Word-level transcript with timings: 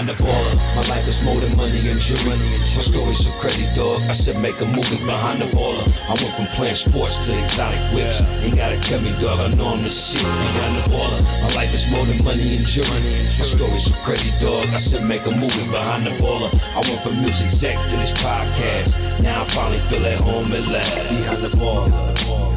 behind 0.00 0.18
the 0.18 0.24
baller. 0.24 0.56
My 0.76 0.82
life 0.94 1.06
is 1.08 1.22
more 1.22 1.40
than 1.40 1.54
money 1.56 1.88
and 1.88 2.00
jewelry. 2.00 2.38
My 2.38 2.82
story's 2.82 3.24
so 3.24 3.30
crazy, 3.40 3.66
dog. 3.74 4.00
I 4.08 4.12
said 4.12 4.40
make 4.40 4.60
a 4.60 4.64
movie 4.64 5.04
behind 5.04 5.40
the 5.40 5.48
baller. 5.56 5.84
I 6.08 6.14
went 6.14 6.34
from 6.36 6.46
playing 6.56 6.76
sports 6.76 7.26
to 7.26 7.38
exotic 7.38 7.80
whips. 7.92 8.20
Ain't 8.42 8.56
gotta 8.56 8.80
tell 8.80 9.00
me, 9.00 9.12
dog. 9.20 9.40
I 9.40 9.48
know 9.56 9.68
I'm 9.68 9.82
the 9.82 9.90
shit 9.90 10.22
behind 10.22 10.76
the 10.76 10.90
baller. 10.90 11.20
My 11.42 11.50
life 11.54 11.74
is 11.74 11.90
more 11.90 12.04
than 12.06 12.22
money 12.24 12.56
and 12.56 12.66
jewelry. 12.66 13.00
My 13.38 13.44
story's 13.44 13.84
so 13.84 13.94
crazy, 14.04 14.32
dog. 14.40 14.66
I 14.72 14.76
said 14.76 15.04
make 15.06 15.24
a 15.26 15.30
movie 15.30 15.68
behind 15.70 16.06
the 16.06 16.14
baller. 16.22 16.50
I 16.72 16.80
went 16.80 17.00
from 17.02 17.20
music 17.20 17.46
exec 17.46 17.76
to 17.90 17.96
this 17.96 18.12
podcast. 18.12 19.22
Now 19.22 19.42
I 19.42 19.44
finally 19.48 19.80
feel 19.90 20.06
at 20.06 20.20
home 20.20 20.52
at 20.52 20.66
last. 20.68 20.96
Behind 21.08 21.42
the 21.42 21.52
baller. 21.56 22.49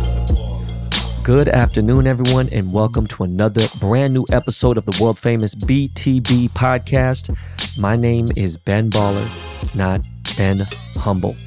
Good 1.24 1.48
afternoon, 1.48 2.06
everyone, 2.06 2.50
and 2.52 2.74
welcome 2.74 3.08
to 3.08 3.24
another 3.24 3.62
brand 3.80 4.14
new 4.14 4.26
episode 4.30 4.76
of 4.76 4.86
the 4.86 5.02
world 5.02 5.18
famous 5.18 5.56
BTB 5.56 6.50
podcast. 6.50 7.34
My 7.78 7.96
name 7.96 8.28
is 8.36 8.58
Ben 8.58 8.90
Baller, 8.90 9.26
not 9.74 10.02
Ben 10.36 10.68
Humble, 10.96 11.38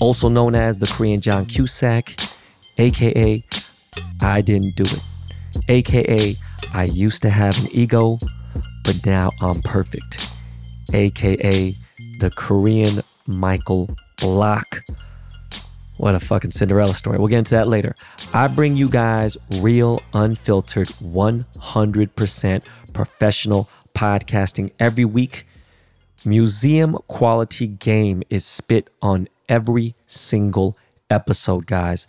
also 0.00 0.28
known 0.28 0.54
as 0.54 0.78
the 0.78 0.86
Korean 0.86 1.22
John 1.22 1.46
Cusack, 1.46 2.20
aka 2.76 3.42
I 4.20 4.42
didn't 4.42 4.76
do 4.76 4.82
it, 4.82 5.00
aka 5.70 6.36
I 6.74 6.84
used 6.84 7.22
to 7.22 7.30
have 7.30 7.58
an 7.64 7.70
ego, 7.72 8.18
but 8.84 9.00
now 9.06 9.30
I'm 9.40 9.62
perfect, 9.62 10.30
aka 10.92 11.74
the 12.20 12.30
Korean 12.36 13.02
Michael 13.26 13.88
Block. 14.18 14.82
What 15.96 16.14
a 16.14 16.20
fucking 16.20 16.50
Cinderella 16.50 16.94
story. 16.94 17.18
We'll 17.18 17.28
get 17.28 17.38
into 17.38 17.54
that 17.54 17.68
later. 17.68 17.94
I 18.34 18.48
bring 18.48 18.76
you 18.76 18.88
guys 18.88 19.36
real, 19.60 20.02
unfiltered, 20.12 20.88
100% 20.88 22.64
professional 22.92 23.70
podcasting 23.94 24.72
every 24.78 25.06
week. 25.06 25.46
Museum 26.24 26.98
quality 27.08 27.66
game 27.66 28.22
is 28.28 28.44
spit 28.44 28.90
on 29.00 29.28
every 29.48 29.94
single 30.06 30.76
episode, 31.08 31.66
guys. 31.66 32.06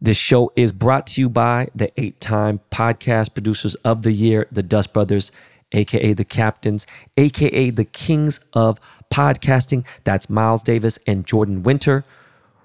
This 0.00 0.16
show 0.16 0.52
is 0.54 0.70
brought 0.70 1.06
to 1.08 1.20
you 1.20 1.28
by 1.28 1.68
the 1.74 1.92
eight 2.00 2.20
time 2.20 2.60
podcast 2.70 3.34
producers 3.34 3.74
of 3.76 4.02
the 4.02 4.12
year, 4.12 4.46
the 4.52 4.62
Dust 4.62 4.92
Brothers, 4.92 5.32
aka 5.72 6.12
the 6.12 6.24
Captains, 6.24 6.86
aka 7.16 7.70
the 7.70 7.84
Kings 7.84 8.40
of 8.52 8.78
Podcasting. 9.12 9.84
That's 10.04 10.30
Miles 10.30 10.62
Davis 10.62 10.98
and 11.06 11.26
Jordan 11.26 11.62
Winter 11.62 12.04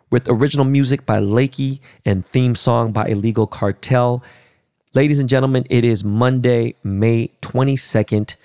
with 0.09 0.27
original 0.29 0.65
music 0.65 1.05
by 1.05 1.19
Lakey 1.19 1.79
and 2.05 2.25
theme 2.25 2.55
song 2.55 2.91
by 2.91 3.05
Illegal 3.07 3.47
Kartel. 3.47 4.23
Ladies 4.93 5.19
and 5.19 5.29
gentlemen, 5.29 5.65
it 5.69 5.83
is 5.83 6.03
Monday, 6.03 6.75
May 6.83 7.31
22nd. 7.41 8.35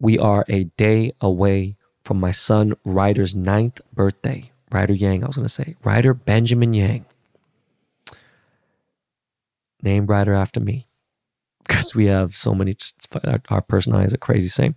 We 0.00 0.18
are 0.18 0.44
a 0.48 0.64
day 0.64 1.12
away 1.20 1.76
from 2.02 2.18
my 2.20 2.30
son 2.30 2.74
Ryder's 2.84 3.34
ninth 3.34 3.80
birthday. 3.92 4.50
Ryder 4.70 4.94
Yang, 4.94 5.24
I 5.24 5.26
was 5.26 5.36
going 5.36 5.46
to 5.46 5.52
say. 5.52 5.76
Ryder 5.82 6.14
Benjamin 6.14 6.74
Yang. 6.74 7.04
Named 9.82 10.08
Ryder 10.08 10.34
after 10.34 10.60
me. 10.60 10.86
Because 11.66 11.94
we 11.94 12.06
have 12.06 12.34
so 12.34 12.54
many, 12.54 12.76
our 13.50 13.60
personality 13.60 14.06
is 14.06 14.12
a 14.14 14.18
crazy 14.18 14.48
same. 14.48 14.74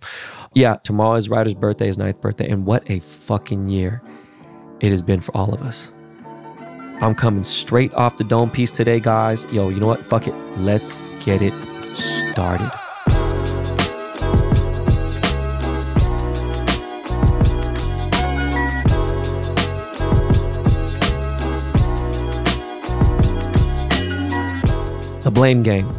Yeah, 0.54 0.76
tomorrow 0.76 1.16
is 1.16 1.28
Ryder's 1.30 1.54
birthday, 1.54 1.86
his 1.86 1.96
ninth 1.96 2.20
birthday. 2.20 2.48
And 2.48 2.66
what 2.66 2.88
a 2.90 3.00
fucking 3.00 3.68
year 3.68 4.02
it 4.80 4.90
has 4.90 5.00
been 5.00 5.20
for 5.20 5.34
all 5.34 5.54
of 5.54 5.62
us. 5.62 5.90
I'm 7.02 7.16
coming 7.16 7.42
straight 7.42 7.92
off 7.94 8.16
the 8.16 8.22
dome 8.22 8.48
piece 8.48 8.70
today, 8.70 9.00
guys. 9.00 9.44
Yo, 9.46 9.70
you 9.70 9.80
know 9.80 9.88
what? 9.88 10.06
Fuck 10.06 10.28
it. 10.28 10.34
Let's 10.56 10.96
get 11.24 11.42
it 11.42 11.52
started. 11.96 12.70
The 25.24 25.30
blame 25.32 25.64
game. 25.64 25.92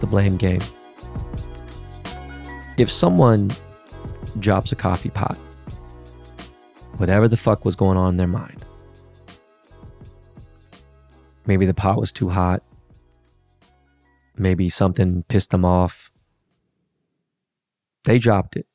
The 0.00 0.06
blame 0.08 0.36
game. 0.36 0.62
If 2.76 2.90
someone 2.90 3.52
drops 4.40 4.72
a 4.72 4.76
coffee 4.76 5.10
pot, 5.10 5.36
whatever 6.96 7.28
the 7.28 7.36
fuck 7.36 7.64
was 7.64 7.76
going 7.76 7.96
on 7.96 8.14
in 8.14 8.16
their 8.16 8.26
mind, 8.26 8.64
maybe 11.48 11.66
the 11.66 11.74
pot 11.74 11.98
was 11.98 12.12
too 12.12 12.28
hot, 12.28 12.62
maybe 14.36 14.68
something 14.68 15.24
pissed 15.24 15.50
them 15.50 15.64
off, 15.64 16.12
they 18.04 18.18
dropped 18.18 18.56
it, 18.56 18.66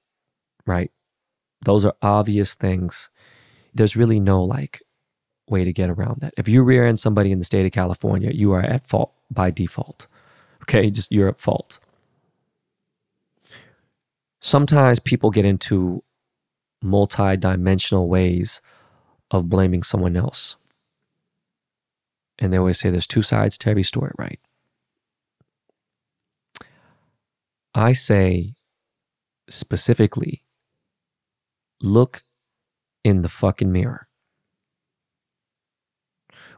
right? 0.66 0.92
Those 1.64 1.86
are 1.86 1.96
obvious 2.02 2.56
things. 2.56 3.10
There's 3.74 3.96
really 3.96 4.20
no 4.20 4.44
like 4.44 4.82
way 5.48 5.64
to 5.64 5.72
get 5.72 5.90
around 5.90 6.22
that. 6.22 6.34
If 6.38 6.48
you 6.48 6.64
rear 6.64 6.86
end 6.86 7.00
somebody 7.00 7.32
in 7.32 7.40
the 7.40 7.46
state 7.46 7.66
of 7.66 7.72
California, 7.72 8.32
you 8.34 8.52
are 8.52 8.62
at 8.62 8.88
fault 8.88 9.14
by 9.32 9.52
default. 9.52 10.08
Okay, 10.64 10.90
just 10.90 11.12
you're 11.12 11.30
at 11.30 11.42
fault. 11.42 11.80
Sometimes 14.40 15.00
people 15.00 15.32
get 15.32 15.46
into 15.46 16.04
multi-dimensional 16.82 18.10
ways 18.10 18.62
of 19.32 19.50
blaming 19.50 19.84
someone 19.84 20.18
else. 20.18 20.58
And 22.40 22.52
they 22.52 22.58
always 22.58 22.80
say 22.80 22.90
there's 22.90 23.08
two 23.08 23.22
sides 23.22 23.58
to 23.60 23.70
every 23.70 23.84
story, 23.84 24.12
right? 24.18 24.40
I 27.76 27.94
say 27.94 28.56
specifically, 29.50 30.44
look 31.82 32.24
in 33.04 33.22
the 33.22 33.30
fucking 33.30 33.72
mirror. 33.72 34.08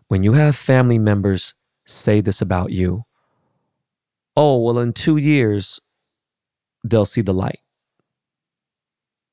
When 0.08 0.24
you 0.24 0.34
have 0.34 0.56
family 0.56 1.00
members 1.00 1.56
say 1.86 2.22
this 2.22 2.42
about 2.42 2.72
you, 2.72 3.06
oh, 4.36 4.59
well, 4.62 4.80
in 4.80 4.94
two 4.94 5.18
years, 5.18 5.80
they'll 6.84 7.06
see 7.06 7.22
the 7.22 7.34
light. 7.34 7.62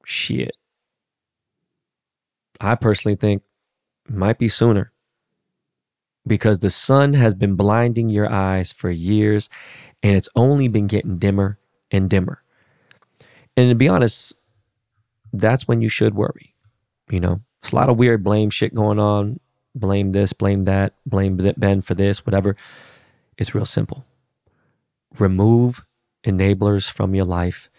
Shit. 0.04 0.56
I 2.60 2.74
personally 2.76 3.16
think 3.16 3.42
might 4.08 4.38
be 4.38 4.48
sooner 4.48 4.91
because 6.26 6.60
the 6.60 6.70
sun 6.70 7.14
has 7.14 7.34
been 7.34 7.56
blinding 7.56 8.08
your 8.08 8.30
eyes 8.30 8.72
for 8.72 8.90
years 8.90 9.48
and 10.02 10.16
it's 10.16 10.28
only 10.36 10.68
been 10.68 10.86
getting 10.86 11.18
dimmer 11.18 11.58
and 11.90 12.08
dimmer. 12.08 12.42
And 13.56 13.68
to 13.70 13.74
be 13.74 13.88
honest, 13.88 14.34
that's 15.32 15.66
when 15.66 15.80
you 15.80 15.88
should 15.88 16.14
worry. 16.14 16.54
You 17.10 17.20
know, 17.20 17.40
it's 17.62 17.72
a 17.72 17.76
lot 17.76 17.88
of 17.88 17.98
weird 17.98 18.22
blame 18.22 18.50
shit 18.50 18.74
going 18.74 18.98
on. 18.98 19.40
Blame 19.74 20.12
this, 20.12 20.32
blame 20.32 20.64
that, 20.64 20.94
blame 21.06 21.36
Ben 21.56 21.80
for 21.80 21.94
this, 21.94 22.26
whatever. 22.26 22.56
It's 23.38 23.54
real 23.54 23.64
simple. 23.64 24.04
Remove 25.18 25.84
enablers 26.26 26.90
from 26.90 27.14
your 27.14 27.24
life 27.24 27.70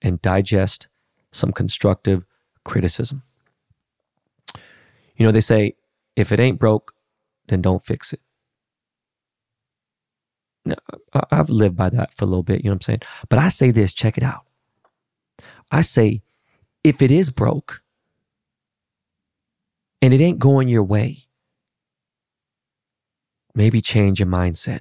and 0.00 0.22
digest 0.22 0.86
some 1.32 1.52
constructive 1.52 2.24
criticism. 2.64 3.22
You 5.16 5.26
know, 5.26 5.32
they 5.32 5.40
say, 5.40 5.74
if 6.14 6.30
it 6.30 6.40
ain't 6.40 6.58
broke, 6.58 6.94
then 7.48 7.62
don't 7.62 7.82
fix 7.82 8.12
it. 8.12 8.20
Now, 10.64 10.76
I've 11.30 11.48
lived 11.48 11.76
by 11.76 11.90
that 11.90 12.12
for 12.12 12.24
a 12.24 12.28
little 12.28 12.42
bit, 12.42 12.64
you 12.64 12.70
know 12.70 12.74
what 12.74 12.76
I'm 12.76 12.80
saying? 12.82 13.02
But 13.28 13.38
I 13.38 13.48
say 13.48 13.70
this, 13.70 13.94
check 13.94 14.18
it 14.18 14.24
out. 14.24 14.46
I 15.70 15.82
say, 15.82 16.22
if 16.82 17.02
it 17.02 17.10
is 17.10 17.30
broke 17.30 17.82
and 20.02 20.12
it 20.12 20.20
ain't 20.20 20.38
going 20.38 20.68
your 20.68 20.82
way, 20.82 21.26
maybe 23.54 23.80
change 23.80 24.20
your 24.20 24.28
mindset. 24.28 24.80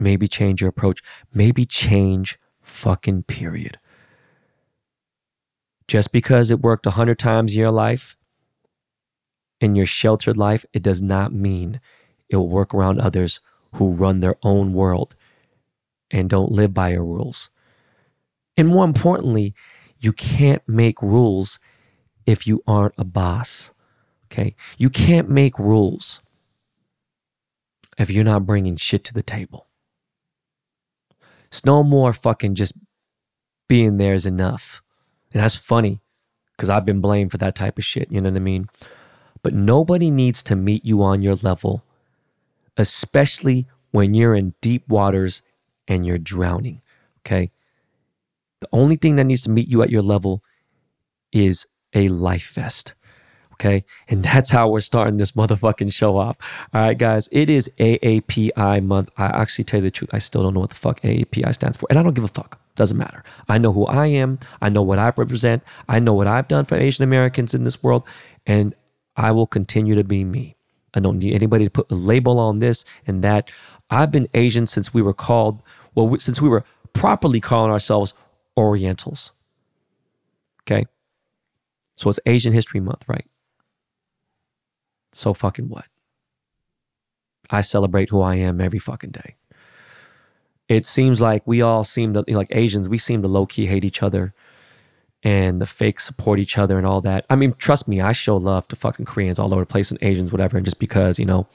Maybe 0.00 0.28
change 0.28 0.60
your 0.60 0.70
approach. 0.70 1.02
Maybe 1.32 1.64
change 1.64 2.38
fucking 2.60 3.24
period. 3.24 3.78
Just 5.88 6.12
because 6.12 6.50
it 6.50 6.60
worked 6.60 6.86
a 6.86 6.90
hundred 6.90 7.18
times 7.18 7.54
in 7.54 7.60
your 7.60 7.70
life 7.70 8.17
in 9.60 9.74
your 9.74 9.86
sheltered 9.86 10.36
life, 10.36 10.64
it 10.72 10.82
does 10.82 11.02
not 11.02 11.32
mean 11.32 11.80
it 12.28 12.36
will 12.36 12.48
work 12.48 12.74
around 12.74 13.00
others 13.00 13.40
who 13.74 13.92
run 13.92 14.20
their 14.20 14.36
own 14.42 14.72
world 14.72 15.14
and 16.10 16.30
don't 16.30 16.52
live 16.52 16.72
by 16.72 16.90
your 16.90 17.04
rules. 17.04 17.50
And 18.56 18.68
more 18.68 18.84
importantly, 18.84 19.54
you 19.98 20.12
can't 20.12 20.62
make 20.66 21.02
rules 21.02 21.58
if 22.26 22.46
you 22.46 22.62
aren't 22.66 22.94
a 22.98 23.04
boss. 23.04 23.70
Okay? 24.26 24.54
You 24.76 24.90
can't 24.90 25.28
make 25.28 25.58
rules 25.58 26.20
if 27.98 28.10
you're 28.10 28.24
not 28.24 28.46
bringing 28.46 28.76
shit 28.76 29.04
to 29.04 29.14
the 29.14 29.22
table. 29.22 29.66
It's 31.46 31.64
no 31.64 31.82
more 31.82 32.12
fucking 32.12 32.54
just 32.54 32.74
being 33.68 33.96
there 33.96 34.14
is 34.14 34.26
enough. 34.26 34.82
And 35.32 35.42
that's 35.42 35.56
funny 35.56 36.00
because 36.56 36.68
I've 36.68 36.84
been 36.84 37.00
blamed 37.00 37.30
for 37.30 37.38
that 37.38 37.54
type 37.54 37.78
of 37.78 37.84
shit. 37.84 38.10
You 38.10 38.20
know 38.20 38.30
what 38.30 38.36
I 38.36 38.40
mean? 38.40 38.68
But 39.42 39.54
nobody 39.54 40.10
needs 40.10 40.42
to 40.44 40.56
meet 40.56 40.84
you 40.84 41.02
on 41.02 41.22
your 41.22 41.36
level, 41.36 41.84
especially 42.76 43.66
when 43.90 44.14
you're 44.14 44.34
in 44.34 44.54
deep 44.60 44.88
waters 44.88 45.42
and 45.86 46.06
you're 46.06 46.18
drowning. 46.18 46.80
Okay. 47.20 47.50
The 48.60 48.68
only 48.72 48.96
thing 48.96 49.16
that 49.16 49.24
needs 49.24 49.42
to 49.42 49.50
meet 49.50 49.68
you 49.68 49.82
at 49.82 49.90
your 49.90 50.02
level 50.02 50.42
is 51.32 51.66
a 51.94 52.08
life 52.08 52.50
vest. 52.52 52.94
Okay. 53.54 53.84
And 54.08 54.22
that's 54.24 54.50
how 54.50 54.68
we're 54.68 54.80
starting 54.80 55.16
this 55.16 55.32
motherfucking 55.32 55.92
show 55.92 56.16
off. 56.16 56.36
All 56.72 56.82
right, 56.82 56.98
guys, 56.98 57.28
it 57.32 57.50
is 57.50 57.70
AAPI 57.78 58.84
month. 58.84 59.10
I 59.16 59.26
actually 59.26 59.64
tell 59.64 59.78
you 59.78 59.84
the 59.84 59.90
truth, 59.90 60.10
I 60.12 60.18
still 60.18 60.42
don't 60.42 60.54
know 60.54 60.60
what 60.60 60.70
the 60.70 60.76
fuck 60.76 61.00
AAPI 61.00 61.54
stands 61.54 61.78
for. 61.78 61.86
And 61.90 61.98
I 61.98 62.02
don't 62.02 62.14
give 62.14 62.24
a 62.24 62.28
fuck. 62.28 62.60
Doesn't 62.74 62.96
matter. 62.96 63.24
I 63.48 63.58
know 63.58 63.72
who 63.72 63.86
I 63.86 64.06
am. 64.06 64.38
I 64.60 64.68
know 64.68 64.82
what 64.82 65.00
I 65.00 65.12
represent. 65.16 65.64
I 65.88 65.98
know 65.98 66.14
what 66.14 66.28
I've 66.28 66.46
done 66.46 66.64
for 66.64 66.76
Asian 66.76 67.02
Americans 67.02 67.52
in 67.52 67.64
this 67.64 67.82
world. 67.82 68.04
And 68.46 68.74
I 69.18 69.32
will 69.32 69.48
continue 69.48 69.96
to 69.96 70.04
be 70.04 70.24
me. 70.24 70.56
I 70.94 71.00
don't 71.00 71.18
need 71.18 71.34
anybody 71.34 71.64
to 71.64 71.70
put 71.70 71.90
a 71.90 71.94
label 71.94 72.38
on 72.38 72.60
this 72.60 72.84
and 73.06 73.22
that. 73.24 73.50
I've 73.90 74.12
been 74.12 74.28
Asian 74.32 74.66
since 74.66 74.94
we 74.94 75.02
were 75.02 75.12
called, 75.12 75.62
well, 75.94 76.18
since 76.20 76.40
we 76.40 76.48
were 76.48 76.64
properly 76.92 77.40
calling 77.40 77.72
ourselves 77.72 78.14
Orientals. 78.56 79.32
Okay. 80.62 80.84
So 81.96 82.08
it's 82.08 82.20
Asian 82.26 82.52
History 82.52 82.80
Month, 82.80 83.04
right? 83.08 83.26
So 85.12 85.34
fucking 85.34 85.68
what? 85.68 85.86
I 87.50 87.62
celebrate 87.62 88.10
who 88.10 88.20
I 88.20 88.36
am 88.36 88.60
every 88.60 88.78
fucking 88.78 89.10
day. 89.10 89.34
It 90.68 90.86
seems 90.86 91.20
like 91.20 91.42
we 91.46 91.62
all 91.62 91.82
seem 91.82 92.12
to, 92.12 92.24
like 92.28 92.48
Asians, 92.50 92.88
we 92.88 92.98
seem 92.98 93.22
to 93.22 93.28
low 93.28 93.46
key 93.46 93.66
hate 93.66 93.84
each 93.84 94.02
other 94.02 94.34
and 95.22 95.60
the 95.60 95.66
fakes 95.66 96.04
support 96.04 96.38
each 96.38 96.58
other 96.58 96.76
and 96.78 96.86
all 96.86 97.00
that. 97.00 97.26
I 97.28 97.36
mean, 97.36 97.54
trust 97.58 97.88
me, 97.88 98.00
I 98.00 98.12
show 98.12 98.36
love 98.36 98.68
to 98.68 98.76
fucking 98.76 99.06
Koreans 99.06 99.38
all 99.38 99.52
over 99.52 99.62
the 99.62 99.66
place 99.66 99.90
and 99.90 99.98
Asians, 100.02 100.30
whatever. 100.30 100.56
And 100.56 100.64
just 100.64 100.78
because, 100.78 101.18
you 101.18 101.26
know, 101.26 101.46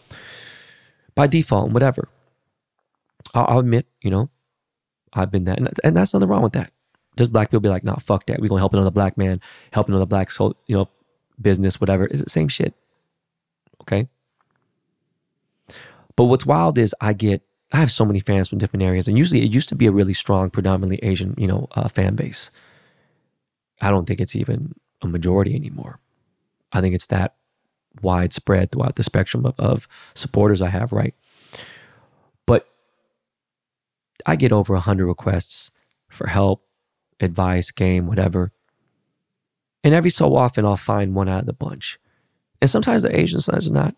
by 1.16 1.28
default 1.28 1.66
and 1.66 1.74
whatever. 1.74 2.10
I'll, 3.34 3.46
I'll, 3.48 3.60
admit, 3.60 3.88
you 4.02 4.12
know, 4.12 4.30
I've 5.14 5.32
been 5.32 5.46
that. 5.46 5.60
And, 5.60 5.70
and 5.84 5.96
that's 5.96 6.14
nothing 6.14 6.28
wrong 6.28 6.44
with 6.44 6.54
that. 6.54 6.72
Just 7.18 7.32
black 7.32 7.50
people 7.50 7.62
be 7.62 7.70
like, 7.70 7.84
nah, 7.84 7.96
fuck 7.96 8.26
that. 8.26 8.40
We're 8.40 8.50
going 8.50 8.58
to 8.58 8.62
help 8.62 8.74
another 8.74 8.92
black 8.92 9.18
man, 9.18 9.40
help 9.72 9.88
another 9.88 10.06
black 10.06 10.32
soul, 10.32 10.56
you 10.68 10.76
know, 10.76 10.90
business, 11.40 11.80
whatever. 11.80 12.06
It's 12.06 12.24
the 12.24 12.30
same 12.30 12.48
shit. 12.48 12.74
Okay. 13.82 14.08
But 16.16 16.26
what's 16.26 16.46
wild 16.46 16.78
is 16.78 16.94
I 17.00 17.14
get, 17.14 17.44
I 17.72 17.78
have 17.78 17.92
so 17.92 18.06
many 18.06 18.20
fans 18.20 18.50
from 18.50 18.58
different 18.58 18.84
areas. 18.84 19.08
And 19.08 19.18
usually 19.18 19.44
it 19.44 19.54
used 19.54 19.70
to 19.70 19.76
be 19.76 19.88
a 19.88 19.92
really 19.92 20.14
strong, 20.14 20.50
predominantly 20.50 21.00
Asian, 21.08 21.34
you 21.38 21.48
know, 21.48 21.68
uh, 21.76 21.88
fan 21.88 22.16
base. 22.16 22.52
I 23.84 23.92
don't 23.92 24.06
think 24.06 24.22
it's 24.22 24.36
even 24.36 24.74
a 25.02 25.08
majority 25.08 25.56
anymore. 25.56 26.00
I 26.72 26.82
think 26.82 26.96
it's 26.96 27.08
that 27.08 27.36
widespread 28.02 28.72
throughout 28.72 28.96
the 28.96 29.04
spectrum 29.04 29.46
of, 29.46 29.60
of 29.60 29.88
supporters 30.16 30.62
I 30.62 30.70
have, 30.70 30.92
right? 30.92 31.14
But 32.46 32.68
I 34.26 34.36
get 34.36 34.52
over 34.52 34.74
100 34.74 35.06
requests 35.06 35.72
for 36.10 36.28
help, 36.28 36.66
advice, 37.20 37.72
game, 37.72 38.08
whatever. 38.08 38.52
And 39.84 39.94
every 39.94 40.10
so 40.10 40.36
often, 40.36 40.66
I'll 40.66 40.78
find 40.78 41.14
one 41.14 41.28
out 41.28 41.42
of 41.42 41.46
the 41.46 41.54
bunch. 41.54 42.00
And 42.62 42.70
sometimes 42.70 43.04
they're 43.04 43.16
Asian, 43.16 43.42
sometimes 43.42 43.70
they're 43.70 43.84
not. 43.84 43.96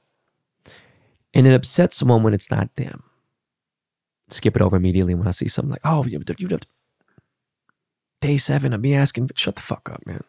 And 1.34 1.46
it 1.46 1.54
upsets 1.54 1.96
someone 1.96 2.24
when 2.24 2.34
it's 2.34 2.50
not 2.50 2.76
them. 2.76 3.04
Skip 4.30 4.56
it 4.56 4.62
over 4.62 4.76
immediately 4.76 5.14
when 5.14 5.28
I 5.28 5.32
see 5.32 5.48
something 5.48 5.70
like, 5.70 5.82
oh, 5.84 6.04
you, 6.06 6.18
have 6.18 6.40
you, 6.40 6.60
day 8.22 8.38
seven 8.38 8.74
of 8.74 8.82
me 8.82 8.94
asking, 8.94 9.30
shut 9.36 9.56
the 9.56 9.62
fuck 9.62 9.90
up, 9.90 10.06
man. 10.06 10.24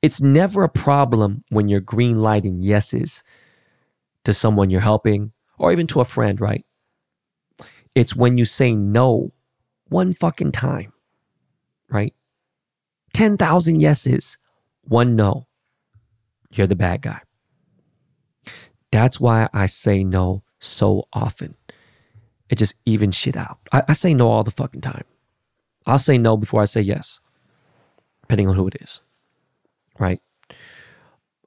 It's 0.00 0.20
never 0.20 0.62
a 0.62 0.68
problem 0.68 1.44
when 1.48 1.68
you're 1.68 1.80
green 1.80 2.20
lighting 2.20 2.62
yeses 2.62 3.24
to 4.24 4.32
someone 4.32 4.70
you're 4.70 4.80
helping 4.80 5.32
or 5.58 5.72
even 5.72 5.86
to 5.88 6.00
a 6.00 6.04
friend, 6.04 6.40
right? 6.40 6.64
It's 7.94 8.14
when 8.14 8.38
you 8.38 8.44
say 8.44 8.74
no 8.74 9.32
one 9.88 10.12
fucking 10.12 10.52
time, 10.52 10.92
right? 11.90 12.14
10,000 13.14 13.80
yeses, 13.80 14.38
one 14.82 15.16
no. 15.16 15.46
You're 16.52 16.66
the 16.66 16.76
bad 16.76 17.02
guy. 17.02 17.20
That's 18.92 19.20
why 19.20 19.48
I 19.52 19.66
say 19.66 20.04
no 20.04 20.44
so 20.60 21.08
often. 21.12 21.56
It 22.48 22.56
just 22.56 22.76
evens 22.86 23.16
shit 23.16 23.36
out. 23.36 23.58
I, 23.72 23.82
I 23.88 23.92
say 23.92 24.14
no 24.14 24.28
all 24.28 24.44
the 24.44 24.50
fucking 24.50 24.80
time. 24.80 25.04
I'll 25.88 25.98
say 25.98 26.18
no 26.18 26.36
before 26.36 26.60
I 26.60 26.66
say 26.66 26.82
yes, 26.82 27.18
depending 28.22 28.46
on 28.46 28.54
who 28.54 28.68
it 28.68 28.76
is. 28.80 29.00
Right? 29.98 30.20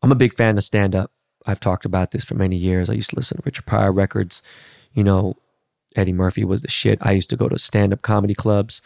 I'm 0.01 0.11
a 0.11 0.15
big 0.15 0.33
fan 0.33 0.57
of 0.57 0.63
stand 0.63 0.95
up. 0.95 1.11
I've 1.45 1.59
talked 1.59 1.85
about 1.85 2.11
this 2.11 2.23
for 2.23 2.35
many 2.35 2.55
years. 2.55 2.89
I 2.89 2.93
used 2.93 3.11
to 3.11 3.15
listen 3.15 3.38
to 3.38 3.43
Richard 3.45 3.65
Pryor 3.65 3.91
records. 3.91 4.41
You 4.93 5.03
know, 5.03 5.35
Eddie 5.95 6.11
Murphy 6.11 6.43
was 6.43 6.63
the 6.63 6.69
shit. 6.69 6.97
I 7.01 7.11
used 7.11 7.29
to 7.29 7.38
go 7.38 7.47
to 7.47 7.59
stand 7.59 7.93
up 7.93 8.01
comedy 8.01 8.33
clubs 8.33 8.81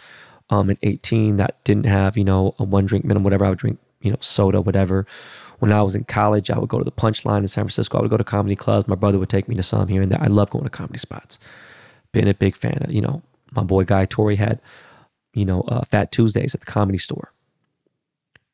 um, 0.50 0.70
at 0.70 0.78
18 0.84 1.38
that 1.38 1.64
didn't 1.64 1.86
have, 1.86 2.18
you 2.18 2.24
know, 2.24 2.54
a 2.60 2.64
one 2.64 2.86
drink 2.86 3.06
minimum, 3.06 3.24
whatever. 3.24 3.46
I 3.46 3.50
would 3.50 3.58
drink, 3.58 3.80
you 4.02 4.12
know, 4.12 4.18
soda, 4.20 4.62
whatever. 4.62 5.06
When 5.60 5.72
I 5.72 5.82
was 5.82 5.96
in 5.96 6.04
college, 6.04 6.52
I 6.52 6.60
would 6.60 6.70
go 6.70 6.80
to 6.80 6.84
the 6.84 6.92
Punchline 6.92 7.40
in 7.40 7.48
San 7.48 7.64
Francisco. 7.64 7.98
I 7.98 8.02
would 8.02 8.12
go 8.12 8.18
to 8.18 8.24
comedy 8.24 8.56
clubs. 8.56 8.88
My 8.88 8.96
brother 8.96 9.20
would 9.20 9.30
take 9.30 9.48
me 9.48 9.56
to 9.56 9.64
some 9.64 9.88
here 9.88 10.02
and 10.02 10.12
there. 10.12 10.22
I 10.22 10.28
love 10.28 10.50
going 10.50 10.66
to 10.66 10.70
comedy 10.70 11.00
spots. 11.00 11.40
Been 12.12 12.28
a 12.28 12.34
big 12.34 12.56
fan 12.56 12.80
of, 12.82 12.92
you 12.92 13.02
know, 13.02 13.22
my 13.52 13.64
boy 13.64 13.86
Guy 13.86 14.06
Torry 14.06 14.36
had 14.36 14.60
you 15.36 15.46
know, 15.46 15.62
uh, 15.62 15.84
Fat 15.84 16.12
Tuesdays 16.12 16.56
at 16.56 16.62
the 16.62 16.66
comedy 16.66 16.98
store. 16.98 17.32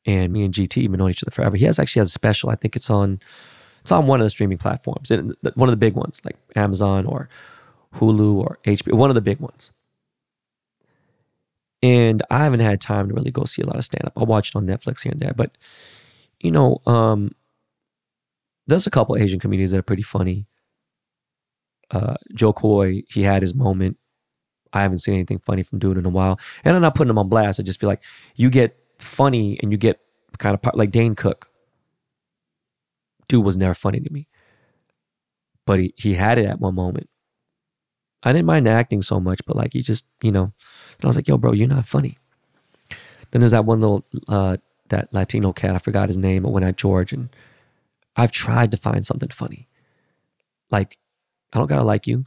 And 0.06 0.34
me 0.34 0.44
and 0.44 0.54
GT 0.54 0.82
have 0.82 0.92
been 0.92 0.98
knowing 0.98 1.12
each 1.12 1.24
other 1.24 1.32
forever. 1.32 1.56
He 1.56 1.66
has 1.66 1.78
actually 1.78 2.02
has 2.02 2.10
a 2.10 2.12
special. 2.12 2.50
I 2.50 2.56
think 2.56 2.76
it's 2.76 2.90
on 2.90 3.20
it's 3.82 3.92
on 3.92 4.08
one 4.08 4.20
of 4.20 4.26
the 4.26 4.30
streaming 4.32 4.58
platforms, 4.58 5.10
one 5.10 5.70
of 5.70 5.72
the 5.72 5.78
big 5.78 5.94
ones, 5.94 6.22
like 6.26 6.38
Amazon 6.56 7.06
or 7.06 7.30
Hulu 7.96 8.36
or 8.36 8.60
HBO, 8.64 8.94
one 8.94 9.10
of 9.10 9.16
the 9.16 9.22
big 9.22 9.40
ones. 9.40 9.72
And 11.84 12.22
I 12.30 12.44
haven't 12.44 12.60
had 12.60 12.80
time 12.80 13.10
to 13.10 13.14
really 13.14 13.32
go 13.32 13.44
see 13.46 13.62
a 13.62 13.66
lot 13.66 13.78
of 13.78 13.84
stand 13.84 14.06
up. 14.06 14.14
I'll 14.16 14.28
watch 14.28 14.50
it 14.50 14.56
on 14.56 14.68
Netflix 14.68 15.02
here 15.02 15.12
and 15.12 15.22
there. 15.22 15.34
But, 15.36 15.58
you 16.40 16.52
know, 16.52 16.80
um, 16.86 17.32
there's 18.68 18.86
a 18.86 18.92
couple 18.92 19.18
Asian 19.18 19.40
comedians 19.40 19.72
that 19.72 19.80
are 19.80 19.84
pretty 19.84 20.04
funny. 20.04 20.46
Uh, 21.90 22.16
Jo 22.36 22.54
Koy, 22.54 23.02
he 23.10 23.24
had 23.24 23.42
his 23.42 23.56
moment. 23.56 23.98
I 24.74 24.82
haven't 24.82 25.00
seen 25.00 25.16
anything 25.16 25.40
funny 25.40 25.64
from 25.64 25.80
dude 25.80 25.98
in 25.98 26.06
a 26.06 26.10
while. 26.10 26.40
And 26.64 26.76
I'm 26.76 26.82
not 26.82 26.96
putting 26.96 27.10
him 27.10 27.18
on 27.18 27.30
blast. 27.30 27.60
I 27.60 27.64
just 27.64 27.80
feel 27.80 27.90
like 27.90 28.04
you 28.36 28.50
get 28.50 28.78
funny 28.98 29.60
and 29.62 29.72
you 29.72 29.78
get 29.78 30.00
kind 30.38 30.58
of 30.58 30.76
like 30.76 30.92
Dane 30.92 31.16
Cook. 31.16 31.50
Dude 33.28 33.44
was 33.44 33.58
never 33.58 33.74
funny 33.74 34.00
to 34.00 34.12
me. 34.12 34.28
But 35.66 35.80
he, 35.80 35.94
he 35.98 36.14
had 36.16 36.38
it 36.38 36.46
at 36.46 36.60
one 36.60 36.76
moment. 36.76 37.10
I 38.24 38.32
didn't 38.32 38.46
mind 38.46 38.68
acting 38.68 39.02
so 39.02 39.20
much, 39.20 39.42
but 39.46 39.56
like 39.56 39.74
he 39.74 39.82
just, 39.82 40.06
you 40.22 40.32
know, 40.32 40.44
and 40.44 41.04
I 41.04 41.08
was 41.08 41.16
like, 41.16 41.28
yo, 41.28 41.38
bro, 41.38 41.54
you're 41.54 41.68
not 41.68 41.86
funny. 41.86 42.18
Then 43.32 43.42
there's 43.42 43.52
that 43.52 43.66
one 43.66 43.82
little 43.82 44.06
uh 44.28 44.58
that 44.90 45.14
Latino 45.14 45.54
cat, 45.54 45.74
I 45.74 45.78
forgot 45.80 46.10
his 46.10 46.18
name, 46.18 46.44
but 46.44 46.52
when 46.52 46.64
at 46.64 46.78
George, 46.78 47.14
and 47.14 47.30
I've 48.16 48.32
tried 48.32 48.72
to 48.72 48.78
find 48.78 49.06
something 49.06 49.30
funny. 49.30 49.70
Like, 50.70 50.98
I 51.54 51.58
don't 51.58 51.68
gotta 51.68 51.84
like 51.84 52.08
you 52.08 52.26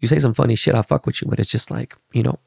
you 0.00 0.08
say 0.08 0.18
some 0.18 0.34
funny 0.34 0.54
shit, 0.54 0.74
I 0.74 0.82
fuck 0.82 1.06
with 1.06 1.20
you, 1.22 1.28
but 1.28 1.40
it's 1.40 1.50
just 1.50 1.70
like, 1.70 1.96
you 2.12 2.22
know. 2.22 2.38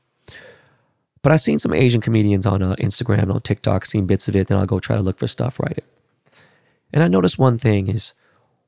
But 1.21 1.31
I've 1.31 1.41
seen 1.41 1.59
some 1.59 1.73
Asian 1.73 2.01
comedians 2.01 2.45
on 2.45 2.63
uh, 2.63 2.75
Instagram 2.75 3.23
and 3.23 3.31
on 3.31 3.41
TikTok, 3.41 3.85
seen 3.85 4.07
bits 4.07 4.27
of 4.27 4.35
it, 4.35 4.47
then 4.47 4.57
I'll 4.57 4.65
go 4.65 4.79
try 4.79 4.95
to 4.95 5.03
look 5.03 5.19
for 5.19 5.27
stuff, 5.27 5.59
write 5.59 5.77
it. 5.77 5.85
And 6.91 7.03
I 7.03 7.07
noticed 7.07 7.37
one 7.37 7.57
thing 7.57 7.87
is 7.87 8.13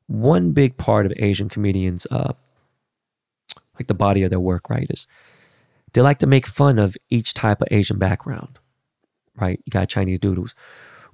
one 0.08 0.52
big 0.52 0.78
part 0.78 1.06
of 1.06 1.14
Asian 1.18 1.50
comedians, 1.50 2.06
uh, 2.12 2.34
like 3.76 3.88
the 3.88 3.94
body 3.94 4.24
of 4.24 4.30
their 4.30 4.40
work, 4.40 4.70
right, 4.70 4.88
is 4.90 5.08
they 5.94 6.02
like 6.02 6.20
to 6.20 6.28
make 6.28 6.46
fun 6.46 6.78
of 6.78 6.96
each 7.10 7.34
type 7.34 7.62
of 7.62 7.68
Asian 7.72 7.98
background, 7.98 8.60
right? 9.36 9.60
You 9.66 9.72
got 9.72 9.90
Chinese 9.90 10.20
dude 10.20 10.38
who's 10.38 10.56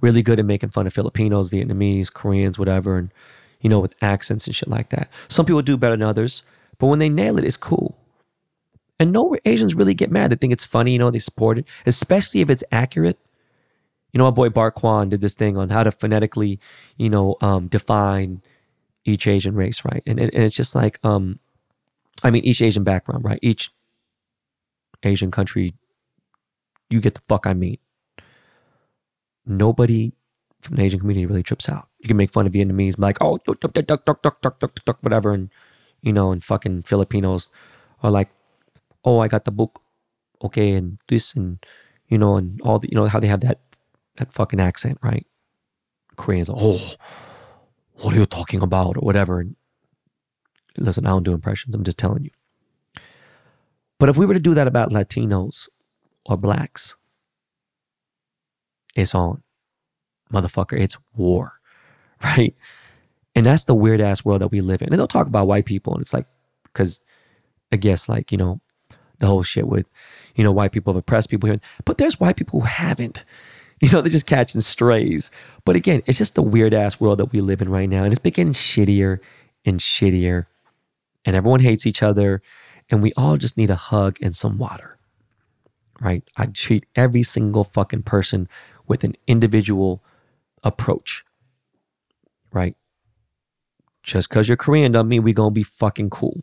really 0.02 0.22
good 0.22 0.40
at 0.40 0.46
making 0.46 0.70
fun 0.70 0.88
of 0.88 0.94
Filipinos, 0.94 1.50
Vietnamese, 1.50 2.12
Koreans, 2.12 2.60
whatever, 2.60 2.98
and, 2.98 3.14
you 3.62 3.70
know, 3.70 3.80
with 3.80 3.94
accents 4.02 4.46
and 4.46 4.56
shit 4.56 4.70
like 4.70 4.90
that. 4.90 5.12
Some 5.28 5.46
people 5.46 5.62
do 5.62 5.78
better 5.78 5.96
than 5.96 6.04
others. 6.04 6.44
But 6.80 6.88
when 6.88 7.00
they 7.00 7.10
nail 7.10 7.38
it, 7.38 7.44
it's 7.46 7.58
cool. 7.58 7.98
And 9.00 9.12
no 9.12 9.36
Asians 9.46 9.76
really 9.76 9.94
get 9.94 10.12
mad. 10.12 10.32
They 10.32 10.36
think 10.36 10.54
it's 10.54 10.66
funny, 10.66 10.92
you 10.94 11.00
know, 11.00 11.12
they 11.12 11.20
support 11.20 11.58
it, 11.58 11.66
especially 11.86 12.42
if 12.42 12.50
it's 12.50 12.64
accurate. 12.72 13.18
You 14.12 14.18
know, 14.18 14.26
my 14.26 14.32
boy 14.32 14.50
Bart 14.50 14.76
Kwan 14.76 15.10
did 15.10 15.22
this 15.22 15.36
thing 15.36 15.56
on 15.56 15.70
how 15.70 15.84
to 15.84 15.92
phonetically, 15.92 16.60
you 16.98 17.10
know, 17.10 17.38
um, 17.42 17.68
define 17.68 18.42
each 19.06 19.28
Asian 19.28 19.56
race, 19.56 19.86
right? 19.86 20.04
And, 20.06 20.20
and, 20.20 20.34
and 20.34 20.44
it's 20.44 20.56
just 20.56 20.76
like, 20.76 21.00
um, 21.04 21.40
I 22.24 22.32
mean, 22.32 22.44
each 22.44 22.62
Asian 22.62 22.84
background, 22.84 23.24
right? 23.24 23.40
Each 23.42 23.72
Asian 25.04 25.32
country, 25.32 25.76
you 26.90 27.00
get 27.00 27.14
the 27.14 27.22
fuck 27.28 27.46
I 27.46 27.54
mean. 27.54 27.78
Nobody 29.46 30.14
from 30.62 30.76
the 30.76 30.84
Asian 30.84 31.00
community 31.00 31.26
really 31.26 31.44
trips 31.44 31.70
out. 31.70 31.88
You 32.00 32.08
can 32.08 32.18
make 32.18 32.32
fun 32.32 32.48
of 32.48 32.54
Vietnamese, 32.54 32.98
like, 32.98 33.18
oh, 33.22 33.38
duck, 33.46 33.60
duck, 33.60 33.74
duck, 33.74 34.06
duck, 34.06 34.22
duck, 34.22 34.42
duck, 34.42 34.60
duck, 34.60 34.86
duck, 34.86 34.98
whatever, 35.02 35.32
and 35.32 35.50
you 36.02 36.14
know, 36.14 36.32
and 36.32 36.44
fucking 36.44 36.84
Filipinos 36.84 37.50
are 38.04 38.12
like, 38.12 38.30
oh, 39.04 39.20
I 39.20 39.28
got 39.28 39.46
the 39.46 39.52
book, 39.52 39.82
okay, 40.44 40.74
and 40.74 41.00
this, 41.08 41.34
and 41.34 41.64
you 42.08 42.18
know, 42.18 42.38
and 42.38 42.60
all 42.62 42.80
the, 42.80 42.90
you 42.90 42.96
know, 42.96 43.06
how 43.06 43.20
they 43.20 43.28
have 43.28 43.42
that 43.42 43.60
that 44.18 44.34
fucking 44.34 44.60
accent, 44.60 44.98
right? 45.02 45.26
Koreans, 46.16 46.50
oh, 46.54 46.96
what 48.02 48.14
are 48.14 48.18
you 48.18 48.26
talking 48.26 48.62
about, 48.62 48.98
or 48.98 49.02
whatever. 49.02 49.40
And 49.40 49.56
listen, 50.78 51.06
I 51.06 51.10
don't 51.10 51.24
do 51.24 51.34
impressions. 51.34 51.76
I'm 51.76 51.84
just 51.84 51.98
telling 51.98 52.26
you. 52.26 52.32
But 53.98 54.10
if 54.10 54.18
we 54.18 54.26
were 54.26 54.34
to 54.34 54.40
do 54.40 54.54
that 54.54 54.68
about 54.68 54.92
Latinos 54.92 55.68
or 56.26 56.38
blacks, 56.38 56.96
it's 58.96 59.14
on. 59.16 59.44
Motherfucker, 60.32 60.80
it's 60.80 60.98
war, 61.16 61.60
right? 62.24 62.56
And 63.36 63.46
that's 63.46 63.66
the 63.66 63.76
weird 63.76 64.02
ass 64.02 64.26
world 64.26 64.42
that 64.42 64.48
we 64.50 64.62
live 64.62 64.82
in. 64.82 64.90
And 64.90 65.00
they'll 65.00 65.08
talk 65.08 65.28
about 65.28 65.48
white 65.48 65.66
people, 65.66 65.94
and 65.94 66.02
it's 66.02 66.14
like, 66.14 66.26
because 66.64 67.00
I 67.72 67.78
guess, 67.78 68.10
like, 68.10 68.32
you 68.32 68.38
know, 68.38 68.62
the 69.20 69.28
whole 69.28 69.44
shit 69.44 69.68
with, 69.68 69.90
you 70.36 70.44
know, 70.44 70.52
white 70.52 70.72
people 70.72 70.94
have 70.94 71.00
oppressed 71.00 71.30
people 71.30 71.50
here. 71.50 71.60
But 71.86 71.98
there's 71.98 72.20
white 72.20 72.38
people 72.38 72.62
who 72.62 72.66
haven't. 72.66 73.24
You 73.82 73.90
know, 73.90 74.02
they're 74.02 74.12
just 74.12 74.26
catching 74.26 74.60
strays. 74.60 75.32
But 75.64 75.78
again, 75.78 76.04
it's 76.06 76.18
just 76.18 76.36
the 76.36 76.42
weird 76.42 76.74
ass 76.74 77.00
world 77.00 77.18
that 77.20 77.32
we 77.32 77.40
live 77.40 77.62
in 77.62 77.70
right 77.70 77.88
now. 77.88 78.04
And 78.04 78.12
it's 78.12 78.20
been 78.20 78.34
getting 78.34 78.52
shittier 78.52 79.20
and 79.64 79.80
shittier. 79.80 80.48
And 81.24 81.34
everyone 81.34 81.62
hates 81.62 81.86
each 81.86 82.04
other. 82.04 82.42
And 82.90 83.02
we 83.02 83.14
all 83.16 83.38
just 83.38 83.56
need 83.56 83.70
a 83.70 83.78
hug 83.78 84.18
and 84.22 84.36
some 84.36 84.58
water. 84.58 84.98
Right? 86.02 86.26
I 86.36 86.48
treat 86.48 86.88
every 86.94 87.24
single 87.24 87.64
fucking 87.64 88.04
person 88.04 88.50
with 88.86 89.06
an 89.06 89.16
individual 89.28 90.04
approach. 90.62 91.24
Right? 92.52 92.76
Just 94.10 94.28
because 94.28 94.48
you're 94.48 94.58
Korean 94.58 94.92
doesn't 94.92 95.08
mean 95.08 95.22
we 95.22 95.34
gonna 95.34 95.52
be 95.52 95.64
fucking 95.64 96.10
cool. 96.10 96.42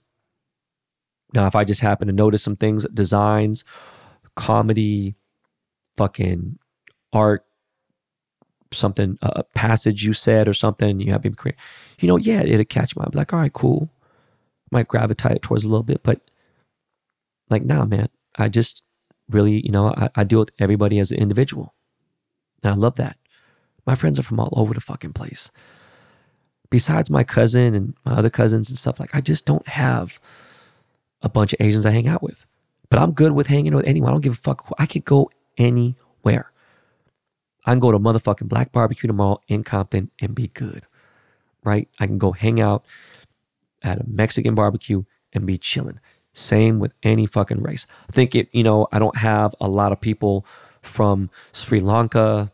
Now, 1.35 1.47
if 1.47 1.57
I 1.57 1.65
just 1.65 1.81
happen 1.81 2.07
to 2.07 2.13
notice 2.13 2.43
some 2.43 2.55
things, 2.55 2.87
designs, 2.95 3.65
comedy, 4.37 5.17
fucking 5.97 6.59
art, 7.13 7.45
something, 8.73 9.19
a 9.21 9.43
passage 9.43 10.05
you 10.05 10.13
said 10.13 10.47
or 10.47 10.53
something, 10.53 11.01
you 11.01 11.11
have 11.11 11.25
me 11.25 11.31
create, 11.31 11.57
you 11.99 12.07
know, 12.07 12.17
yeah, 12.17 12.43
it'll 12.43 12.65
catch 12.65 12.95
my, 12.95 13.05
I'm 13.05 13.11
like, 13.15 13.33
all 13.33 13.41
right, 13.41 13.53
cool. 13.53 13.91
Might 14.71 14.87
gravitate 14.87 15.43
towards 15.43 15.65
a 15.65 15.69
little 15.69 15.83
bit, 15.83 16.03
but 16.05 16.21
like, 17.51 17.65
nah, 17.65 17.85
man, 17.85 18.09
I 18.37 18.49
just 18.49 18.85
really, 19.29 19.61
you 19.65 19.73
know, 19.73 19.89
I, 19.89 20.09
I 20.15 20.25
deal 20.25 20.39
with 20.39 20.51
everybody 20.61 21.01
as 21.01 21.11
an 21.11 21.19
individual. 21.19 21.75
And 22.63 22.73
I 22.73 22.77
love 22.77 22.95
that. 22.95 23.19
My 23.87 23.97
friends 23.97 24.21
are 24.21 24.25
from 24.25 24.39
all 24.39 24.53
over 24.53 24.73
the 24.73 24.81
fucking 24.81 25.15
place. 25.15 25.51
Besides 26.71 27.11
my 27.11 27.25
cousin 27.25 27.75
and 27.75 27.95
my 28.05 28.13
other 28.13 28.31
cousins 28.31 28.69
and 28.69 28.79
stuff, 28.79 28.99
like, 28.99 29.15
I 29.15 29.21
just 29.21 29.47
don't 29.47 29.67
have 29.69 30.21
a 31.23 31.29
bunch 31.29 31.53
of 31.53 31.61
Asians 31.61 31.87
I 31.87 31.91
hang 31.91 32.09
out 32.09 32.23
with. 32.23 32.45
But 32.89 32.99
I'm 32.99 33.13
good 33.13 33.33
with 33.33 33.49
hanging 33.49 33.75
with 33.75 33.87
anyone. 33.87 34.11
I 34.11 34.13
don't 34.13 34.23
give 34.23 34.35
a 34.35 34.37
fuck. 34.37 34.73
I 34.79 34.87
could 34.87 35.05
go 35.05 35.31
anywhere. 35.59 36.53
I 37.65 37.73
can 37.73 37.81
go 37.81 37.91
to 37.91 37.99
motherfucking 37.99 38.49
Black 38.49 38.71
Barbecue 38.71 39.09
tomorrow 39.09 39.41
in 39.49 39.65
Compton 39.65 40.11
and 40.21 40.35
be 40.35 40.49
good, 40.49 40.87
right? 41.65 41.89
I 41.99 42.07
can 42.07 42.19
go 42.19 42.33
hang 42.33 42.61
out 42.61 42.85
at 43.83 44.01
a 44.01 44.05
Mexican 44.07 44.55
barbecue 44.55 45.03
and 45.33 45.47
be 45.47 45.59
chilling. 45.59 45.99
Same 46.33 46.79
with 46.79 46.93
any 47.03 47.27
fucking 47.27 47.63
race. 47.63 47.87
I 48.09 48.13
think 48.13 48.35
it, 48.35 48.49
you 48.53 48.63
know, 48.63 48.87
I 48.93 48.99
don't 48.99 49.17
have 49.17 49.55
a 49.61 49.69
lot 49.69 49.91
of 49.91 50.01
people 50.01 50.47
from 50.83 51.31
Sri 51.53 51.81
Lanka. 51.81 52.53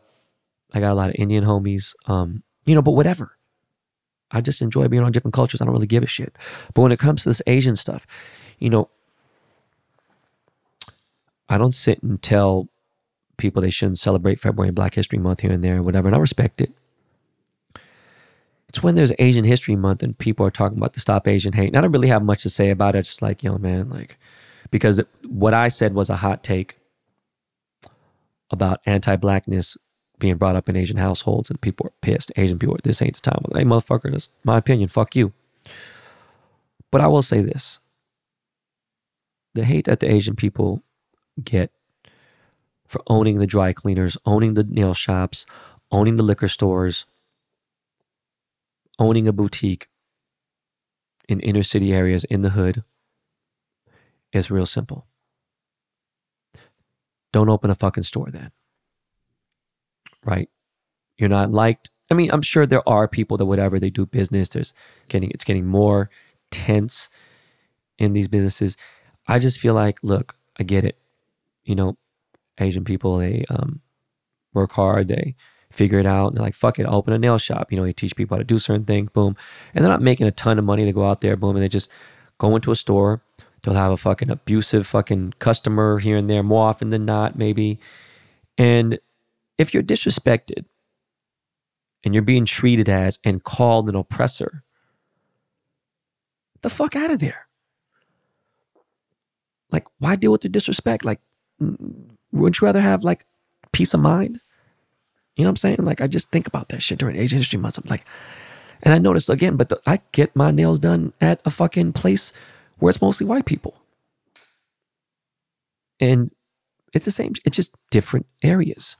I 0.73 0.79
got 0.79 0.91
a 0.91 0.95
lot 0.95 1.09
of 1.09 1.15
Indian 1.19 1.43
homies, 1.43 1.93
um, 2.07 2.43
you 2.65 2.73
know, 2.73 2.81
but 2.81 2.91
whatever. 2.91 3.37
I 4.33 4.41
just 4.41 4.61
enjoy 4.61 4.87
being 4.87 5.03
on 5.03 5.11
different 5.11 5.33
cultures. 5.33 5.61
I 5.61 5.65
don't 5.65 5.73
really 5.73 5.87
give 5.87 6.03
a 6.03 6.07
shit. 6.07 6.35
But 6.73 6.81
when 6.81 6.91
it 6.91 6.99
comes 6.99 7.23
to 7.23 7.29
this 7.29 7.41
Asian 7.47 7.75
stuff, 7.75 8.05
you 8.59 8.69
know, 8.69 8.89
I 11.49 11.57
don't 11.57 11.73
sit 11.73 12.01
and 12.01 12.21
tell 12.21 12.67
people 13.37 13.61
they 13.61 13.69
shouldn't 13.69 13.99
celebrate 13.99 14.39
February 14.39 14.71
Black 14.71 14.95
History 14.95 15.19
Month 15.19 15.41
here 15.41 15.51
and 15.51 15.63
there 15.63 15.77
or 15.77 15.83
whatever, 15.83 16.07
and 16.07 16.15
I 16.15 16.19
respect 16.19 16.61
it. 16.61 16.71
It's 18.69 18.81
when 18.81 18.95
there's 18.95 19.13
Asian 19.19 19.43
History 19.43 19.75
Month 19.75 20.01
and 20.01 20.17
people 20.17 20.45
are 20.47 20.51
talking 20.51 20.79
about 20.79 20.93
the 20.93 20.99
Stop 20.99 21.27
Asian 21.27 21.53
Hate. 21.53 21.67
And 21.67 21.77
I 21.77 21.81
don't 21.81 21.91
really 21.91 22.07
have 22.07 22.23
much 22.23 22.41
to 22.41 22.49
say 22.49 22.71
about 22.71 22.95
it. 22.95 23.03
Just 23.03 23.21
like, 23.21 23.43
yo, 23.43 23.59
man, 23.59 23.87
like, 23.87 24.17
because 24.71 24.99
what 25.27 25.53
I 25.53 25.67
said 25.67 25.93
was 25.93 26.09
a 26.09 26.15
hot 26.15 26.43
take 26.43 26.79
about 28.49 28.79
anti 28.87 29.15
blackness 29.15 29.77
being 30.19 30.37
brought 30.37 30.55
up 30.55 30.69
in 30.69 30.75
Asian 30.75 30.97
households, 30.97 31.49
and 31.49 31.59
people 31.59 31.87
are 31.87 31.93
pissed. 32.01 32.31
Asian 32.35 32.59
people, 32.59 32.77
this 32.83 33.01
ain't 33.01 33.15
the 33.15 33.21
time. 33.21 33.43
Hey, 33.53 33.63
motherfucker, 33.63 34.11
that's 34.11 34.29
my 34.43 34.57
opinion. 34.57 34.89
Fuck 34.89 35.15
you. 35.15 35.33
But 36.91 37.01
I 37.01 37.07
will 37.07 37.21
say 37.21 37.41
this 37.41 37.79
the 39.53 39.63
hate 39.63 39.85
that 39.85 39.99
the 39.99 40.11
Asian 40.11 40.35
people 40.35 40.83
get 41.43 41.71
for 42.87 43.01
owning 43.07 43.39
the 43.39 43.47
dry 43.47 43.73
cleaners, 43.73 44.17
owning 44.25 44.53
the 44.53 44.63
nail 44.63 44.93
shops, 44.93 45.45
owning 45.91 46.17
the 46.17 46.23
liquor 46.23 46.47
stores, 46.47 47.05
owning 48.99 49.27
a 49.27 49.33
boutique 49.33 49.87
in 51.27 51.39
inner 51.39 51.63
city 51.63 51.93
areas 51.93 52.23
in 52.25 52.41
the 52.41 52.51
hood 52.51 52.83
is 54.31 54.51
real 54.51 54.65
simple. 54.65 55.05
Don't 57.31 57.49
open 57.49 57.71
a 57.71 57.75
fucking 57.75 58.03
store 58.03 58.29
then. 58.31 58.51
Right? 60.25 60.49
You're 61.17 61.29
not 61.29 61.51
liked. 61.51 61.89
I 62.09 62.15
mean, 62.15 62.31
I'm 62.31 62.41
sure 62.41 62.65
there 62.65 62.87
are 62.87 63.07
people 63.07 63.37
that 63.37 63.45
whatever 63.45 63.79
they 63.79 63.89
do 63.89 64.05
business, 64.05 64.49
there's 64.49 64.73
getting 65.09 65.31
it's 65.31 65.43
getting 65.43 65.65
more 65.65 66.09
tense 66.51 67.09
in 67.97 68.13
these 68.13 68.27
businesses. 68.27 68.77
I 69.27 69.39
just 69.39 69.59
feel 69.59 69.73
like, 69.73 69.99
look, 70.03 70.35
I 70.59 70.63
get 70.63 70.83
it. 70.83 70.97
You 71.63 71.75
know, 71.75 71.97
Asian 72.59 72.83
people, 72.83 73.17
they 73.17 73.45
um, 73.49 73.81
work 74.53 74.73
hard, 74.73 75.07
they 75.07 75.35
figure 75.71 75.99
it 75.99 76.05
out, 76.05 76.27
and 76.27 76.37
they're 76.37 76.43
like, 76.43 76.55
fuck 76.55 76.77
it, 76.77 76.85
I'll 76.85 76.95
open 76.95 77.13
a 77.13 77.19
nail 77.19 77.37
shop. 77.37 77.71
You 77.71 77.77
know, 77.77 77.85
they 77.85 77.93
teach 77.93 78.15
people 78.15 78.35
how 78.35 78.39
to 78.39 78.43
do 78.43 78.59
certain 78.59 78.85
things, 78.85 79.09
boom. 79.09 79.35
And 79.73 79.83
they're 79.83 79.91
not 79.91 80.01
making 80.01 80.27
a 80.27 80.31
ton 80.31 80.59
of 80.59 80.65
money. 80.65 80.85
They 80.85 80.91
go 80.91 81.09
out 81.09 81.21
there, 81.21 81.35
boom, 81.35 81.55
and 81.55 81.63
they 81.63 81.69
just 81.69 81.89
go 82.37 82.55
into 82.55 82.71
a 82.71 82.75
store. 82.75 83.23
They'll 83.63 83.73
have 83.73 83.91
a 83.91 83.97
fucking 83.97 84.29
abusive 84.29 84.85
fucking 84.85 85.35
customer 85.39 85.99
here 85.99 86.17
and 86.17 86.29
there 86.29 86.43
more 86.43 86.67
often 86.67 86.89
than 86.89 87.05
not, 87.05 87.37
maybe. 87.37 87.79
And 88.57 88.99
if 89.57 89.73
you're 89.73 89.83
disrespected 89.83 90.65
and 92.03 92.13
you're 92.13 92.23
being 92.23 92.45
treated 92.45 92.89
as 92.89 93.19
and 93.23 93.43
called 93.43 93.89
an 93.89 93.95
oppressor, 93.95 94.63
the 96.61 96.69
fuck 96.69 96.95
out 96.95 97.11
of 97.11 97.19
there. 97.19 97.47
Like, 99.71 99.87
why 99.99 100.15
deal 100.15 100.31
with 100.31 100.41
the 100.41 100.49
disrespect? 100.49 101.03
Like, 101.05 101.19
wouldn't 101.59 102.61
you 102.61 102.65
rather 102.65 102.81
have 102.81 103.03
like 103.03 103.25
peace 103.71 103.93
of 103.93 103.99
mind? 104.01 104.39
You 105.35 105.43
know 105.43 105.49
what 105.49 105.51
I'm 105.51 105.57
saying? 105.57 105.77
Like, 105.79 106.01
I 106.01 106.07
just 106.07 106.31
think 106.31 106.47
about 106.47 106.69
that 106.69 106.81
shit 106.81 106.99
during 106.99 107.15
Asian 107.15 107.39
History 107.39 107.59
Month. 107.59 107.79
I'm 107.79 107.89
like, 107.89 108.05
and 108.83 108.93
I 108.93 108.97
noticed 108.99 109.29
again, 109.29 109.55
but 109.55 109.69
the, 109.69 109.79
I 109.87 110.01
get 110.11 110.35
my 110.35 110.51
nails 110.51 110.77
done 110.77 111.13
at 111.19 111.41
a 111.45 111.49
fucking 111.49 111.93
place 111.93 112.33
where 112.77 112.91
it's 112.91 113.01
mostly 113.01 113.25
white 113.25 113.45
people. 113.45 113.75
And 115.99 116.31
it's 116.93 117.05
the 117.05 117.11
same, 117.11 117.33
it's 117.45 117.55
just 117.55 117.73
different 117.89 118.27
areas. 118.43 118.97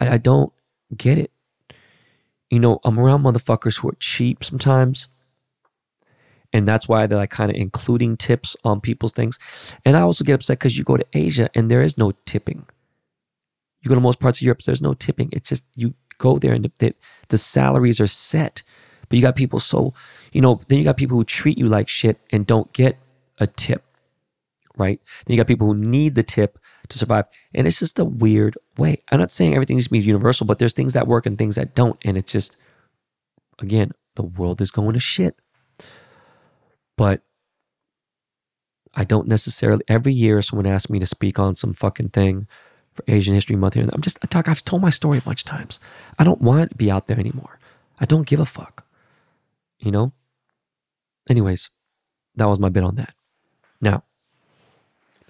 I, 0.00 0.14
I 0.14 0.16
don't 0.18 0.52
get 0.96 1.18
it. 1.18 1.30
You 2.50 2.60
know, 2.60 2.80
I'm 2.84 2.98
around 2.98 3.22
motherfuckers 3.22 3.80
who 3.80 3.90
are 3.90 3.96
cheap 4.00 4.42
sometimes 4.42 5.08
and 6.52 6.66
that's 6.66 6.88
why 6.88 7.06
they're 7.06 7.18
like 7.18 7.30
kind 7.30 7.50
of 7.50 7.56
including 7.56 8.16
tips 8.16 8.56
on 8.64 8.80
people's 8.80 9.12
things. 9.12 9.38
And 9.84 9.96
I 9.96 10.00
also 10.00 10.24
get 10.24 10.34
upset 10.34 10.58
because 10.58 10.78
you 10.78 10.84
go 10.84 10.96
to 10.96 11.06
Asia 11.12 11.50
and 11.54 11.70
there 11.70 11.82
is 11.82 11.98
no 11.98 12.12
tipping. 12.24 12.66
You 13.82 13.88
go 13.88 13.94
to 13.94 14.00
most 14.00 14.20
parts 14.20 14.38
of 14.38 14.42
Europe, 14.42 14.62
there's 14.62 14.82
no 14.82 14.94
tipping. 14.94 15.28
It's 15.32 15.48
just 15.48 15.66
you 15.74 15.94
go 16.16 16.38
there 16.38 16.54
and 16.54 16.70
the, 16.78 16.94
the 17.28 17.38
salaries 17.38 18.00
are 18.00 18.06
set. 18.06 18.62
But 19.08 19.16
you 19.16 19.22
got 19.22 19.36
people 19.36 19.60
so, 19.60 19.94
you 20.32 20.40
know, 20.40 20.60
then 20.68 20.78
you 20.78 20.84
got 20.84 20.96
people 20.96 21.16
who 21.16 21.24
treat 21.24 21.58
you 21.58 21.66
like 21.66 21.88
shit 21.88 22.18
and 22.30 22.46
don't 22.46 22.72
get 22.72 22.98
a 23.38 23.46
tip, 23.46 23.84
right? 24.76 25.00
Then 25.24 25.34
you 25.34 25.40
got 25.40 25.46
people 25.46 25.68
who 25.68 25.74
need 25.74 26.14
the 26.14 26.22
tip 26.22 26.58
to 26.88 26.98
survive. 26.98 27.26
And 27.54 27.66
it's 27.66 27.78
just 27.78 27.98
a 27.98 28.04
weird 28.04 28.56
way. 28.76 29.02
I'm 29.10 29.18
not 29.18 29.30
saying 29.30 29.54
everything 29.54 29.76
needs 29.76 29.86
to 29.86 29.92
be 29.92 29.98
universal, 29.98 30.46
but 30.46 30.58
there's 30.58 30.72
things 30.72 30.92
that 30.94 31.06
work 31.06 31.26
and 31.26 31.36
things 31.36 31.56
that 31.56 31.74
don't. 31.74 31.98
And 32.04 32.16
it's 32.16 32.32
just, 32.32 32.56
again, 33.58 33.92
the 34.14 34.22
world 34.22 34.60
is 34.60 34.70
going 34.70 34.94
to 34.94 35.00
shit. 35.00 35.36
But 36.96 37.22
I 38.96 39.04
don't 39.04 39.28
necessarily, 39.28 39.84
every 39.88 40.12
year 40.12 40.42
someone 40.42 40.66
asks 40.66 40.90
me 40.90 40.98
to 40.98 41.06
speak 41.06 41.38
on 41.38 41.54
some 41.54 41.74
fucking 41.74 42.10
thing 42.10 42.48
for 42.94 43.04
Asian 43.06 43.34
History 43.34 43.54
Month 43.54 43.74
here. 43.74 43.88
I'm 43.92 44.00
just, 44.00 44.18
I 44.22 44.26
talk, 44.26 44.48
I've 44.48 44.64
told 44.64 44.82
my 44.82 44.90
story 44.90 45.18
a 45.18 45.22
bunch 45.22 45.42
of 45.44 45.50
times. 45.50 45.78
I 46.18 46.24
don't 46.24 46.40
want 46.40 46.70
to 46.70 46.76
be 46.76 46.90
out 46.90 47.06
there 47.06 47.20
anymore. 47.20 47.60
I 48.00 48.06
don't 48.06 48.26
give 48.26 48.40
a 48.40 48.46
fuck. 48.46 48.86
You 49.78 49.92
know? 49.92 50.12
Anyways, 51.28 51.70
that 52.34 52.46
was 52.46 52.58
my 52.58 52.68
bit 52.68 52.82
on 52.82 52.96
that. 52.96 53.14
Now, 53.80 54.02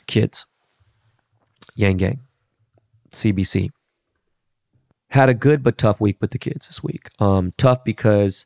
kids, 0.06 0.46
Yang 1.78 1.96
Gang, 1.96 2.20
CBC. 3.10 3.70
Had 5.10 5.28
a 5.28 5.34
good 5.34 5.62
but 5.62 5.78
tough 5.78 6.00
week 6.00 6.18
with 6.20 6.32
the 6.32 6.38
kids 6.38 6.66
this 6.66 6.82
week. 6.82 7.08
Um, 7.18 7.54
tough 7.56 7.82
because 7.84 8.44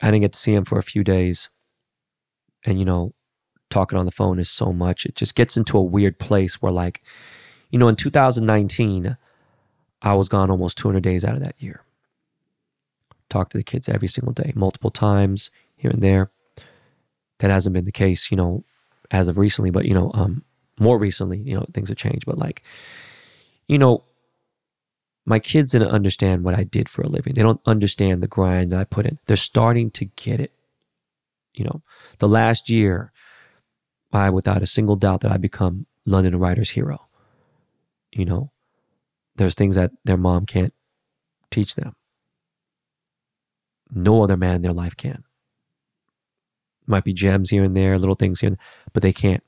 I 0.00 0.06
didn't 0.06 0.22
get 0.22 0.32
to 0.32 0.38
see 0.38 0.54
them 0.54 0.64
for 0.64 0.78
a 0.78 0.82
few 0.82 1.04
days 1.04 1.50
and 2.64 2.78
you 2.78 2.84
know 2.84 3.12
talking 3.70 3.98
on 3.98 4.06
the 4.06 4.10
phone 4.10 4.38
is 4.38 4.48
so 4.48 4.72
much 4.72 5.04
it 5.04 5.14
just 5.14 5.34
gets 5.34 5.56
into 5.56 5.76
a 5.76 5.82
weird 5.82 6.18
place 6.18 6.60
where 6.60 6.72
like 6.72 7.02
you 7.70 7.78
know 7.78 7.88
in 7.88 7.96
2019 7.96 9.16
i 10.02 10.14
was 10.14 10.28
gone 10.28 10.50
almost 10.50 10.78
200 10.78 11.02
days 11.02 11.24
out 11.24 11.34
of 11.34 11.40
that 11.40 11.54
year 11.58 11.82
talk 13.28 13.50
to 13.50 13.58
the 13.58 13.64
kids 13.64 13.88
every 13.88 14.08
single 14.08 14.32
day 14.32 14.52
multiple 14.54 14.90
times 14.90 15.50
here 15.76 15.90
and 15.90 16.02
there 16.02 16.30
that 17.38 17.50
hasn't 17.50 17.74
been 17.74 17.84
the 17.84 17.92
case 17.92 18.30
you 18.30 18.36
know 18.36 18.64
as 19.10 19.28
of 19.28 19.38
recently 19.38 19.70
but 19.70 19.84
you 19.84 19.94
know 19.94 20.10
um 20.14 20.44
more 20.80 20.98
recently, 20.98 21.38
you 21.38 21.54
know, 21.54 21.66
things 21.72 21.88
have 21.88 21.98
changed, 21.98 22.26
but 22.26 22.38
like, 22.38 22.62
you 23.66 23.78
know, 23.78 24.04
my 25.26 25.38
kids 25.38 25.72
didn't 25.72 25.90
understand 25.90 26.42
what 26.42 26.58
I 26.58 26.64
did 26.64 26.88
for 26.88 27.02
a 27.02 27.08
living. 27.08 27.34
They 27.34 27.42
don't 27.42 27.60
understand 27.66 28.22
the 28.22 28.28
grind 28.28 28.72
that 28.72 28.80
I 28.80 28.84
put 28.84 29.06
in. 29.06 29.18
They're 29.26 29.36
starting 29.36 29.90
to 29.92 30.06
get 30.06 30.40
it. 30.40 30.52
You 31.52 31.64
know, 31.64 31.82
the 32.18 32.28
last 32.28 32.70
year, 32.70 33.12
I, 34.10 34.30
without 34.30 34.62
a 34.62 34.66
single 34.66 34.96
doubt, 34.96 35.20
that 35.20 35.32
I 35.32 35.36
become 35.36 35.86
London 36.06 36.38
Ryder's 36.38 36.70
hero. 36.70 37.08
You 38.12 38.24
know, 38.24 38.52
there's 39.36 39.54
things 39.54 39.74
that 39.74 39.90
their 40.04 40.16
mom 40.16 40.46
can't 40.46 40.72
teach 41.50 41.74
them. 41.74 41.94
No 43.90 44.22
other 44.22 44.36
man 44.36 44.56
in 44.56 44.62
their 44.62 44.72
life 44.72 44.96
can. 44.96 45.24
Might 46.86 47.04
be 47.04 47.12
gems 47.12 47.50
here 47.50 47.64
and 47.64 47.76
there, 47.76 47.98
little 47.98 48.14
things 48.14 48.40
here, 48.40 48.56
but 48.92 49.02
they 49.02 49.12
can't. 49.12 49.42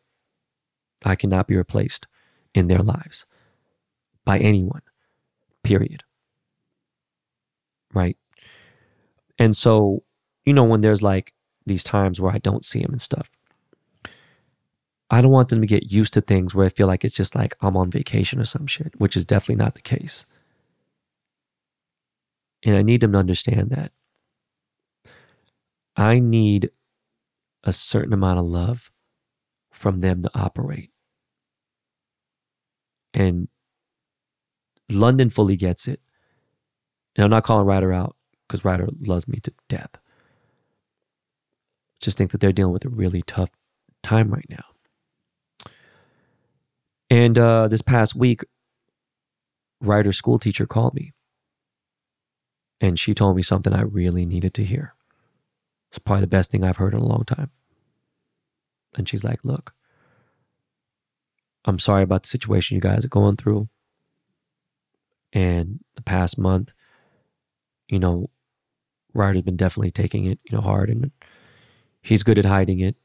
I 1.04 1.16
cannot 1.16 1.46
be 1.46 1.56
replaced 1.56 2.06
in 2.54 2.66
their 2.66 2.80
lives 2.80 3.26
by 4.24 4.38
anyone, 4.38 4.82
period. 5.62 6.04
Right? 7.92 8.16
And 9.38 9.56
so, 9.56 10.04
you 10.44 10.52
know, 10.52 10.64
when 10.64 10.80
there's 10.80 11.02
like 11.02 11.32
these 11.66 11.82
times 11.82 12.20
where 12.20 12.32
I 12.32 12.38
don't 12.38 12.64
see 12.64 12.80
him 12.80 12.90
and 12.90 13.00
stuff, 13.00 13.30
I 15.10 15.20
don't 15.22 15.32
want 15.32 15.48
them 15.48 15.60
to 15.60 15.66
get 15.66 15.90
used 15.90 16.12
to 16.14 16.20
things 16.20 16.54
where 16.54 16.66
I 16.66 16.68
feel 16.68 16.86
like 16.86 17.04
it's 17.04 17.16
just 17.16 17.34
like 17.34 17.56
I'm 17.60 17.76
on 17.76 17.90
vacation 17.90 18.38
or 18.38 18.44
some 18.44 18.66
shit, 18.66 18.92
which 18.98 19.16
is 19.16 19.24
definitely 19.24 19.62
not 19.64 19.74
the 19.74 19.80
case. 19.80 20.24
And 22.62 22.76
I 22.76 22.82
need 22.82 23.00
them 23.00 23.12
to 23.12 23.18
understand 23.18 23.70
that. 23.70 23.92
I 25.96 26.18
need 26.20 26.70
a 27.64 27.72
certain 27.72 28.12
amount 28.12 28.38
of 28.38 28.44
love 28.44 28.92
from 29.70 30.00
them 30.00 30.22
to 30.22 30.30
operate. 30.34 30.90
And 33.14 33.48
London 34.90 35.30
fully 35.30 35.56
gets 35.56 35.88
it. 35.88 36.00
And 37.16 37.24
I'm 37.24 37.30
not 37.30 37.44
calling 37.44 37.66
Ryder 37.66 37.92
out 37.92 38.16
because 38.46 38.64
Ryder 38.64 38.88
loves 39.00 39.28
me 39.28 39.38
to 39.40 39.52
death. 39.68 39.96
Just 42.00 42.16
think 42.16 42.30
that 42.32 42.40
they're 42.40 42.52
dealing 42.52 42.72
with 42.72 42.84
a 42.84 42.88
really 42.88 43.22
tough 43.22 43.50
time 44.02 44.30
right 44.30 44.46
now. 44.48 44.64
And 47.10 47.38
uh, 47.38 47.68
this 47.68 47.82
past 47.82 48.14
week, 48.14 48.42
Ryder's 49.80 50.16
school 50.16 50.38
teacher 50.38 50.66
called 50.66 50.94
me. 50.94 51.12
And 52.80 52.98
she 52.98 53.12
told 53.12 53.36
me 53.36 53.42
something 53.42 53.72
I 53.74 53.82
really 53.82 54.24
needed 54.24 54.54
to 54.54 54.64
hear. 54.64 54.94
It's 55.90 55.98
probably 55.98 56.22
the 56.22 56.28
best 56.28 56.50
thing 56.50 56.64
I've 56.64 56.76
heard 56.78 56.94
in 56.94 57.00
a 57.00 57.04
long 57.04 57.24
time. 57.24 57.50
And 58.96 59.08
she's 59.08 59.24
like, 59.24 59.44
Look, 59.44 59.74
I'm 61.64 61.78
sorry 61.78 62.02
about 62.02 62.22
the 62.22 62.28
situation 62.28 62.74
you 62.74 62.80
guys 62.80 63.04
are 63.04 63.08
going 63.08 63.36
through. 63.36 63.68
And 65.32 65.80
the 65.94 66.02
past 66.02 66.38
month, 66.38 66.72
you 67.88 67.98
know, 67.98 68.30
Ryder's 69.14 69.42
been 69.42 69.56
definitely 69.56 69.90
taking 69.90 70.24
it, 70.26 70.38
you 70.44 70.56
know, 70.56 70.62
hard 70.62 70.88
and 70.88 71.10
he's 72.02 72.22
good 72.22 72.38
at 72.38 72.44
hiding 72.44 72.80
it. 72.80 72.96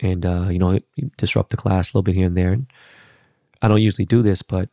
And, 0.00 0.26
uh, 0.26 0.48
you 0.50 0.58
know, 0.58 0.78
disrupt 1.16 1.50
the 1.50 1.56
class 1.56 1.88
a 1.88 1.90
little 1.92 2.02
bit 2.02 2.16
here 2.16 2.26
and 2.26 2.36
there. 2.36 2.52
And 2.52 2.66
I 3.62 3.68
don't 3.68 3.80
usually 3.80 4.04
do 4.06 4.22
this, 4.22 4.42
but 4.42 4.68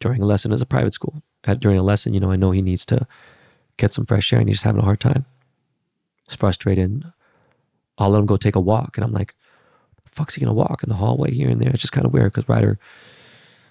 during 0.00 0.20
a 0.20 0.26
lesson 0.26 0.52
as 0.52 0.60
a 0.60 0.66
private 0.66 0.92
school, 0.92 1.22
at, 1.44 1.60
during 1.60 1.78
a 1.78 1.82
lesson, 1.82 2.12
you 2.12 2.20
know, 2.20 2.30
I 2.30 2.36
know 2.36 2.50
he 2.50 2.62
needs 2.62 2.84
to 2.86 3.06
get 3.76 3.94
some 3.94 4.06
fresh 4.06 4.32
air 4.32 4.40
and 4.40 4.48
he's 4.48 4.62
having 4.62 4.80
a 4.80 4.84
hard 4.84 5.00
time. 5.00 5.24
He's 6.28 6.36
frustrated. 6.36 7.04
I'll 8.00 8.10
let 8.10 8.18
him 8.18 8.26
go 8.26 8.36
take 8.36 8.56
a 8.56 8.60
walk. 8.60 8.96
And 8.96 9.04
I'm 9.04 9.12
like, 9.12 9.34
fuck's 10.06 10.34
he 10.34 10.40
gonna 10.40 10.54
walk 10.54 10.82
in 10.82 10.88
the 10.88 10.96
hallway 10.96 11.30
here 11.30 11.48
and 11.48 11.60
there? 11.60 11.70
It's 11.70 11.80
just 11.82 11.92
kind 11.92 12.06
of 12.06 12.12
weird 12.12 12.32
because 12.32 12.48
Ryder, 12.48 12.78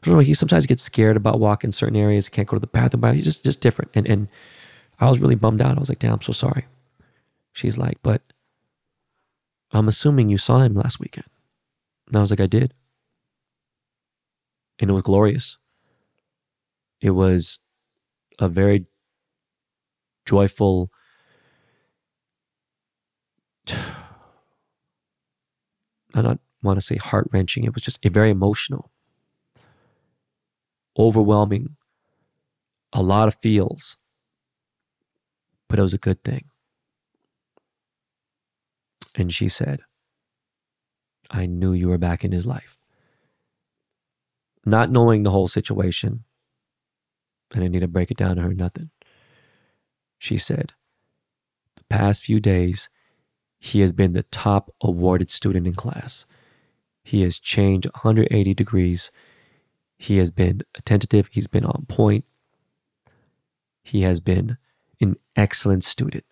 I 0.03 0.05
don't 0.05 0.15
know, 0.15 0.21
he 0.21 0.33
sometimes 0.33 0.65
gets 0.65 0.83
scared 0.83 1.17
about 1.17 1.39
walking 1.39 1.73
certain 1.73 1.97
areas. 1.97 2.27
He 2.27 2.31
can't 2.31 2.47
go 2.47 2.55
to 2.55 2.61
the 2.61 2.67
bathroom, 2.67 3.01
but 3.01 3.15
he's 3.15 3.25
just 3.25 3.43
just 3.43 3.59
different. 3.59 3.91
And 3.93 4.07
and 4.07 4.29
I 4.99 5.09
was 5.09 5.19
really 5.19 5.35
bummed 5.35 5.61
out. 5.61 5.75
I 5.75 5.79
was 5.79 5.89
like, 5.89 5.99
damn, 5.99 6.13
I'm 6.13 6.21
so 6.21 6.31
sorry. 6.33 6.65
She's 7.53 7.77
like, 7.77 7.97
but 8.03 8.21
I'm 9.71 9.87
assuming 9.87 10.29
you 10.29 10.37
saw 10.37 10.59
him 10.59 10.75
last 10.75 10.99
weekend. 10.99 11.27
And 12.07 12.17
I 12.17 12.21
was 12.21 12.31
like, 12.31 12.39
I 12.39 12.47
did. 12.47 12.73
And 14.79 14.89
it 14.89 14.93
was 14.93 15.03
glorious. 15.03 15.57
It 17.01 17.11
was 17.11 17.59
a 18.39 18.47
very 18.47 18.85
joyful, 20.25 20.91
I 26.13 26.21
don't 26.21 26.41
want 26.61 26.79
to 26.79 26.85
say 26.85 26.95
heart 26.97 27.27
wrenching. 27.31 27.63
It 27.63 27.73
was 27.73 27.83
just 27.83 28.03
a 28.03 28.09
very 28.09 28.29
emotional, 28.29 28.91
overwhelming, 30.97 31.75
a 32.93 33.01
lot 33.01 33.27
of 33.27 33.35
feels, 33.35 33.97
but 35.67 35.79
it 35.79 35.83
was 35.83 35.93
a 35.93 35.99
good 35.99 36.23
thing. 36.23 36.45
And 39.15 39.33
she 39.33 39.49
said, 39.49 39.81
I 41.29 41.45
knew 41.45 41.73
you 41.73 41.89
were 41.89 41.97
back 41.97 42.23
in 42.23 42.31
his 42.31 42.45
life. 42.45 42.77
Not 44.65 44.91
knowing 44.91 45.23
the 45.23 45.31
whole 45.31 45.47
situation, 45.47 46.23
I 47.53 47.55
didn't 47.55 47.71
need 47.71 47.79
to 47.79 47.87
break 47.87 48.11
it 48.11 48.17
down 48.17 48.35
to 48.35 48.43
her, 48.43 48.53
nothing. 48.53 48.91
She 50.17 50.37
said, 50.37 50.73
The 51.75 51.83
past 51.85 52.23
few 52.23 52.39
days, 52.39 52.89
he 53.59 53.81
has 53.81 53.91
been 53.91 54.13
the 54.13 54.23
top 54.23 54.73
awarded 54.81 55.29
student 55.29 55.67
in 55.67 55.75
class. 55.75 56.25
He 57.03 57.21
has 57.23 57.39
changed 57.39 57.87
180 57.87 58.53
degrees. 58.53 59.11
He 59.97 60.17
has 60.17 60.31
been 60.31 60.61
attentive. 60.75 61.29
He's 61.31 61.47
been 61.47 61.65
on 61.65 61.85
point. 61.89 62.23
He 63.83 64.03
has 64.03 64.21
been 64.21 64.57
an 65.01 65.17
excellent 65.35 65.83
student, 65.83 66.23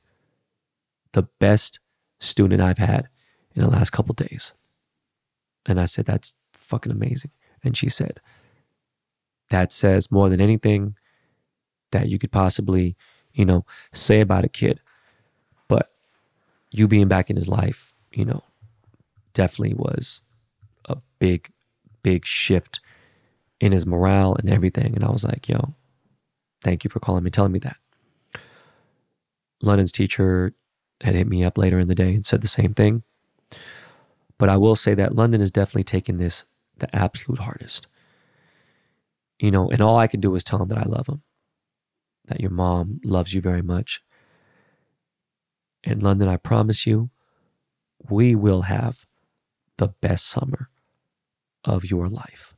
the 1.12 1.24
best 1.40 1.80
student 2.20 2.62
I've 2.62 2.78
had 2.78 3.10
in 3.56 3.62
the 3.62 3.70
last 3.70 3.90
couple 3.90 4.14
days. 4.14 4.54
And 5.66 5.80
I 5.80 5.86
said, 5.86 6.06
That's 6.06 6.36
fucking 6.54 6.92
amazing. 6.92 7.32
And 7.64 7.76
she 7.76 7.90
said, 7.90 8.22
That 9.50 9.74
says 9.74 10.12
more 10.12 10.30
than 10.30 10.40
anything 10.40 10.96
that 11.92 12.10
you 12.10 12.20
could 12.20 12.32
possibly, 12.32 12.96
you 13.34 13.46
know, 13.46 13.66
say 13.92 14.22
about 14.22 14.46
a 14.46 14.50
kid 14.50 14.80
you 16.72 16.88
being 16.88 17.08
back 17.08 17.30
in 17.30 17.36
his 17.36 17.48
life, 17.48 17.96
you 18.12 18.26
know, 18.26 18.44
definitely 19.34 19.76
was 19.76 20.22
a 20.86 20.98
big, 21.20 21.52
big 22.04 22.26
shift 22.26 22.80
in 23.60 23.72
his 23.72 23.86
morale 23.86 24.36
and 24.36 24.50
everything. 24.50 24.96
And 24.96 25.04
I 25.04 25.10
was 25.10 25.24
like, 25.24 25.48
yo, 25.48 25.76
thank 26.62 26.84
you 26.84 26.90
for 26.90 27.00
calling 27.00 27.24
me, 27.24 27.30
telling 27.30 27.52
me 27.52 27.60
that. 27.60 27.78
London's 29.62 29.92
teacher 29.92 30.54
had 31.02 31.16
hit 31.16 31.28
me 31.28 31.44
up 31.44 31.58
later 31.58 31.80
in 31.80 31.88
the 31.88 31.96
day 31.96 32.14
and 32.14 32.26
said 32.26 32.42
the 32.42 32.48
same 32.48 32.74
thing. 32.74 33.04
But 34.38 34.50
I 34.50 34.58
will 34.58 34.76
say 34.76 34.94
that 34.94 35.16
London 35.16 35.42
has 35.42 35.52
definitely 35.52 35.84
taken 35.84 36.18
this 36.18 36.44
the 36.78 36.94
absolute 36.96 37.40
hardest. 37.40 37.88
You 39.40 39.52
know, 39.52 39.70
and 39.70 39.82
all 39.82 39.98
I 39.98 40.08
can 40.08 40.20
do 40.20 40.36
is 40.36 40.44
tell 40.44 40.62
him 40.62 40.68
that 40.70 40.78
I 40.78 40.84
love 40.84 41.08
him, 41.08 41.24
that 42.26 42.42
your 42.42 42.52
mom 42.52 43.00
loves 43.04 43.34
you 43.34 43.42
very 43.42 43.62
much, 43.62 44.02
in 45.88 46.00
London, 46.02 46.28
I 46.28 46.36
promise 46.36 46.86
you, 46.86 47.10
we 48.10 48.36
will 48.36 48.64
have 48.64 49.06
the 49.78 49.88
best 49.88 50.28
summer 50.28 50.70
of 51.64 51.86
your 51.86 52.10
life. 52.10 52.54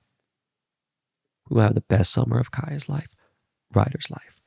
We 1.47 1.55
will 1.55 1.61
have 1.61 1.75
the 1.75 1.81
best 1.81 2.11
summer 2.11 2.39
of 2.39 2.51
Kaya's 2.51 2.89
life, 2.89 3.13
Ryder's 3.73 4.09
life. 4.09 4.41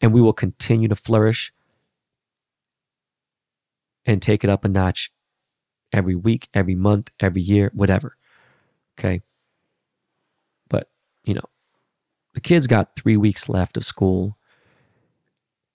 And 0.00 0.12
we 0.12 0.22
will 0.22 0.32
continue 0.32 0.88
to 0.88 0.96
flourish 0.96 1.52
and 4.06 4.22
take 4.22 4.42
it 4.42 4.50
up 4.50 4.64
a 4.64 4.68
notch 4.68 5.12
every 5.92 6.14
week, 6.14 6.48
every 6.54 6.74
month, 6.74 7.10
every 7.20 7.42
year, 7.42 7.70
whatever. 7.74 8.16
Okay. 8.98 9.20
But, 10.68 10.88
you 11.24 11.34
know, 11.34 11.44
the 12.32 12.40
kids 12.40 12.66
got 12.66 12.96
three 12.96 13.18
weeks 13.18 13.48
left 13.48 13.76
of 13.76 13.84
school. 13.84 14.38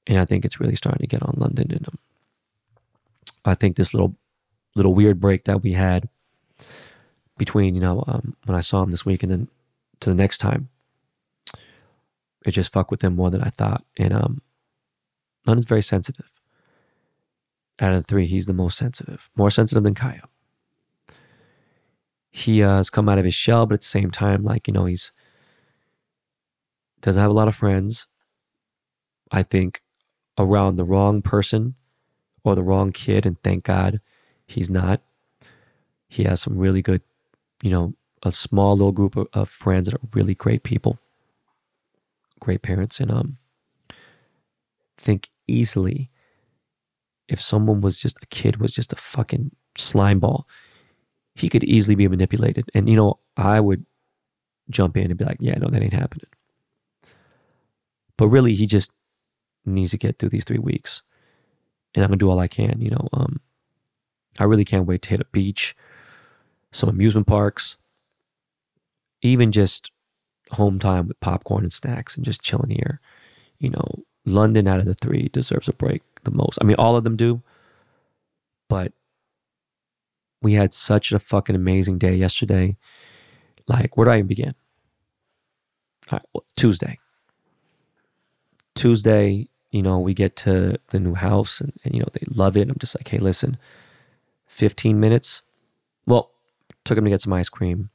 And 0.08 0.18
I 0.18 0.26
think 0.26 0.44
it's 0.44 0.60
really 0.60 0.76
starting 0.76 1.02
to 1.02 1.08
get 1.08 1.22
on 1.22 1.36
London 1.38 1.72
in 1.72 1.84
them. 1.84 2.00
I 3.48 3.56
think 3.56 3.76
this 3.76 3.94
little 3.94 4.16
little 4.76 4.94
weird 4.94 5.20
break 5.20 5.46
that 5.46 5.64
we 5.64 5.74
had 5.74 6.10
between 7.38 7.76
you 7.76 7.82
know 7.82 8.04
um, 8.08 8.36
when 8.46 8.56
I 8.56 8.62
saw 8.62 8.84
him 8.84 8.92
this 8.92 9.06
week 9.06 9.24
and 9.24 9.32
then 9.32 9.48
to 10.02 10.10
the 10.10 10.16
next 10.16 10.38
time, 10.38 10.70
it 12.46 12.52
just 12.52 12.72
fucked 12.72 12.92
with 12.92 13.04
him 13.04 13.16
more 13.16 13.32
than 13.32 13.42
I 13.42 13.50
thought. 13.50 13.84
And 13.98 14.14
um, 14.14 14.42
London's 15.46 15.68
very 15.68 15.82
sensitive. 15.82 16.30
Out 17.80 17.94
of 17.94 17.98
the 17.98 18.04
three, 18.04 18.26
he's 18.26 18.48
the 18.48 18.54
most 18.54 18.78
sensitive, 18.78 19.30
more 19.36 19.52
sensitive 19.52 19.84
than 19.84 19.94
Kaya. 19.94 20.24
He 22.32 22.62
uh, 22.62 22.78
has 22.78 22.90
come 22.90 23.10
out 23.10 23.18
of 23.18 23.26
his 23.26 23.34
shell, 23.34 23.66
but 23.66 23.76
at 23.76 23.82
the 23.82 23.88
same 23.88 24.12
time, 24.12 24.44
like 24.44 24.68
you 24.68 24.74
know, 24.74 24.86
he's 24.86 25.12
doesn't 27.02 27.22
have 27.22 27.32
a 27.32 27.36
lot 27.36 27.48
of 27.48 27.56
friends. 27.56 28.08
I 29.32 29.44
think 29.44 29.82
around 30.38 30.76
the 30.76 30.86
wrong 30.86 31.22
person 31.22 31.76
or 32.48 32.56
the 32.56 32.64
wrong 32.64 32.92
kid, 32.92 33.26
and 33.26 33.42
thank 33.42 33.64
God 33.64 34.02
he's 34.48 34.70
not. 34.70 35.02
He 36.08 36.24
has 36.24 36.42
some 36.42 36.58
really 36.58 36.82
good 36.82 37.02
you 37.62 37.72
know, 37.72 37.94
a 38.24 38.32
small 38.32 38.76
little 38.76 38.92
group 38.92 39.16
of, 39.16 39.28
of 39.34 39.50
friends 39.50 39.86
that 39.86 39.96
are 39.96 40.10
really 40.14 40.36
great 40.36 40.64
people, 40.64 41.00
great 42.40 42.62
parents, 42.62 43.00
and 43.00 43.12
um, 43.12 43.38
think 44.98 45.30
easily 45.48 46.10
if 47.28 47.42
someone 47.42 47.82
was 47.82 48.00
just 48.00 48.18
a 48.22 48.26
kid 48.28 48.58
was 48.58 48.74
just 48.74 48.94
a 48.94 48.96
fucking 48.96 49.52
slime 49.76 50.20
ball, 50.20 50.48
he 51.36 51.50
could 51.50 51.64
easily 51.64 51.96
be 51.96 52.08
manipulated. 52.08 52.70
And 52.74 52.90
you 52.90 52.96
know, 52.96 53.20
I 53.36 53.60
would 53.60 53.86
jump 54.70 54.98
in 54.98 55.12
and 55.12 55.18
be 55.18 55.26
like, 55.26 55.38
yeah, 55.40 55.56
no, 55.56 55.68
that 55.70 55.84
ain't 55.84 55.94
happening. 55.94 56.28
But 58.18 58.30
really, 58.30 58.56
he 58.56 58.66
just 58.66 58.92
needs 59.66 59.92
to 59.92 59.98
get 59.98 60.18
through 60.18 60.30
these 60.30 60.46
three 60.46 60.58
weeks. 60.58 61.04
And 61.98 62.04
I'm 62.04 62.12
gonna 62.12 62.18
do 62.20 62.30
all 62.30 62.38
I 62.38 62.48
can, 62.48 62.80
you 62.80 62.92
know. 62.92 63.10
Um, 63.12 63.42
I 64.38 64.44
really 64.44 64.64
can't 64.64 64.86
wait 64.86 65.02
to 65.02 65.10
hit 65.10 65.20
a 65.20 65.26
beach, 65.26 65.76
some 66.72 66.90
amusement 66.90 67.26
parks, 67.26 67.78
even 69.24 69.52
just 69.52 69.90
home 70.52 70.78
time 70.78 71.08
with 71.08 71.20
popcorn 71.22 71.64
and 71.64 71.74
snacks 71.74 72.16
and 72.16 72.24
just 72.24 72.44
chilling 72.44 72.70
here. 72.70 73.02
You 73.58 73.72
know, 73.72 74.04
London 74.26 74.68
out 74.68 74.78
of 74.80 74.86
the 74.86 74.94
three 74.94 75.30
deserves 75.30 75.68
a 75.68 75.74
break 75.74 76.04
the 76.24 76.30
most. 76.30 76.60
I 76.62 76.66
mean, 76.66 76.76
all 76.78 76.96
of 76.96 77.04
them 77.04 77.16
do, 77.16 77.42
but 78.70 78.94
we 80.44 80.54
had 80.54 80.76
such 80.76 81.12
a 81.12 81.18
fucking 81.18 81.56
amazing 81.56 81.98
day 81.98 82.16
yesterday. 82.16 82.78
Like, 83.68 83.98
where 83.98 84.06
do 84.06 84.12
I 84.12 84.18
even 84.18 84.28
begin? 84.28 84.54
Well, 86.12 86.46
Tuesday. 86.56 87.00
Tuesday, 88.76 89.50
you 89.72 89.82
know, 89.82 90.00
we 90.00 90.14
get 90.14 90.36
to 90.38 90.80
the 90.90 91.00
new 91.00 91.14
house 91.14 91.62
and, 91.62 91.74
and, 91.84 91.94
you 91.94 92.00
know, 92.00 92.08
they 92.14 92.26
love 92.30 92.56
it. 92.56 92.70
I'm 92.70 92.78
just 92.80 92.98
like, 92.98 93.08
hey, 93.08 93.18
listen, 93.18 93.58
15 94.48 95.00
minutes. 95.00 95.42
Well, 96.06 96.32
took 96.86 96.96
them 96.96 97.06
to 97.06 97.12
get 97.12 97.22
some 97.22 97.34
ice 97.34 97.50
cream 97.50 97.90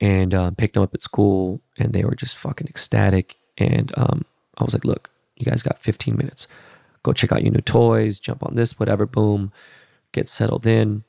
and 0.00 0.32
um, 0.32 0.54
picked 0.54 0.74
them 0.74 0.82
up 0.82 0.94
at 0.94 1.02
school 1.02 1.60
and 1.78 1.92
they 1.92 2.04
were 2.04 2.14
just 2.14 2.36
fucking 2.36 2.68
ecstatic. 2.68 3.36
And 3.58 3.92
um, 3.96 4.24
I 4.58 4.64
was 4.64 4.74
like, 4.74 4.84
look, 4.84 5.10
you 5.36 5.44
guys 5.44 5.62
got 5.62 5.82
15 5.82 6.16
minutes. 6.16 6.46
Go 7.02 7.12
check 7.12 7.32
out 7.32 7.42
your 7.42 7.52
new 7.52 7.60
toys, 7.60 8.20
jump 8.20 8.44
on 8.44 8.54
this, 8.54 8.78
whatever, 8.78 9.06
boom, 9.06 9.52
get 10.12 10.28
settled 10.28 10.66
in. 10.66 11.02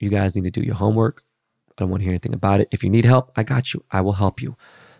You 0.00 0.08
guys 0.08 0.34
need 0.34 0.44
to 0.44 0.50
do 0.50 0.62
your 0.62 0.74
homework. 0.74 1.22
I 1.70 1.82
don't 1.82 1.90
want 1.90 2.00
to 2.00 2.04
hear 2.04 2.12
anything 2.12 2.34
about 2.34 2.60
it. 2.60 2.68
If 2.70 2.82
you 2.82 2.88
need 2.88 3.04
help, 3.04 3.30
I 3.36 3.42
got 3.42 3.74
you. 3.74 3.84
I 3.90 4.00
will 4.00 4.12
help 4.12 4.40
you. 4.40 4.56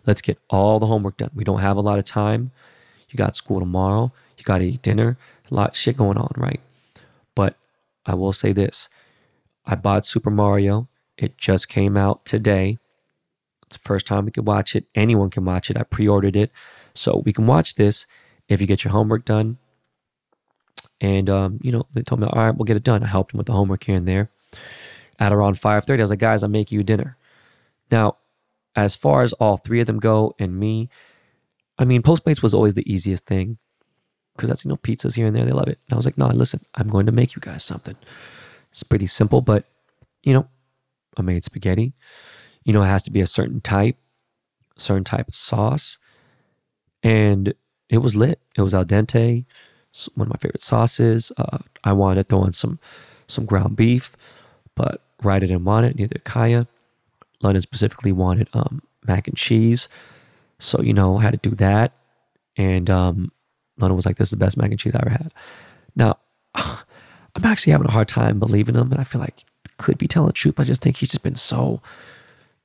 Let's 0.06 0.20
get 0.20 0.38
all 0.50 0.78
the 0.80 0.86
homework 0.86 1.16
done. 1.16 1.30
We 1.34 1.44
don't 1.44 1.60
have 1.60 1.76
a 1.76 1.80
lot 1.80 1.98
of 1.98 2.04
time. 2.04 2.50
You 3.10 3.16
got 3.16 3.36
school 3.36 3.60
tomorrow. 3.60 4.12
You 4.38 4.44
got 4.44 4.58
to 4.58 4.64
eat 4.66 4.82
dinner. 4.82 5.16
A 5.50 5.54
lot 5.54 5.70
of 5.70 5.76
shit 5.76 5.96
going 5.96 6.18
on, 6.18 6.32
right? 6.36 6.60
But 7.34 7.56
I 8.06 8.14
will 8.14 8.32
say 8.32 8.52
this 8.52 8.88
I 9.66 9.74
bought 9.74 10.06
Super 10.06 10.30
Mario. 10.30 10.88
It 11.16 11.38
just 11.38 11.68
came 11.68 11.96
out 11.96 12.24
today. 12.24 12.78
It's 13.66 13.76
the 13.76 13.82
first 13.82 14.06
time 14.06 14.24
we 14.24 14.30
could 14.32 14.46
watch 14.46 14.74
it. 14.74 14.86
Anyone 14.94 15.30
can 15.30 15.44
watch 15.44 15.70
it. 15.70 15.78
I 15.78 15.84
pre 15.84 16.08
ordered 16.08 16.36
it. 16.36 16.50
So 16.94 17.22
we 17.24 17.32
can 17.32 17.46
watch 17.46 17.74
this 17.74 18.06
if 18.48 18.60
you 18.60 18.66
get 18.66 18.84
your 18.84 18.92
homework 18.92 19.24
done. 19.24 19.58
And, 21.00 21.28
um, 21.28 21.58
you 21.62 21.72
know, 21.72 21.86
they 21.92 22.02
told 22.02 22.20
me, 22.20 22.26
all 22.26 22.42
right, 22.42 22.56
we'll 22.56 22.64
get 22.64 22.76
it 22.76 22.84
done. 22.84 23.02
I 23.02 23.08
helped 23.08 23.34
him 23.34 23.38
with 23.38 23.46
the 23.46 23.52
homework 23.52 23.84
here 23.84 23.96
and 23.96 24.06
there. 24.06 24.30
At 25.18 25.32
around 25.32 25.54
5.30, 25.54 25.98
I 25.98 26.02
was 26.02 26.10
like, 26.10 26.18
guys, 26.18 26.42
I'm 26.42 26.52
making 26.52 26.76
you 26.76 26.84
dinner. 26.84 27.16
Now, 27.90 28.16
as 28.76 28.96
far 28.96 29.22
as 29.22 29.32
all 29.34 29.56
three 29.56 29.80
of 29.80 29.86
them 29.86 29.98
go 29.98 30.34
and 30.38 30.58
me, 30.58 30.88
I 31.78 31.84
mean, 31.84 32.02
Postmates 32.02 32.42
was 32.42 32.54
always 32.54 32.74
the 32.74 32.90
easiest 32.90 33.24
thing 33.24 33.58
because 34.34 34.48
that's, 34.48 34.64
you 34.64 34.68
know, 34.68 34.76
pizzas 34.76 35.16
here 35.16 35.26
and 35.26 35.34
there. 35.34 35.44
They 35.44 35.52
love 35.52 35.68
it. 35.68 35.78
And 35.86 35.94
I 35.94 35.96
was 35.96 36.06
like, 36.06 36.18
no, 36.18 36.28
listen, 36.28 36.60
I'm 36.74 36.88
going 36.88 37.06
to 37.06 37.12
make 37.12 37.34
you 37.34 37.40
guys 37.40 37.64
something. 37.64 37.96
It's 38.70 38.82
pretty 38.82 39.06
simple, 39.06 39.40
but, 39.40 39.64
you 40.22 40.32
know, 40.32 40.48
I 41.16 41.22
made 41.22 41.44
spaghetti. 41.44 41.92
You 42.64 42.72
know, 42.72 42.82
it 42.82 42.86
has 42.86 43.02
to 43.04 43.10
be 43.10 43.20
a 43.20 43.26
certain 43.26 43.60
type, 43.60 43.96
certain 44.76 45.04
type 45.04 45.28
of 45.28 45.34
sauce. 45.34 45.98
And 47.02 47.54
it 47.88 47.98
was 47.98 48.16
lit. 48.16 48.40
It 48.56 48.62
was 48.62 48.74
al 48.74 48.84
dente, 48.84 49.44
one 50.14 50.26
of 50.26 50.32
my 50.32 50.38
favorite 50.38 50.62
sauces. 50.62 51.30
Uh, 51.36 51.58
I 51.84 51.92
wanted 51.92 52.22
to 52.22 52.24
throw 52.24 52.40
on 52.40 52.52
some 52.52 52.78
some 53.26 53.46
ground 53.46 53.76
beef, 53.76 54.16
but 54.74 55.02
Ryder 55.22 55.46
didn't 55.46 55.64
want 55.64 55.86
it. 55.86 55.96
Neither 55.96 56.18
Kaya. 56.24 56.66
London 57.42 57.62
specifically 57.62 58.12
wanted 58.12 58.48
um, 58.54 58.82
mac 59.06 59.28
and 59.28 59.36
cheese, 59.36 59.88
so 60.58 60.80
you 60.80 60.92
know 60.92 61.18
I 61.18 61.22
had 61.22 61.42
to 61.42 61.48
do 61.48 61.54
that. 61.56 61.92
And 62.56 62.88
um, 62.88 63.32
London 63.78 63.96
was 63.96 64.06
like, 64.06 64.16
"This 64.16 64.26
is 64.26 64.30
the 64.30 64.36
best 64.36 64.56
mac 64.56 64.70
and 64.70 64.78
cheese 64.78 64.94
I 64.94 65.00
ever 65.00 65.10
had." 65.10 65.32
Now, 65.96 66.18
I'm 66.54 67.44
actually 67.44 67.72
having 67.72 67.88
a 67.88 67.92
hard 67.92 68.08
time 68.08 68.38
believing 68.38 68.76
him, 68.76 68.92
and 68.92 69.00
I 69.00 69.04
feel 69.04 69.20
like 69.20 69.44
could 69.76 69.98
be 69.98 70.06
telling 70.06 70.28
the 70.28 70.32
truth. 70.32 70.60
I 70.60 70.64
just 70.64 70.82
think 70.82 70.98
he's 70.98 71.10
just 71.10 71.24
been 71.24 71.34
so 71.34 71.82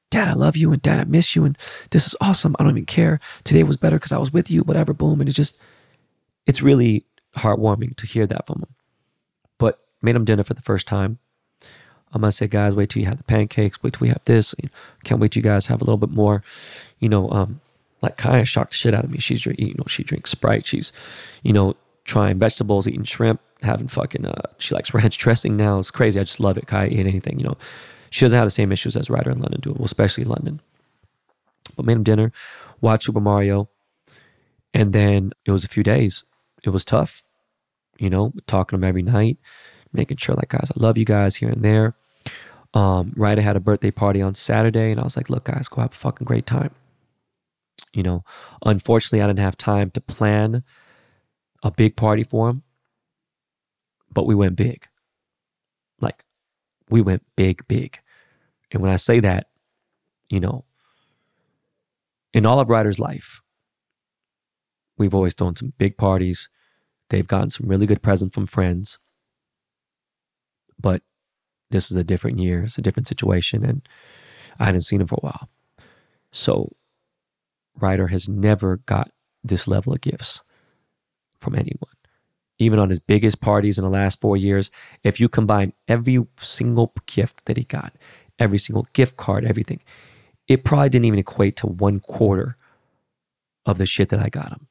Dad, 0.09 0.27
I 0.27 0.33
love 0.33 0.57
you, 0.57 0.71
and 0.71 0.81
Dad, 0.81 0.99
I 0.99 1.03
miss 1.03 1.35
you, 1.35 1.45
and 1.45 1.57
this 1.91 2.07
is 2.07 2.15
awesome. 2.19 2.55
I 2.57 2.63
don't 2.63 2.71
even 2.71 2.85
care. 2.85 3.19
Today 3.43 3.63
was 3.63 3.77
better 3.77 3.97
because 3.97 4.11
I 4.11 4.17
was 4.17 4.33
with 4.33 4.49
you, 4.49 4.61
whatever, 4.61 4.91
boom. 4.91 5.19
And 5.19 5.29
it's 5.29 5.35
just, 5.35 5.57
it's 6.47 6.63
really 6.63 7.05
heartwarming 7.37 7.95
to 7.97 8.07
hear 8.07 8.25
that 8.25 8.47
from 8.47 8.61
him. 8.61 8.75
But 9.59 9.79
made 10.01 10.15
him 10.15 10.25
dinner 10.25 10.43
for 10.43 10.55
the 10.55 10.63
first 10.63 10.87
time. 10.87 11.19
I'm 12.11 12.21
gonna 12.21 12.31
say, 12.31 12.47
guys, 12.47 12.73
wait 12.73 12.89
till 12.89 13.01
you 13.01 13.07
have 13.07 13.19
the 13.19 13.23
pancakes. 13.23 13.83
Wait 13.83 13.93
till 13.93 14.01
we 14.01 14.07
have 14.07 14.23
this. 14.25 14.55
Can't 15.03 15.21
wait 15.21 15.31
till 15.31 15.41
you 15.41 15.43
guys 15.43 15.67
have 15.67 15.79
a 15.79 15.85
little 15.85 15.97
bit 15.97 16.09
more. 16.09 16.43
You 16.97 17.07
know, 17.07 17.29
um, 17.29 17.61
like 18.01 18.17
Kaya 18.17 18.45
shocked 18.45 18.71
the 18.71 18.77
shit 18.77 18.93
out 18.93 19.03
of 19.03 19.11
me. 19.11 19.19
She's 19.19 19.45
you 19.45 19.73
know 19.77 19.85
she 19.87 20.03
drinks 20.03 20.31
Sprite. 20.31 20.65
She's, 20.65 20.91
you 21.43 21.53
know, 21.53 21.75
trying 22.05 22.39
vegetables, 22.39 22.87
eating 22.87 23.03
shrimp, 23.03 23.41
having 23.61 23.87
fucking. 23.87 24.25
Uh, 24.25 24.41
she 24.57 24.73
likes 24.73 24.93
ranch 24.93 25.17
dressing 25.17 25.57
now. 25.57 25.79
It's 25.79 25.91
crazy. 25.91 26.19
I 26.19 26.23
just 26.23 26.39
love 26.39 26.57
it. 26.57 26.67
Kaya 26.67 26.89
eat 26.89 26.99
anything. 26.99 27.39
You 27.39 27.47
know, 27.47 27.57
she 28.09 28.25
doesn't 28.25 28.37
have 28.37 28.47
the 28.47 28.51
same 28.51 28.71
issues 28.71 28.95
as 28.95 29.09
Ryder 29.09 29.31
in 29.31 29.39
London 29.39 29.61
do, 29.61 29.73
well, 29.73 29.85
especially 29.85 30.23
London. 30.23 30.61
But 31.75 31.85
made 31.85 31.97
him 31.97 32.03
dinner, 32.03 32.31
watched 32.81 33.05
Super 33.05 33.19
Mario, 33.19 33.69
and 34.73 34.91
then 34.91 35.31
it 35.45 35.51
was 35.51 35.63
a 35.63 35.69
few 35.69 35.83
days. 35.83 36.23
It 36.63 36.71
was 36.71 36.83
tough, 36.83 37.23
you 37.97 38.09
know, 38.09 38.33
talking 38.47 38.77
to 38.77 38.83
him 38.83 38.89
every 38.89 39.03
night, 39.03 39.37
making 39.93 40.17
sure 40.17 40.35
like 40.35 40.49
guys, 40.49 40.71
I 40.75 40.79
love 40.79 40.97
you 40.97 41.05
guys 41.05 41.37
here 41.37 41.49
and 41.49 41.63
there. 41.63 41.95
Um, 42.73 43.13
Ryder 43.15 43.41
had 43.41 43.55
a 43.55 43.59
birthday 43.59 43.91
party 43.91 44.21
on 44.21 44.35
Saturday, 44.35 44.91
and 44.91 44.99
I 44.99 45.03
was 45.03 45.17
like, 45.17 45.29
look, 45.29 45.45
guys, 45.45 45.67
go 45.67 45.81
have 45.81 45.93
a 45.93 45.95
fucking 45.95 46.25
great 46.25 46.45
time. 46.45 46.71
You 47.93 48.03
know, 48.03 48.23
unfortunately, 48.65 49.21
I 49.21 49.27
didn't 49.27 49.39
have 49.39 49.57
time 49.57 49.89
to 49.91 50.01
plan 50.01 50.63
a 51.63 51.71
big 51.71 51.95
party 51.95 52.23
for 52.23 52.49
him, 52.49 52.63
but 54.13 54.25
we 54.25 54.35
went 54.35 54.55
big. 54.55 54.87
Like 55.99 56.25
we 56.89 57.01
went 57.01 57.23
big, 57.35 57.67
big. 57.67 57.99
And 58.71 58.81
when 58.81 58.91
I 58.91 58.97
say 58.97 59.19
that, 59.21 59.47
you 60.29 60.39
know, 60.39 60.65
in 62.33 62.45
all 62.45 62.59
of 62.59 62.69
Ryder's 62.69 62.99
life, 62.99 63.41
we've 64.97 65.15
always 65.15 65.33
thrown 65.33 65.55
some 65.55 65.73
big 65.77 65.97
parties. 65.97 66.49
They've 67.09 67.27
gotten 67.27 67.49
some 67.49 67.67
really 67.67 67.87
good 67.87 68.03
presents 68.03 68.35
from 68.35 68.45
friends. 68.45 68.99
But 70.79 71.01
this 71.71 71.89
is 71.89 71.97
a 71.97 72.03
different 72.03 72.39
year, 72.39 72.63
it's 72.63 72.77
a 72.77 72.83
different 72.83 73.07
situation, 73.07 73.65
and 73.65 73.87
I 74.59 74.65
hadn't 74.65 74.81
seen 74.81 75.01
him 75.01 75.07
for 75.07 75.15
a 75.15 75.25
while. 75.25 75.49
So 76.31 76.75
Ryder 77.81 78.07
has 78.07 78.29
never 78.29 78.77
got 78.77 79.11
this 79.43 79.67
level 79.67 79.93
of 79.93 80.01
gifts 80.01 80.41
from 81.39 81.55
anyone 81.55 81.91
even 82.59 82.77
on 82.77 82.89
his 82.89 82.99
biggest 82.99 83.39
parties 83.39 83.77
in 83.77 83.83
the 83.83 83.89
last 83.89 84.19
four 84.19 84.35
years, 84.35 84.69
if 85.03 85.19
you 85.19 85.29
combine 85.29 85.73
every 85.87 86.23
single 86.37 86.93
gift 87.07 87.45
that 87.45 87.57
he 87.57 87.63
got, 87.63 87.93
every 88.37 88.57
single 88.57 88.85
gift 88.93 89.15
card, 89.17 89.45
everything, 89.45 89.79
it 90.47 90.65
probably 90.65 90.89
didn't 90.89 91.05
even 91.05 91.19
equate 91.19 91.55
to 91.55 91.67
one 91.67 91.99
quarter 92.01 92.57
of 93.65 93.77
the 93.77 93.85
shit 93.85 94.09
that 94.09 94.19
I 94.19 94.27
got 94.27 94.51
him. 94.51 94.67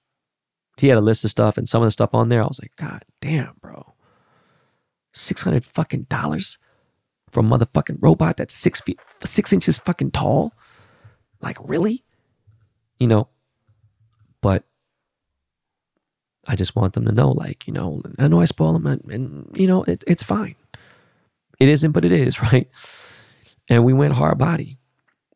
He 0.76 0.88
had 0.88 0.98
a 0.98 1.02
list 1.02 1.24
of 1.24 1.30
stuff, 1.30 1.56
and 1.56 1.68
some 1.68 1.82
of 1.82 1.86
the 1.86 1.92
stuff 1.92 2.14
on 2.14 2.28
there, 2.28 2.42
I 2.42 2.46
was 2.46 2.60
like, 2.62 2.76
God 2.76 3.04
damn, 3.20 3.56
bro. 3.60 3.94
600 5.14 5.64
fucking 5.64 6.04
dollars 6.04 6.58
for 7.30 7.40
a 7.40 7.42
motherfucking 7.42 7.98
robot 8.00 8.36
that's 8.36 8.54
six 8.54 8.80
feet, 8.80 9.00
six 9.24 9.52
inches 9.52 9.78
fucking 9.78 10.12
tall? 10.12 10.52
Like, 11.40 11.56
really? 11.62 12.04
You 12.98 13.06
know, 13.06 13.28
but 14.40 14.64
I 16.46 16.56
just 16.56 16.74
want 16.74 16.94
them 16.94 17.04
to 17.04 17.12
know, 17.12 17.30
like, 17.30 17.66
you 17.66 17.72
know, 17.72 18.02
I 18.18 18.26
know 18.26 18.40
I 18.40 18.46
spoil 18.46 18.72
them 18.72 18.86
and, 18.86 19.04
and 19.10 19.56
you 19.56 19.66
know, 19.66 19.84
it, 19.84 20.02
it's 20.06 20.22
fine. 20.22 20.56
It 21.60 21.68
isn't, 21.68 21.92
but 21.92 22.04
it 22.04 22.12
is, 22.12 22.40
right? 22.52 22.68
And 23.68 23.84
we 23.84 23.92
went 23.92 24.14
hard 24.14 24.38
body. 24.38 24.78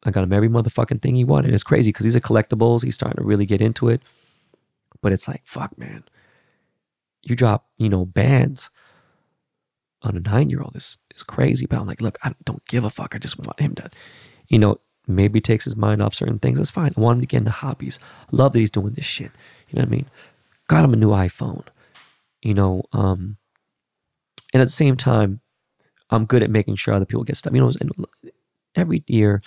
I 0.04 0.10
got 0.10 0.24
him 0.24 0.32
every 0.32 0.48
motherfucking 0.48 1.00
thing 1.00 1.14
he 1.14 1.24
wanted. 1.24 1.54
It's 1.54 1.62
crazy 1.62 1.90
because 1.90 2.04
these 2.04 2.16
are 2.16 2.20
collectibles. 2.20 2.82
He's 2.82 2.94
starting 2.94 3.22
to 3.22 3.24
really 3.24 3.46
get 3.46 3.60
into 3.60 3.88
it. 3.88 4.02
But 5.00 5.12
it's 5.12 5.28
like, 5.28 5.42
fuck, 5.44 5.76
man. 5.78 6.04
You 7.22 7.36
drop, 7.36 7.66
you 7.76 7.88
know, 7.88 8.04
bands 8.04 8.70
on 10.02 10.16
a 10.16 10.20
nine 10.20 10.50
year 10.50 10.62
old 10.62 10.74
is, 10.74 10.98
is 11.14 11.22
crazy. 11.22 11.66
But 11.66 11.78
I'm 11.78 11.86
like, 11.86 12.00
look, 12.00 12.18
I 12.24 12.34
don't 12.44 12.64
give 12.66 12.84
a 12.84 12.90
fuck. 12.90 13.14
I 13.14 13.18
just 13.18 13.38
want 13.38 13.60
him 13.60 13.74
to, 13.76 13.90
you 14.48 14.58
know, 14.58 14.80
maybe 15.06 15.40
takes 15.40 15.64
his 15.64 15.76
mind 15.76 16.00
off 16.00 16.14
certain 16.14 16.38
things. 16.38 16.58
That's 16.58 16.70
fine. 16.70 16.92
I 16.96 17.00
want 17.00 17.16
him 17.16 17.20
to 17.22 17.26
get 17.26 17.38
into 17.38 17.50
hobbies. 17.50 17.98
Love 18.30 18.52
that 18.52 18.60
he's 18.60 18.70
doing 18.70 18.92
this 18.92 19.04
shit. 19.04 19.30
You 19.68 19.76
know 19.76 19.82
what 19.82 19.88
I 19.88 19.90
mean? 19.90 20.06
got 20.72 20.84
him 20.84 20.92
a 20.94 20.96
new 20.96 21.10
iPhone, 21.10 21.66
you 22.40 22.54
know. 22.54 22.82
Um, 22.92 23.36
and 24.52 24.60
at 24.62 24.66
the 24.66 24.72
same 24.72 24.96
time, 24.96 25.40
I'm 26.10 26.24
good 26.24 26.42
at 26.42 26.50
making 26.50 26.76
sure 26.76 26.94
other 26.94 27.04
people 27.04 27.24
get 27.24 27.36
stuff. 27.36 27.52
You 27.52 27.60
know, 27.60 27.72
and 27.80 28.06
every 28.74 29.04
year 29.06 29.42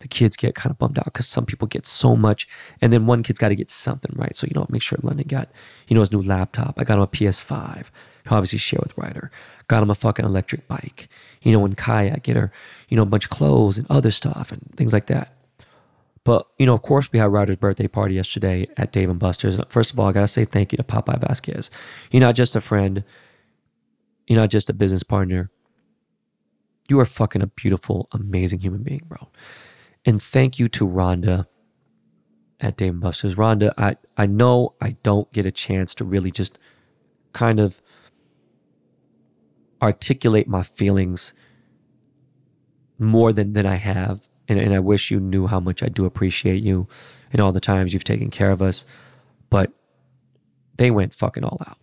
the 0.00 0.08
kids 0.08 0.36
get 0.36 0.54
kind 0.54 0.70
of 0.70 0.78
bummed 0.78 0.98
out 0.98 1.06
because 1.06 1.26
some 1.26 1.46
people 1.46 1.66
get 1.66 1.86
so 1.86 2.14
much, 2.14 2.46
and 2.80 2.92
then 2.92 3.06
one 3.06 3.22
kid's 3.22 3.38
got 3.38 3.48
to 3.48 3.54
get 3.54 3.70
something 3.70 4.12
right. 4.16 4.36
So 4.36 4.46
you 4.46 4.52
know, 4.54 4.66
make 4.68 4.82
sure 4.82 4.98
London 5.02 5.26
got 5.26 5.48
you 5.88 5.94
know 5.94 6.00
his 6.00 6.12
new 6.12 6.22
laptop. 6.22 6.78
I 6.78 6.84
got 6.84 6.98
him 6.98 7.02
a 7.02 7.06
PS5. 7.06 7.90
He'll 8.28 8.36
obviously 8.36 8.58
share 8.58 8.80
with 8.82 8.96
Ryder. 8.98 9.30
Got 9.68 9.82
him 9.82 9.90
a 9.90 9.94
fucking 9.94 10.24
electric 10.24 10.68
bike. 10.68 11.08
You 11.42 11.52
know, 11.52 11.64
and 11.64 11.76
kayak, 11.76 12.22
get 12.22 12.36
her 12.36 12.52
you 12.88 12.96
know 12.96 13.02
a 13.02 13.06
bunch 13.06 13.24
of 13.24 13.30
clothes 13.30 13.78
and 13.78 13.86
other 13.90 14.10
stuff 14.10 14.52
and 14.52 14.62
things 14.76 14.92
like 14.92 15.06
that. 15.06 15.32
But 16.24 16.46
you 16.58 16.66
know, 16.66 16.74
of 16.74 16.82
course, 16.82 17.10
we 17.12 17.18
had 17.18 17.30
Ryder's 17.30 17.56
birthday 17.56 17.88
party 17.88 18.14
yesterday 18.14 18.68
at 18.76 18.92
Dave 18.92 19.10
and 19.10 19.18
Buster's. 19.18 19.58
First 19.68 19.92
of 19.92 20.00
all, 20.00 20.08
I 20.08 20.12
gotta 20.12 20.28
say 20.28 20.44
thank 20.44 20.72
you 20.72 20.76
to 20.76 20.84
Popeye 20.84 21.20
Vasquez. 21.20 21.70
You're 22.10 22.20
not 22.20 22.34
just 22.34 22.56
a 22.56 22.60
friend. 22.60 23.04
You're 24.26 24.40
not 24.40 24.50
just 24.50 24.68
a 24.68 24.72
business 24.72 25.04
partner 25.04 25.50
you 26.88 27.00
are 27.00 27.06
fucking 27.06 27.42
a 27.42 27.46
beautiful, 27.46 28.08
amazing 28.12 28.60
human 28.60 28.82
being, 28.82 29.02
bro. 29.06 29.28
And 30.04 30.22
thank 30.22 30.58
you 30.58 30.68
to 30.70 30.86
Rhonda 30.86 31.46
at 32.60 32.76
Dave 32.76 32.92
and 32.92 33.00
Buster's. 33.00 33.34
Rhonda, 33.34 33.72
I, 33.76 33.96
I 34.16 34.26
know 34.26 34.74
I 34.80 34.96
don't 35.02 35.30
get 35.32 35.46
a 35.46 35.50
chance 35.50 35.94
to 35.96 36.04
really 36.04 36.30
just 36.30 36.58
kind 37.32 37.60
of 37.60 37.82
articulate 39.82 40.48
my 40.48 40.62
feelings 40.62 41.32
more 42.98 43.32
than, 43.32 43.52
than 43.52 43.66
I 43.66 43.76
have. 43.76 44.28
And, 44.48 44.58
and 44.58 44.74
I 44.74 44.78
wish 44.78 45.10
you 45.10 45.20
knew 45.20 45.46
how 45.46 45.60
much 45.60 45.82
I 45.82 45.88
do 45.88 46.04
appreciate 46.06 46.62
you 46.62 46.88
and 47.32 47.40
all 47.40 47.52
the 47.52 47.60
times 47.60 47.92
you've 47.92 48.04
taken 48.04 48.30
care 48.30 48.50
of 48.50 48.62
us. 48.62 48.86
But 49.50 49.72
they 50.76 50.90
went 50.90 51.14
fucking 51.14 51.44
all 51.44 51.60
out. 51.66 51.78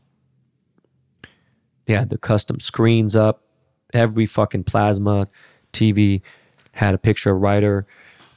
They 1.85 1.93
had 1.93 2.09
the 2.09 2.17
custom 2.17 2.59
screens 2.59 3.15
up 3.15 3.43
every 3.93 4.25
fucking 4.25 4.63
plasma 4.63 5.27
TV 5.71 6.21
had 6.73 6.95
a 6.95 6.97
picture 6.97 7.31
of 7.31 7.41
Ryder. 7.41 7.85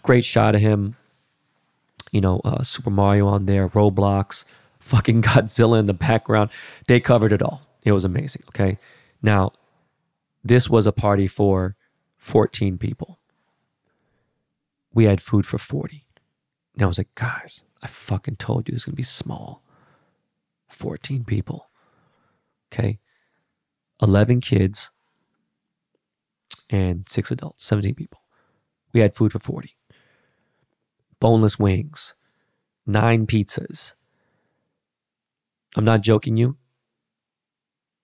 Great 0.02 0.24
shot 0.24 0.54
of 0.54 0.60
him. 0.60 0.96
You 2.12 2.20
know, 2.20 2.40
uh, 2.44 2.62
Super 2.62 2.90
Mario 2.90 3.26
on 3.26 3.46
there, 3.46 3.68
Roblox, 3.68 4.44
fucking 4.78 5.22
Godzilla 5.22 5.80
in 5.80 5.86
the 5.86 5.94
background. 5.94 6.50
They 6.86 7.00
covered 7.00 7.32
it 7.32 7.42
all. 7.42 7.62
It 7.82 7.92
was 7.92 8.04
amazing. 8.04 8.42
Okay. 8.48 8.78
Now, 9.22 9.52
this 10.44 10.68
was 10.70 10.86
a 10.86 10.92
party 10.92 11.26
for 11.26 11.76
14 12.18 12.78
people. 12.78 13.18
We 14.92 15.04
had 15.04 15.20
food 15.20 15.46
for 15.46 15.58
40. 15.58 16.06
And 16.74 16.82
I 16.82 16.86
was 16.86 16.98
like, 16.98 17.14
guys, 17.14 17.64
I 17.82 17.86
fucking 17.86 18.36
told 18.36 18.68
you 18.68 18.72
this 18.72 18.82
is 18.82 18.84
to 18.86 18.92
be 18.92 19.02
small. 19.02 19.62
14 20.68 21.24
people. 21.24 21.68
Okay. 22.72 22.98
11 24.02 24.40
kids, 24.40 24.90
and 26.70 27.08
six 27.08 27.30
adults, 27.30 27.64
17 27.66 27.94
people. 27.94 28.20
We 28.92 29.00
had 29.00 29.14
food 29.14 29.32
for 29.32 29.38
40. 29.38 29.76
Boneless 31.20 31.58
wings, 31.58 32.14
nine 32.86 33.26
pizzas. 33.26 33.94
I'm 35.76 35.84
not 35.84 36.00
joking 36.00 36.36
you. 36.36 36.56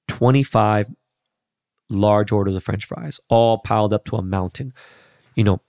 25 0.09 0.91
large 1.93 2.33
orders 2.33 2.57
of 2.57 2.65
french 2.65 2.85
fries, 2.85 3.21
all 3.29 3.59
piled 3.59 3.93
up 3.93 4.05
to 4.07 4.17
a 4.17 4.23
mountain. 4.23 4.73
You 5.35 5.45
know, 5.45 5.61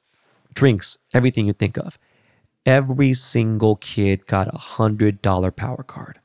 drinks, 0.53 0.97
everything 1.13 1.45
you 1.45 1.53
think 1.53 1.77
of. 1.77 1.99
Every 2.65 3.13
single 3.13 3.75
kid 3.75 4.25
got 4.25 4.47
a 4.47 4.57
$100 4.57 5.55
power 5.55 5.83
card. 5.83 6.19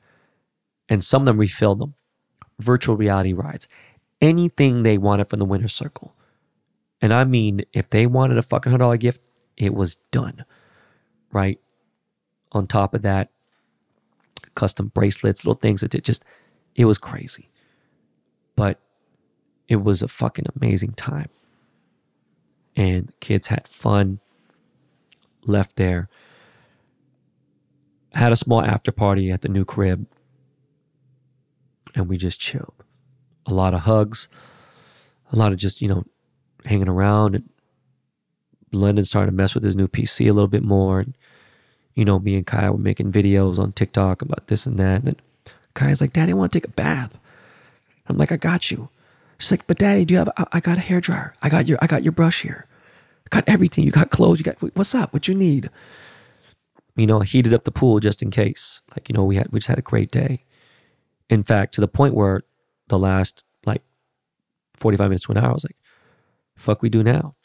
And 0.87 1.03
some 1.03 1.23
of 1.23 1.25
them 1.25 1.37
refilled 1.37 1.79
them. 1.79 1.95
Virtual 2.59 2.95
reality 2.95 3.33
rides. 3.33 3.67
Anything 4.21 4.83
they 4.83 4.97
wanted 4.97 5.29
from 5.29 5.39
the 5.39 5.45
winner's 5.45 5.73
circle. 5.73 6.15
And 7.01 7.13
I 7.13 7.23
mean, 7.23 7.63
if 7.73 7.89
they 7.89 8.05
wanted 8.05 8.37
a 8.37 8.41
fucking 8.41 8.71
hundred 8.71 8.83
dollar 8.83 8.97
gift, 8.97 9.21
it 9.57 9.73
was 9.73 9.95
done. 10.11 10.45
Right? 11.31 11.59
On 12.51 12.67
top 12.67 12.93
of 12.93 13.01
that, 13.03 13.29
custom 14.55 14.87
bracelets, 14.87 15.45
little 15.45 15.59
things 15.59 15.81
that 15.81 15.95
it 15.95 16.03
just 16.03 16.25
it 16.75 16.85
was 16.85 16.97
crazy. 16.97 17.49
But 18.55 18.79
it 19.69 19.83
was 19.83 20.01
a 20.01 20.07
fucking 20.09 20.45
amazing 20.55 20.93
time. 20.93 21.29
And 22.75 23.17
kids 23.19 23.47
had 23.47 23.67
fun, 23.67 24.19
left 25.45 25.77
there, 25.77 26.09
had 28.13 28.31
a 28.31 28.35
small 28.35 28.61
after 28.61 28.91
party 28.91 29.31
at 29.31 29.41
the 29.41 29.47
new 29.47 29.63
crib, 29.63 30.07
and 31.95 32.09
we 32.09 32.17
just 32.17 32.39
chilled. 32.39 32.83
A 33.45 33.53
lot 33.53 33.73
of 33.73 33.81
hugs, 33.81 34.27
a 35.31 35.35
lot 35.35 35.53
of 35.53 35.59
just, 35.59 35.81
you 35.81 35.87
know, 35.87 36.03
hanging 36.65 36.89
around 36.89 37.35
and 37.35 37.49
London 38.71 39.05
started 39.05 39.31
to 39.31 39.37
mess 39.37 39.55
with 39.55 39.63
his 39.63 39.75
new 39.75 39.87
PC 39.87 40.29
a 40.29 40.33
little 40.33 40.47
bit 40.47 40.63
more. 40.63 40.99
And, 40.99 41.17
you 41.95 42.05
know, 42.05 42.19
me 42.19 42.35
and 42.35 42.45
Kai 42.45 42.69
were 42.69 42.77
making 42.77 43.11
videos 43.11 43.59
on 43.59 43.71
TikTok 43.71 44.21
about 44.21 44.47
this 44.47 44.65
and 44.65 44.77
that. 44.79 44.97
And 44.97 45.05
then 45.05 45.15
Kai's 45.73 46.01
like, 46.01 46.13
Daddy, 46.13 46.31
I 46.31 46.35
want 46.35 46.51
to 46.51 46.59
take 46.59 46.67
a 46.67 46.71
bath. 46.71 47.19
I'm 48.07 48.17
like, 48.17 48.31
I 48.31 48.37
got 48.37 48.71
you. 48.71 48.89
She's 49.39 49.51
like, 49.51 49.65
but 49.67 49.77
Daddy, 49.77 50.05
do 50.05 50.13
you 50.13 50.17
have? 50.19 50.29
I, 50.37 50.45
I 50.53 50.59
got 50.59 50.77
a 50.77 50.81
hair 50.81 51.01
dryer. 51.01 51.33
I 51.41 51.49
got 51.49 51.67
your. 51.67 51.77
I 51.81 51.87
got 51.87 52.03
your 52.03 52.11
brush 52.11 52.41
here. 52.41 52.67
I 53.25 53.29
got 53.35 53.45
everything. 53.47 53.85
You 53.85 53.91
got 53.91 54.09
clothes. 54.11 54.39
You 54.39 54.43
got. 54.43 54.61
What's 54.75 54.93
up? 54.93 55.13
What 55.13 55.27
you 55.27 55.33
need? 55.33 55.69
You 56.95 57.07
know, 57.07 57.21
heated 57.21 57.53
up 57.53 57.63
the 57.63 57.71
pool 57.71 57.99
just 58.01 58.21
in 58.21 58.31
case. 58.31 58.81
Like 58.91 59.07
you 59.07 59.13
know, 59.13 59.23
we 59.23 59.37
had 59.37 59.47
we 59.51 59.59
just 59.59 59.69
had 59.69 59.79
a 59.79 59.83
great 59.83 60.11
day. 60.11 60.43
In 61.29 61.43
fact, 61.43 61.73
to 61.75 61.81
the 61.81 61.87
point 61.87 62.15
where 62.15 62.41
the 62.89 62.99
last 62.99 63.43
like 63.65 63.83
45 64.75 65.09
minutes 65.09 65.25
to 65.25 65.31
an 65.31 65.37
hour, 65.37 65.51
I 65.51 65.53
was 65.53 65.63
like, 65.63 65.77
fuck 66.57 66.81
we 66.81 66.89
do 66.89 67.01
now? 67.01 67.35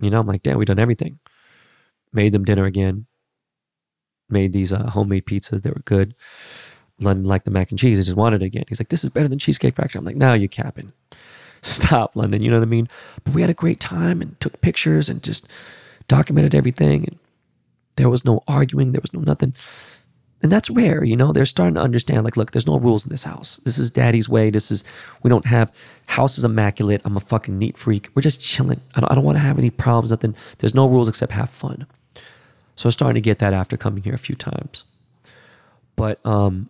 You 0.00 0.10
know, 0.10 0.20
I'm 0.20 0.26
like, 0.26 0.42
damn, 0.42 0.58
we 0.58 0.64
done 0.64 0.78
everything. 0.78 1.18
Made 2.12 2.32
them 2.32 2.44
dinner 2.44 2.64
again. 2.64 3.06
Made 4.30 4.52
these 4.52 4.72
uh, 4.72 4.90
homemade 4.90 5.26
pizzas. 5.26 5.62
They 5.62 5.70
were 5.70 5.82
good. 5.84 6.14
London 7.00 7.26
liked 7.26 7.44
the 7.44 7.50
mac 7.50 7.70
and 7.70 7.78
cheese. 7.78 7.98
He 7.98 8.04
just 8.04 8.16
wanted 8.16 8.42
it 8.42 8.46
again. 8.46 8.64
He's 8.68 8.80
like, 8.80 8.88
this 8.88 9.04
is 9.04 9.10
better 9.10 9.28
than 9.28 9.38
Cheesecake 9.38 9.74
Factory. 9.74 9.98
I'm 9.98 10.04
like, 10.04 10.16
now 10.16 10.32
you're 10.32 10.48
capping. 10.48 10.92
Stop, 11.62 12.16
London. 12.16 12.42
You 12.42 12.50
know 12.50 12.58
what 12.58 12.66
I 12.66 12.70
mean? 12.70 12.88
But 13.24 13.34
we 13.34 13.40
had 13.40 13.50
a 13.50 13.54
great 13.54 13.80
time 13.80 14.22
and 14.22 14.38
took 14.40 14.60
pictures 14.60 15.08
and 15.08 15.22
just 15.22 15.46
documented 16.08 16.54
everything. 16.54 17.04
And 17.04 17.18
there 17.96 18.08
was 18.08 18.24
no 18.24 18.42
arguing. 18.48 18.92
There 18.92 19.00
was 19.00 19.12
no 19.12 19.20
nothing. 19.20 19.54
And 20.42 20.52
that's 20.52 20.70
rare, 20.70 21.02
you 21.02 21.16
know. 21.16 21.32
They're 21.32 21.46
starting 21.46 21.74
to 21.74 21.80
understand, 21.80 22.24
like, 22.24 22.36
look, 22.36 22.52
there's 22.52 22.66
no 22.66 22.78
rules 22.78 23.04
in 23.04 23.10
this 23.10 23.24
house. 23.24 23.58
This 23.64 23.78
is 23.78 23.90
daddy's 23.90 24.28
way. 24.28 24.50
This 24.50 24.70
is, 24.70 24.84
we 25.22 25.28
don't 25.28 25.46
have, 25.46 25.72
house 26.06 26.38
is 26.38 26.44
immaculate. 26.44 27.00
I'm 27.04 27.16
a 27.16 27.20
fucking 27.20 27.58
neat 27.58 27.76
freak. 27.76 28.10
We're 28.14 28.22
just 28.22 28.40
chilling. 28.40 28.80
I 28.94 29.00
don't, 29.00 29.10
I 29.10 29.14
don't 29.14 29.24
want 29.24 29.36
to 29.36 29.42
have 29.42 29.58
any 29.58 29.70
problems, 29.70 30.10
nothing. 30.10 30.36
There's 30.58 30.74
no 30.74 30.86
rules 30.86 31.08
except 31.08 31.32
have 31.32 31.50
fun. 31.50 31.86
So 32.76 32.88
I'm 32.88 32.92
starting 32.92 33.14
to 33.14 33.22
get 33.22 33.38
that 33.38 33.54
after 33.54 33.78
coming 33.78 34.02
here 34.02 34.14
a 34.14 34.18
few 34.18 34.36
times. 34.36 34.84
But 35.96 36.24
um, 36.26 36.68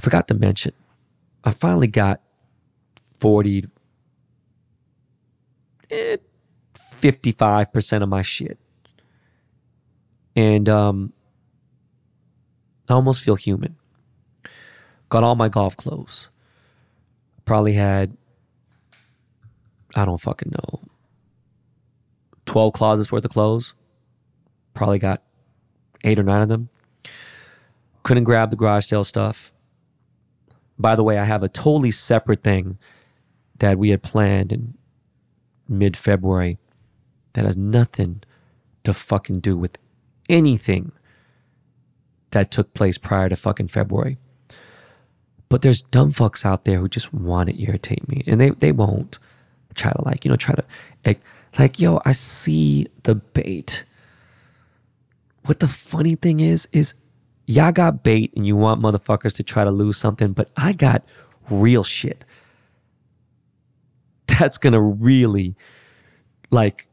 I 0.00 0.02
forgot 0.02 0.28
to 0.28 0.34
mention, 0.34 0.72
I 1.44 1.50
finally 1.50 1.86
got 1.86 2.22
40, 3.18 3.66
eh, 5.90 6.16
55% 6.74 8.02
of 8.02 8.08
my 8.08 8.22
shit. 8.22 8.58
And 10.34 10.70
um, 10.70 11.12
I 12.88 12.94
almost 12.94 13.22
feel 13.22 13.34
human. 13.34 13.76
Got 15.10 15.22
all 15.22 15.34
my 15.34 15.50
golf 15.50 15.76
clothes. 15.76 16.30
Probably 17.44 17.74
had, 17.74 18.16
I 19.94 20.06
don't 20.06 20.16
fucking 20.16 20.50
know, 20.50 20.80
12 22.46 22.72
closets 22.72 23.12
worth 23.12 23.26
of 23.26 23.32
clothes. 23.32 23.74
Probably 24.72 24.98
got 24.98 25.22
eight 26.04 26.18
or 26.18 26.22
nine 26.22 26.40
of 26.40 26.48
them. 26.48 26.70
Couldn't 28.02 28.24
grab 28.24 28.48
the 28.48 28.56
garage 28.56 28.86
sale 28.86 29.04
stuff. 29.04 29.52
By 30.80 30.96
the 30.96 31.04
way, 31.04 31.18
I 31.18 31.24
have 31.24 31.42
a 31.42 31.48
totally 31.48 31.90
separate 31.90 32.42
thing 32.42 32.78
that 33.58 33.78
we 33.78 33.90
had 33.90 34.02
planned 34.02 34.50
in 34.50 34.78
mid 35.68 35.94
February 35.94 36.56
that 37.34 37.44
has 37.44 37.56
nothing 37.56 38.22
to 38.84 38.94
fucking 38.94 39.40
do 39.40 39.58
with 39.58 39.76
anything 40.30 40.92
that 42.30 42.50
took 42.50 42.72
place 42.72 42.96
prior 42.96 43.28
to 43.28 43.36
fucking 43.36 43.68
February. 43.68 44.16
But 45.50 45.60
there's 45.60 45.82
dumb 45.82 46.12
fucks 46.12 46.46
out 46.46 46.64
there 46.64 46.78
who 46.78 46.88
just 46.88 47.12
want 47.12 47.50
to 47.50 47.62
irritate 47.62 48.08
me, 48.08 48.22
and 48.26 48.40
they 48.40 48.50
they 48.50 48.72
won't 48.72 49.18
try 49.74 49.92
to 49.92 50.02
like 50.02 50.24
you 50.24 50.30
know 50.30 50.36
try 50.36 50.54
to 50.54 50.64
like, 51.04 51.20
like 51.58 51.78
yo 51.78 52.00
I 52.06 52.12
see 52.12 52.86
the 53.02 53.16
bait. 53.16 53.84
What 55.44 55.60
the 55.60 55.68
funny 55.68 56.14
thing 56.14 56.40
is 56.40 56.66
is 56.72 56.94
y'all 57.50 57.72
got 57.72 58.02
bait 58.02 58.32
and 58.36 58.46
you 58.46 58.56
want 58.56 58.80
motherfuckers 58.80 59.34
to 59.34 59.42
try 59.42 59.64
to 59.64 59.70
lose 59.70 59.96
something, 59.96 60.32
but 60.32 60.50
I 60.56 60.72
got 60.72 61.04
real 61.50 61.82
shit. 61.82 62.24
That's 64.26 64.56
gonna 64.56 64.80
really 64.80 65.56
like 66.50 66.88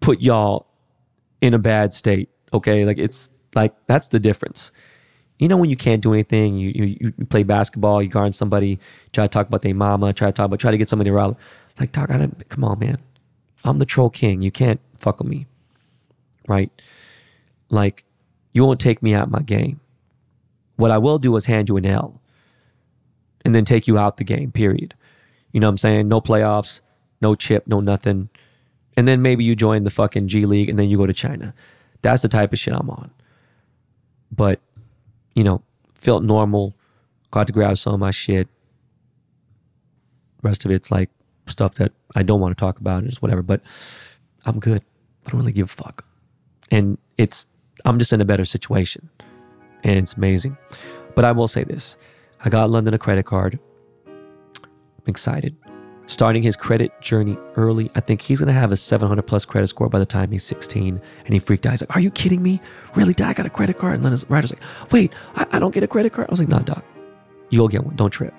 put 0.00 0.20
y'all 0.20 0.66
in 1.40 1.54
a 1.54 1.58
bad 1.58 1.92
state. 1.92 2.30
Okay, 2.52 2.84
like 2.84 2.98
it's 2.98 3.30
like 3.54 3.74
that's 3.86 4.08
the 4.08 4.18
difference. 4.18 4.72
You 5.38 5.46
know 5.46 5.56
when 5.56 5.70
you 5.70 5.76
can't 5.76 6.02
do 6.02 6.14
anything, 6.14 6.56
you 6.56 6.72
you, 6.74 6.96
you 7.00 7.26
play 7.26 7.42
basketball, 7.42 8.02
you 8.02 8.08
guard 8.08 8.34
somebody, 8.34 8.80
try 9.12 9.24
to 9.24 9.28
talk 9.28 9.46
about 9.46 9.62
their 9.62 9.74
mama, 9.74 10.12
try 10.12 10.28
to 10.28 10.32
talk 10.32 10.46
about, 10.46 10.58
try 10.58 10.70
to 10.70 10.78
get 10.78 10.88
somebody 10.88 11.10
around. 11.10 11.36
Like, 11.78 11.92
dog, 11.92 12.10
I 12.10 12.18
don't, 12.18 12.48
come 12.48 12.64
on, 12.64 12.78
man. 12.80 12.98
I'm 13.64 13.78
the 13.78 13.86
troll 13.86 14.10
king. 14.10 14.42
You 14.42 14.50
can't 14.50 14.80
fuck 14.96 15.20
with 15.20 15.28
me, 15.28 15.46
right? 16.48 16.72
Like, 17.70 18.04
you 18.58 18.64
won't 18.64 18.80
take 18.80 19.04
me 19.04 19.14
out 19.14 19.30
my 19.30 19.40
game. 19.40 19.78
What 20.74 20.90
I 20.90 20.98
will 20.98 21.18
do 21.20 21.36
is 21.36 21.44
hand 21.44 21.68
you 21.68 21.76
an 21.76 21.86
L 21.86 22.20
and 23.44 23.54
then 23.54 23.64
take 23.64 23.86
you 23.86 23.96
out 23.96 24.16
the 24.16 24.24
game, 24.24 24.50
period. 24.50 24.94
You 25.52 25.60
know 25.60 25.68
what 25.68 25.74
I'm 25.74 25.78
saying? 25.78 26.08
No 26.08 26.20
playoffs, 26.20 26.80
no 27.20 27.36
chip, 27.36 27.68
no 27.68 27.78
nothing. 27.78 28.30
And 28.96 29.06
then 29.06 29.22
maybe 29.22 29.44
you 29.44 29.54
join 29.54 29.84
the 29.84 29.90
fucking 29.90 30.26
G 30.26 30.44
League 30.44 30.68
and 30.68 30.76
then 30.76 30.90
you 30.90 30.96
go 30.96 31.06
to 31.06 31.12
China. 31.12 31.54
That's 32.02 32.22
the 32.22 32.28
type 32.28 32.52
of 32.52 32.58
shit 32.58 32.74
I'm 32.74 32.90
on. 32.90 33.12
But, 34.32 34.58
you 35.36 35.44
know, 35.44 35.62
felt 35.94 36.24
normal, 36.24 36.74
got 37.30 37.46
to 37.46 37.52
grab 37.52 37.78
some 37.78 37.94
of 37.94 38.00
my 38.00 38.10
shit. 38.10 38.48
Rest 40.42 40.64
of 40.64 40.72
it's 40.72 40.90
like 40.90 41.10
stuff 41.46 41.74
that 41.74 41.92
I 42.16 42.24
don't 42.24 42.40
want 42.40 42.58
to 42.58 42.60
talk 42.60 42.80
about, 42.80 43.04
just 43.04 43.22
whatever. 43.22 43.42
But 43.42 43.60
I'm 44.44 44.58
good. 44.58 44.82
I 45.26 45.30
don't 45.30 45.38
really 45.38 45.52
give 45.52 45.66
a 45.66 45.82
fuck. 45.84 46.04
And 46.72 46.98
it's, 47.16 47.46
I'm 47.84 47.98
just 47.98 48.12
in 48.12 48.20
a 48.20 48.24
better 48.24 48.44
situation. 48.44 49.08
And 49.84 49.98
it's 49.98 50.14
amazing. 50.14 50.56
But 51.14 51.24
I 51.24 51.32
will 51.32 51.48
say 51.48 51.64
this 51.64 51.96
I 52.44 52.48
got 52.48 52.70
London 52.70 52.94
a 52.94 52.98
credit 52.98 53.24
card. 53.26 53.58
I'm 54.06 55.06
excited. 55.06 55.56
Starting 56.06 56.42
his 56.42 56.56
credit 56.56 56.98
journey 57.02 57.36
early. 57.56 57.90
I 57.94 58.00
think 58.00 58.22
he's 58.22 58.40
going 58.40 58.46
to 58.46 58.58
have 58.58 58.72
a 58.72 58.76
700 58.78 59.22
plus 59.22 59.44
credit 59.44 59.66
score 59.66 59.90
by 59.90 59.98
the 59.98 60.06
time 60.06 60.30
he's 60.30 60.42
16. 60.44 61.00
And 61.26 61.34
he 61.34 61.38
freaked 61.38 61.66
out. 61.66 61.72
He's 61.72 61.82
like, 61.82 61.94
Are 61.94 62.00
you 62.00 62.10
kidding 62.10 62.42
me? 62.42 62.60
Really, 62.94 63.12
Dad? 63.12 63.28
I 63.28 63.32
got 63.34 63.46
a 63.46 63.50
credit 63.50 63.76
card. 63.76 63.94
And 63.94 64.02
London's 64.02 64.28
Ryder's 64.30 64.52
like, 64.52 64.62
Wait, 64.92 65.12
I, 65.36 65.46
I 65.52 65.58
don't 65.58 65.74
get 65.74 65.82
a 65.82 65.88
credit 65.88 66.12
card? 66.12 66.28
I 66.28 66.30
was 66.30 66.40
like, 66.40 66.48
Nah, 66.48 66.60
Doc. 66.60 66.84
You'll 67.50 67.68
get 67.68 67.84
one. 67.84 67.96
Don't 67.96 68.10
trip. 68.10 68.34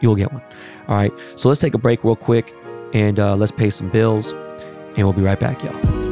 You'll 0.00 0.16
get 0.16 0.32
one. 0.32 0.42
All 0.88 0.96
right. 0.96 1.12
So 1.36 1.48
let's 1.48 1.60
take 1.60 1.74
a 1.74 1.78
break 1.78 2.04
real 2.04 2.16
quick 2.16 2.54
and 2.92 3.18
uh, 3.18 3.34
let's 3.36 3.52
pay 3.52 3.70
some 3.70 3.90
bills. 3.90 4.32
And 4.96 4.98
we'll 4.98 5.12
be 5.12 5.22
right 5.22 5.40
back, 5.40 5.62
y'all. 5.64 6.03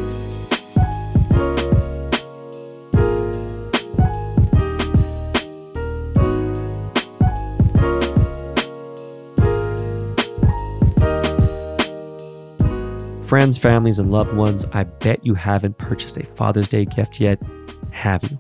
Friends, 13.33 13.57
families, 13.57 13.99
and 13.99 14.13
loved 14.13 14.35
ones, 14.35 14.67
I 14.75 14.85
bet 14.85 15.25
you 15.25 15.33
haven't 15.33 15.79
purchased 15.79 16.19
a 16.19 16.27
Father's 16.27 16.69
Day 16.69 16.85
gift 16.85 17.19
yet. 17.19 17.43
Have 17.91 18.23
you? 18.31 18.39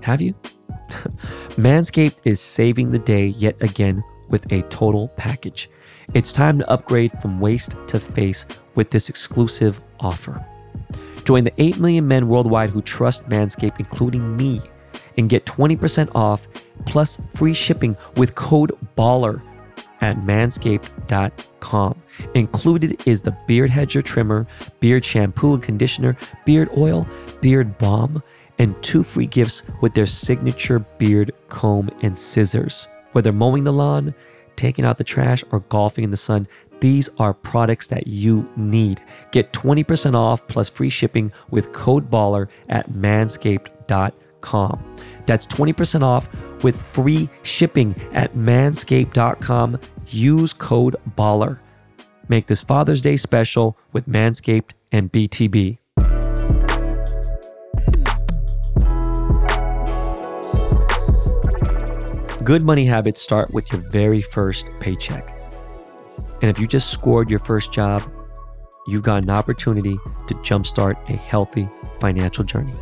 Have 0.00 0.22
you? 0.22 0.32
Manscaped 1.58 2.16
is 2.24 2.40
saving 2.40 2.90
the 2.90 2.98
day 2.98 3.26
yet 3.26 3.60
again 3.60 4.02
with 4.30 4.50
a 4.50 4.62
total 4.70 5.08
package. 5.08 5.68
It's 6.14 6.32
time 6.32 6.58
to 6.58 6.70
upgrade 6.70 7.12
from 7.20 7.38
waist 7.38 7.76
to 7.88 8.00
face 8.00 8.46
with 8.76 8.88
this 8.88 9.10
exclusive 9.10 9.78
offer. 10.00 10.42
Join 11.24 11.44
the 11.44 11.52
8 11.58 11.76
million 11.76 12.08
men 12.08 12.28
worldwide 12.28 12.70
who 12.70 12.80
trust 12.80 13.28
Manscaped, 13.28 13.78
including 13.78 14.38
me, 14.38 14.62
and 15.18 15.28
get 15.28 15.44
20% 15.44 16.08
off 16.14 16.48
plus 16.86 17.20
free 17.34 17.52
shipping 17.52 17.94
with 18.16 18.34
code 18.36 18.72
BALLER 18.94 19.42
at 20.02 20.18
manscaped.com. 20.18 21.96
Included 22.34 23.00
is 23.06 23.22
the 23.22 23.36
Beard 23.46 23.70
Hedger 23.70 24.02
trimmer, 24.02 24.46
beard 24.80 25.04
shampoo 25.04 25.54
and 25.54 25.62
conditioner, 25.62 26.16
beard 26.44 26.68
oil, 26.76 27.06
beard 27.40 27.78
balm, 27.78 28.22
and 28.58 28.80
two 28.82 29.02
free 29.02 29.26
gifts 29.26 29.62
with 29.80 29.94
their 29.94 30.06
signature 30.06 30.80
beard 30.98 31.32
comb 31.48 31.88
and 32.02 32.18
scissors. 32.18 32.86
Whether 33.12 33.32
mowing 33.32 33.64
the 33.64 33.72
lawn, 33.72 34.14
taking 34.56 34.84
out 34.84 34.98
the 34.98 35.04
trash, 35.04 35.42
or 35.50 35.60
golfing 35.60 36.04
in 36.04 36.10
the 36.10 36.16
sun, 36.16 36.46
these 36.80 37.08
are 37.18 37.32
products 37.32 37.86
that 37.88 38.08
you 38.08 38.48
need. 38.56 39.00
Get 39.30 39.52
20% 39.52 40.14
off 40.14 40.46
plus 40.48 40.68
free 40.68 40.90
shipping 40.90 41.32
with 41.50 41.72
code 41.72 42.10
BALLER 42.10 42.48
at 42.68 42.90
manscaped.com. 42.90 44.96
That's 45.26 45.46
20% 45.46 46.02
off 46.02 46.28
with 46.64 46.80
free 46.80 47.28
shipping 47.44 47.94
at 48.12 48.34
manscaped.com. 48.34 49.78
Use 50.12 50.52
code 50.52 50.96
BALLER. 51.16 51.60
Make 52.28 52.46
this 52.46 52.60
Father's 52.62 53.00
Day 53.00 53.16
special 53.16 53.78
with 53.92 54.06
Manscaped 54.06 54.72
and 54.92 55.10
BTB. 55.10 55.78
Good 62.44 62.62
money 62.62 62.84
habits 62.84 63.22
start 63.22 63.54
with 63.54 63.72
your 63.72 63.80
very 63.90 64.20
first 64.20 64.68
paycheck. 64.80 65.34
And 66.42 66.50
if 66.50 66.58
you 66.58 66.66
just 66.66 66.90
scored 66.90 67.30
your 67.30 67.38
first 67.38 67.72
job, 67.72 68.02
you've 68.86 69.04
got 69.04 69.22
an 69.22 69.30
opportunity 69.30 69.96
to 70.26 70.34
jumpstart 70.34 70.96
a 71.08 71.16
healthy 71.16 71.68
financial 72.00 72.44
journey. 72.44 72.74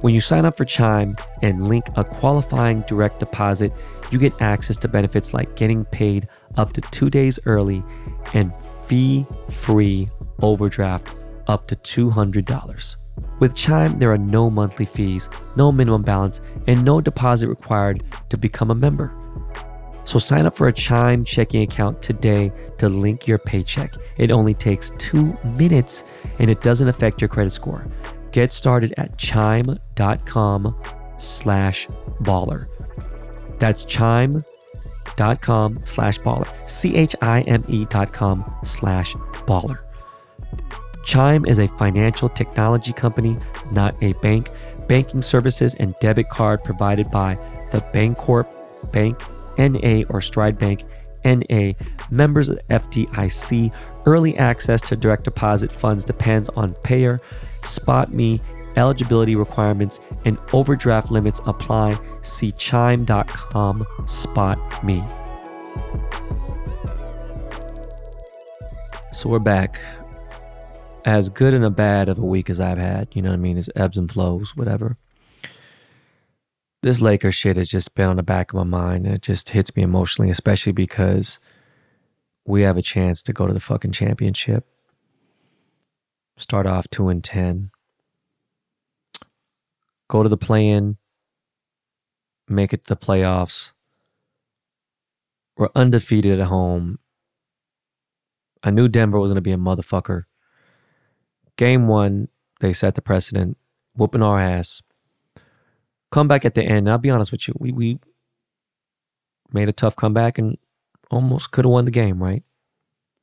When 0.00 0.14
you 0.14 0.22
sign 0.22 0.46
up 0.46 0.56
for 0.56 0.64
Chime 0.64 1.14
and 1.42 1.68
link 1.68 1.84
a 1.96 2.04
qualifying 2.04 2.80
direct 2.86 3.20
deposit, 3.20 3.70
you 4.10 4.18
get 4.18 4.32
access 4.40 4.78
to 4.78 4.88
benefits 4.88 5.34
like 5.34 5.56
getting 5.56 5.84
paid 5.84 6.26
up 6.56 6.72
to 6.72 6.80
two 6.80 7.10
days 7.10 7.38
early 7.44 7.82
and 8.32 8.54
fee 8.86 9.26
free 9.50 10.08
overdraft 10.40 11.14
up 11.48 11.68
to 11.68 11.76
$200. 11.76 12.96
With 13.40 13.54
Chime, 13.54 13.98
there 13.98 14.10
are 14.10 14.16
no 14.16 14.48
monthly 14.48 14.86
fees, 14.86 15.28
no 15.56 15.70
minimum 15.70 16.02
balance, 16.02 16.40
and 16.66 16.82
no 16.82 17.02
deposit 17.02 17.48
required 17.48 18.02
to 18.30 18.38
become 18.38 18.70
a 18.70 18.74
member. 18.74 19.12
So 20.04 20.18
sign 20.18 20.46
up 20.46 20.56
for 20.56 20.68
a 20.68 20.72
Chime 20.72 21.26
checking 21.26 21.62
account 21.62 22.00
today 22.00 22.52
to 22.78 22.88
link 22.88 23.28
your 23.28 23.36
paycheck. 23.36 23.94
It 24.16 24.30
only 24.30 24.54
takes 24.54 24.92
two 24.96 25.36
minutes 25.44 26.04
and 26.38 26.48
it 26.48 26.62
doesn't 26.62 26.88
affect 26.88 27.20
your 27.20 27.28
credit 27.28 27.50
score. 27.50 27.86
Get 28.32 28.52
started 28.52 28.94
at 28.96 29.16
chime.com 29.18 30.76
slash 31.18 31.88
baller. 32.22 32.66
That's 33.58 33.84
chime.com 33.84 35.80
slash 35.84 36.18
baller. 36.20 36.68
C 36.68 36.96
H 36.96 37.16
I 37.20 37.42
M 37.42 37.64
E 37.68 37.84
dot 37.86 38.12
com 38.12 38.44
slash 38.64 39.14
baller. 39.46 39.80
Chime 41.04 41.44
is 41.46 41.58
a 41.58 41.68
financial 41.68 42.28
technology 42.28 42.92
company, 42.92 43.36
not 43.72 43.94
a 44.02 44.12
bank. 44.14 44.48
Banking 44.86 45.22
services 45.22 45.74
and 45.76 45.94
debit 46.00 46.28
card 46.28 46.64
provided 46.64 47.10
by 47.10 47.38
the 47.70 47.80
Bancorp 47.92 48.46
Bank 48.92 49.20
NA 49.56 50.02
or 50.08 50.20
Stride 50.20 50.58
Bank 50.58 50.84
NA, 51.24 51.72
members 52.10 52.48
of 52.48 52.58
FDIC. 52.68 53.72
Early 54.06 54.36
access 54.36 54.80
to 54.82 54.96
direct 54.96 55.24
deposit 55.24 55.70
funds 55.70 56.04
depends 56.04 56.48
on 56.50 56.74
payer 56.82 57.20
SpotMe, 57.62 58.40
eligibility 58.76 59.36
requirements, 59.36 60.00
and 60.24 60.38
overdraft 60.52 61.10
limits 61.10 61.40
apply. 61.46 61.98
See 62.22 62.52
chime.com 62.52 63.86
spot 64.06 64.84
me. 64.84 65.04
So 69.12 69.28
we're 69.28 69.38
back. 69.38 69.78
As 71.04 71.28
good 71.28 71.54
and 71.54 71.64
a 71.64 71.70
bad 71.70 72.08
of 72.08 72.18
a 72.18 72.24
week 72.24 72.50
as 72.50 72.60
I've 72.60 72.78
had, 72.78 73.08
you 73.14 73.22
know 73.22 73.30
what 73.30 73.34
I 73.34 73.38
mean? 73.38 73.58
It's 73.58 73.68
ebbs 73.74 73.96
and 73.96 74.10
flows, 74.10 74.56
whatever. 74.56 74.96
This 76.82 77.00
Laker 77.00 77.30
shit 77.30 77.56
has 77.56 77.68
just 77.68 77.94
been 77.94 78.08
on 78.08 78.16
the 78.16 78.22
back 78.22 78.52
of 78.52 78.56
my 78.56 78.64
mind 78.64 79.04
and 79.04 79.14
it 79.14 79.22
just 79.22 79.50
hits 79.50 79.76
me 79.76 79.82
emotionally, 79.82 80.30
especially 80.30 80.72
because 80.72 81.38
we 82.46 82.62
have 82.62 82.78
a 82.78 82.82
chance 82.82 83.22
to 83.24 83.32
go 83.32 83.46
to 83.46 83.52
the 83.52 83.60
fucking 83.60 83.92
championship 83.92 84.66
start 86.40 86.66
off 86.66 86.88
2 86.90 87.08
and 87.08 87.22
10 87.22 87.70
go 90.10 90.22
to 90.22 90.28
the 90.28 90.36
play-in. 90.36 90.98
Make 92.48 92.72
it 92.74 92.84
to 92.84 92.94
the 92.94 93.00
playoffs. 93.00 93.72
We're 95.56 95.68
undefeated 95.74 96.40
at 96.40 96.48
home. 96.48 96.98
I 98.62 98.70
knew 98.70 98.88
denver 98.88 99.20
was 99.20 99.30
going 99.30 99.36
to 99.36 99.40
be 99.40 99.52
a 99.52 99.56
motherfucker. 99.56 100.24
Game 101.56 101.86
one 101.86 102.28
they 102.60 102.72
set 102.74 102.94
the 102.94 103.02
precedent 103.02 103.56
whooping 103.94 104.22
our 104.22 104.38
ass. 104.40 104.82
Come 106.10 106.28
back 106.28 106.44
at 106.44 106.54
the 106.54 106.62
end. 106.62 106.90
I'll 106.90 106.98
be 106.98 107.08
honest 107.08 107.30
with 107.30 107.46
you 107.46 107.54
we, 107.58 107.72
we 107.72 107.98
made 109.52 109.68
a 109.68 109.72
tough 109.72 109.96
comeback 109.96 110.38
and 110.38 110.58
almost 111.10 111.52
could 111.52 111.64
have 111.64 111.72
won 111.72 111.84
the 111.84 111.90
game 111.90 112.22
right? 112.22 112.42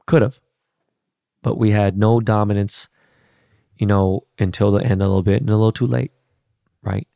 Could 0.05 0.21
have 0.21 0.39
but 1.43 1.57
we 1.57 1.71
had 1.71 1.97
no 1.97 2.19
dominance 2.19 2.87
you 3.79 3.87
know, 3.87 4.25
until 4.39 4.71
the 4.71 4.83
end 4.83 5.01
a 5.01 5.07
little 5.07 5.23
bit 5.23 5.41
and 5.41 5.49
a 5.49 5.55
little 5.55 5.71
too 5.71 5.87
late, 5.87 6.11
right? 6.83 7.07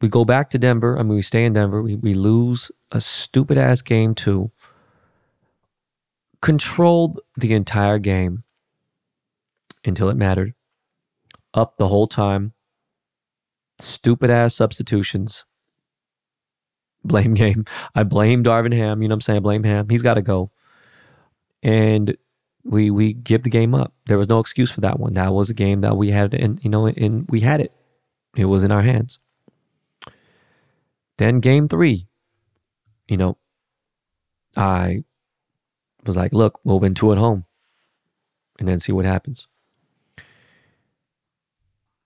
We 0.00 0.08
go 0.08 0.24
back 0.24 0.50
to 0.50 0.58
Denver. 0.58 0.98
I 0.98 1.02
mean, 1.02 1.14
we 1.16 1.22
stay 1.22 1.44
in 1.44 1.52
Denver. 1.52 1.82
We, 1.82 1.96
we 1.96 2.14
lose 2.14 2.72
a 2.90 3.00
stupid 3.00 3.58
ass 3.58 3.82
game 3.82 4.14
too. 4.14 4.50
Controlled 6.40 7.20
the 7.36 7.54
entire 7.54 7.98
game 7.98 8.42
until 9.84 10.08
it 10.08 10.16
mattered. 10.16 10.54
Up 11.54 11.76
the 11.76 11.88
whole 11.88 12.06
time. 12.08 12.52
stupid 13.78 14.30
ass 14.30 14.54
substitutions. 14.54 15.44
Blame 17.04 17.34
game. 17.44 17.64
I 17.94 18.02
blame 18.04 18.42
Darvin 18.44 18.74
Ham. 18.74 19.02
You 19.02 19.08
know 19.08 19.14
what 19.14 19.16
I'm 19.16 19.20
saying? 19.22 19.36
I 19.38 19.40
blame 19.40 19.64
Ham. 19.64 19.88
He's 19.88 20.02
got 20.02 20.14
to 20.14 20.22
go. 20.22 20.50
And 21.62 22.16
we 22.64 22.90
we 22.90 23.12
give 23.12 23.42
the 23.42 23.50
game 23.50 23.74
up. 23.74 23.92
There 24.06 24.18
was 24.18 24.28
no 24.28 24.38
excuse 24.38 24.70
for 24.70 24.80
that 24.82 24.98
one. 24.98 25.14
That 25.14 25.32
was 25.32 25.50
a 25.50 25.54
game 25.54 25.80
that 25.80 25.96
we 25.96 26.10
had, 26.10 26.34
and 26.34 26.62
you 26.62 26.70
know, 26.70 26.86
and 26.86 27.26
we 27.28 27.40
had 27.40 27.60
it. 27.60 27.72
It 28.36 28.46
was 28.46 28.64
in 28.64 28.72
our 28.72 28.82
hands. 28.82 29.18
Then 31.18 31.40
game 31.40 31.68
three, 31.68 32.08
you 33.08 33.16
know, 33.16 33.36
I 34.56 35.04
was 36.06 36.16
like, 36.16 36.32
look, 36.32 36.60
we'll 36.64 36.80
win 36.80 36.94
two 36.94 37.12
at 37.12 37.18
home, 37.18 37.44
and 38.58 38.68
then 38.68 38.80
see 38.80 38.92
what 38.92 39.04
happens. 39.04 39.46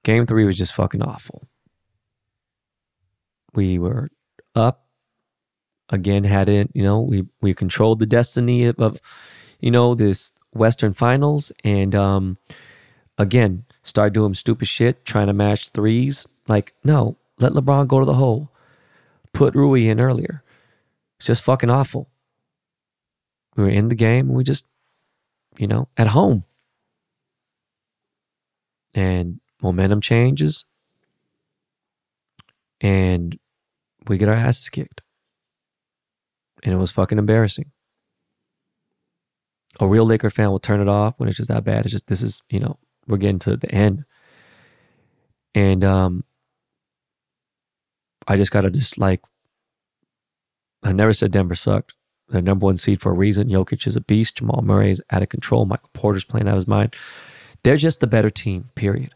Game 0.04 0.26
three 0.26 0.44
was 0.44 0.58
just 0.58 0.74
fucking 0.74 1.02
awful. 1.02 1.48
We 3.54 3.78
were 3.78 4.10
up 4.54 4.86
again, 5.90 6.24
had 6.24 6.48
it, 6.48 6.70
you 6.74 6.82
know, 6.82 7.00
we 7.00 7.24
we 7.40 7.54
controlled 7.54 7.98
the 7.98 8.06
destiny 8.06 8.64
of, 8.64 8.78
of 8.78 9.00
you 9.60 9.70
know, 9.70 9.94
this 9.94 10.32
Western 10.52 10.92
Finals, 10.92 11.52
and 11.64 11.94
um, 11.94 12.38
again, 13.18 13.64
start 13.82 14.12
doing 14.12 14.34
stupid 14.34 14.68
shit, 14.68 15.04
trying 15.04 15.26
to 15.26 15.32
match 15.32 15.70
threes. 15.70 16.26
Like, 16.48 16.74
no, 16.84 17.16
let 17.38 17.52
LeBron 17.52 17.88
go 17.88 18.00
to 18.00 18.06
the 18.06 18.14
hole. 18.14 18.50
Put 19.32 19.54
Rui 19.54 19.88
in 19.88 20.00
earlier. 20.00 20.42
It's 21.18 21.26
just 21.26 21.42
fucking 21.42 21.70
awful. 21.70 22.08
We 23.56 23.64
were 23.64 23.70
in 23.70 23.88
the 23.88 23.94
game 23.94 24.28
and 24.28 24.36
we 24.36 24.44
just, 24.44 24.66
you 25.58 25.66
know, 25.66 25.88
at 25.96 26.08
home. 26.08 26.44
And 28.94 29.40
momentum 29.62 30.00
changes. 30.00 30.64
And 32.80 33.38
we 34.06 34.18
get 34.18 34.28
our 34.28 34.34
asses 34.34 34.68
kicked. 34.68 35.02
And 36.62 36.72
it 36.72 36.78
was 36.78 36.92
fucking 36.92 37.18
embarrassing 37.18 37.72
a 39.80 39.86
real 39.86 40.06
Laker 40.06 40.30
fan 40.30 40.50
will 40.50 40.58
turn 40.58 40.80
it 40.80 40.88
off 40.88 41.18
when 41.18 41.28
it's 41.28 41.36
just 41.36 41.50
that 41.50 41.64
bad. 41.64 41.84
It's 41.84 41.92
just 41.92 42.06
this 42.06 42.22
is 42.22 42.42
you 42.48 42.60
know 42.60 42.78
we're 43.06 43.18
getting 43.18 43.38
to 43.40 43.56
the 43.56 43.70
end, 43.70 44.04
and 45.54 45.84
um, 45.84 46.24
I 48.26 48.36
just 48.36 48.50
gotta 48.50 48.70
just 48.70 48.98
like 48.98 49.22
I 50.82 50.92
never 50.92 51.12
said 51.12 51.32
Denver 51.32 51.54
sucked. 51.54 51.94
The 52.28 52.42
number 52.42 52.66
one 52.66 52.76
seed 52.76 53.00
for 53.00 53.10
a 53.10 53.14
reason. 53.14 53.48
Jokic 53.48 53.86
is 53.86 53.94
a 53.94 54.00
beast. 54.00 54.38
Jamal 54.38 54.62
Murray 54.62 54.90
is 54.90 55.02
out 55.10 55.22
of 55.22 55.28
control. 55.28 55.64
Michael 55.64 55.90
Porter's 55.92 56.24
playing 56.24 56.48
out 56.48 56.52
of 56.52 56.56
his 56.56 56.66
mind. 56.66 56.94
They're 57.62 57.76
just 57.76 58.00
the 58.00 58.08
better 58.08 58.30
team. 58.30 58.70
Period. 58.74 59.14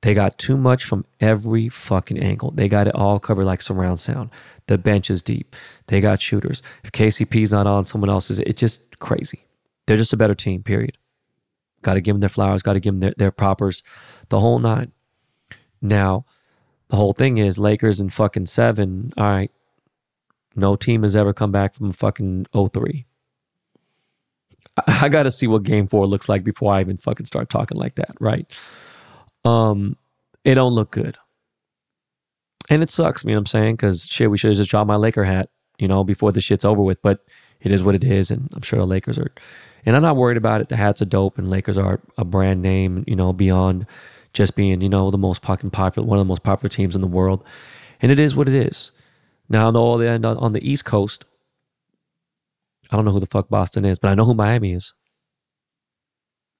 They 0.00 0.14
got 0.14 0.38
too 0.38 0.56
much 0.56 0.84
from 0.84 1.04
every 1.20 1.68
fucking 1.68 2.18
angle. 2.18 2.52
They 2.52 2.68
got 2.68 2.86
it 2.86 2.94
all 2.94 3.18
covered 3.18 3.44
like 3.44 3.60
surround 3.60 4.00
sound. 4.00 4.30
The 4.66 4.78
bench 4.78 5.10
is 5.10 5.22
deep. 5.22 5.56
They 5.88 6.00
got 6.00 6.22
shooters. 6.22 6.62
If 6.84 6.92
KCP's 6.92 7.52
not 7.52 7.66
on, 7.66 7.84
someone 7.84 8.08
else 8.08 8.30
is. 8.30 8.38
It's 8.40 8.60
just 8.60 8.98
crazy. 9.00 9.47
They're 9.88 9.96
just 9.96 10.12
a 10.12 10.18
better 10.18 10.34
team, 10.34 10.62
period. 10.62 10.98
Got 11.80 11.94
to 11.94 12.02
give 12.02 12.14
them 12.14 12.20
their 12.20 12.28
flowers, 12.28 12.62
got 12.62 12.74
to 12.74 12.80
give 12.80 12.92
them 12.92 13.00
their, 13.00 13.14
their 13.16 13.30
propers, 13.30 13.82
the 14.28 14.38
whole 14.38 14.58
nine. 14.58 14.92
Now, 15.80 16.26
the 16.88 16.96
whole 16.96 17.14
thing 17.14 17.38
is 17.38 17.58
Lakers 17.58 17.98
in 17.98 18.10
fucking 18.10 18.46
seven. 18.46 19.14
All 19.16 19.24
right. 19.24 19.50
No 20.54 20.76
team 20.76 21.04
has 21.04 21.16
ever 21.16 21.32
come 21.32 21.52
back 21.52 21.74
from 21.74 21.92
fucking 21.92 22.46
03. 22.52 23.06
I, 24.86 25.08
got 25.08 25.22
to 25.22 25.30
see 25.30 25.46
what 25.46 25.62
game 25.62 25.86
four 25.86 26.06
looks 26.06 26.28
like 26.28 26.44
before 26.44 26.74
I 26.74 26.80
even 26.80 26.98
fucking 26.98 27.24
start 27.24 27.48
talking 27.48 27.78
like 27.78 27.94
that, 27.94 28.12
right? 28.20 28.46
Um, 29.46 29.96
it 30.44 30.56
don't 30.56 30.74
look 30.74 30.90
good. 30.90 31.16
And 32.68 32.82
it 32.82 32.90
sucks, 32.90 33.24
you 33.24 33.30
know 33.30 33.36
what 33.36 33.40
I'm 33.40 33.46
saying? 33.46 33.76
Because 33.76 34.04
shit, 34.04 34.30
we 34.30 34.36
should 34.36 34.50
have 34.50 34.58
just 34.58 34.70
dropped 34.70 34.86
my 34.88 34.96
Laker 34.96 35.24
hat, 35.24 35.48
you 35.78 35.88
know, 35.88 36.04
before 36.04 36.30
the 36.30 36.42
shit's 36.42 36.66
over 36.66 36.82
with. 36.82 37.00
But 37.00 37.20
it 37.62 37.72
is 37.72 37.82
what 37.82 37.94
it 37.94 38.04
is. 38.04 38.30
And 38.30 38.50
I'm 38.52 38.60
sure 38.62 38.78
the 38.78 38.86
Lakers 38.86 39.18
are 39.18 39.32
and 39.86 39.96
I'm 39.96 40.02
not 40.02 40.16
worried 40.16 40.36
about 40.36 40.60
it. 40.60 40.68
The 40.68 40.76
hats 40.76 41.00
are 41.02 41.06
dope, 41.06 41.38
and 41.38 41.50
Lakers 41.50 41.78
are 41.78 42.00
a 42.16 42.24
brand 42.24 42.62
name, 42.62 43.04
you 43.06 43.16
know, 43.16 43.32
beyond 43.32 43.86
just 44.32 44.56
being, 44.56 44.80
you 44.80 44.88
know, 44.88 45.10
the 45.10 45.18
most 45.18 45.42
fucking 45.42 45.70
popular, 45.70 46.06
one 46.06 46.18
of 46.18 46.24
the 46.24 46.28
most 46.28 46.42
popular 46.42 46.68
teams 46.68 46.94
in 46.94 47.00
the 47.00 47.06
world. 47.06 47.42
And 48.00 48.12
it 48.12 48.18
is 48.18 48.36
what 48.36 48.48
it 48.48 48.54
is. 48.54 48.92
Now, 49.48 49.68
on 49.68 49.72
the 49.72 50.36
on 50.38 50.52
the 50.52 50.70
East 50.70 50.84
Coast, 50.84 51.24
I 52.90 52.96
don't 52.96 53.04
know 53.04 53.12
who 53.12 53.20
the 53.20 53.26
fuck 53.26 53.48
Boston 53.48 53.84
is, 53.84 53.98
but 53.98 54.10
I 54.10 54.14
know 54.14 54.24
who 54.24 54.34
Miami 54.34 54.72
is. 54.72 54.94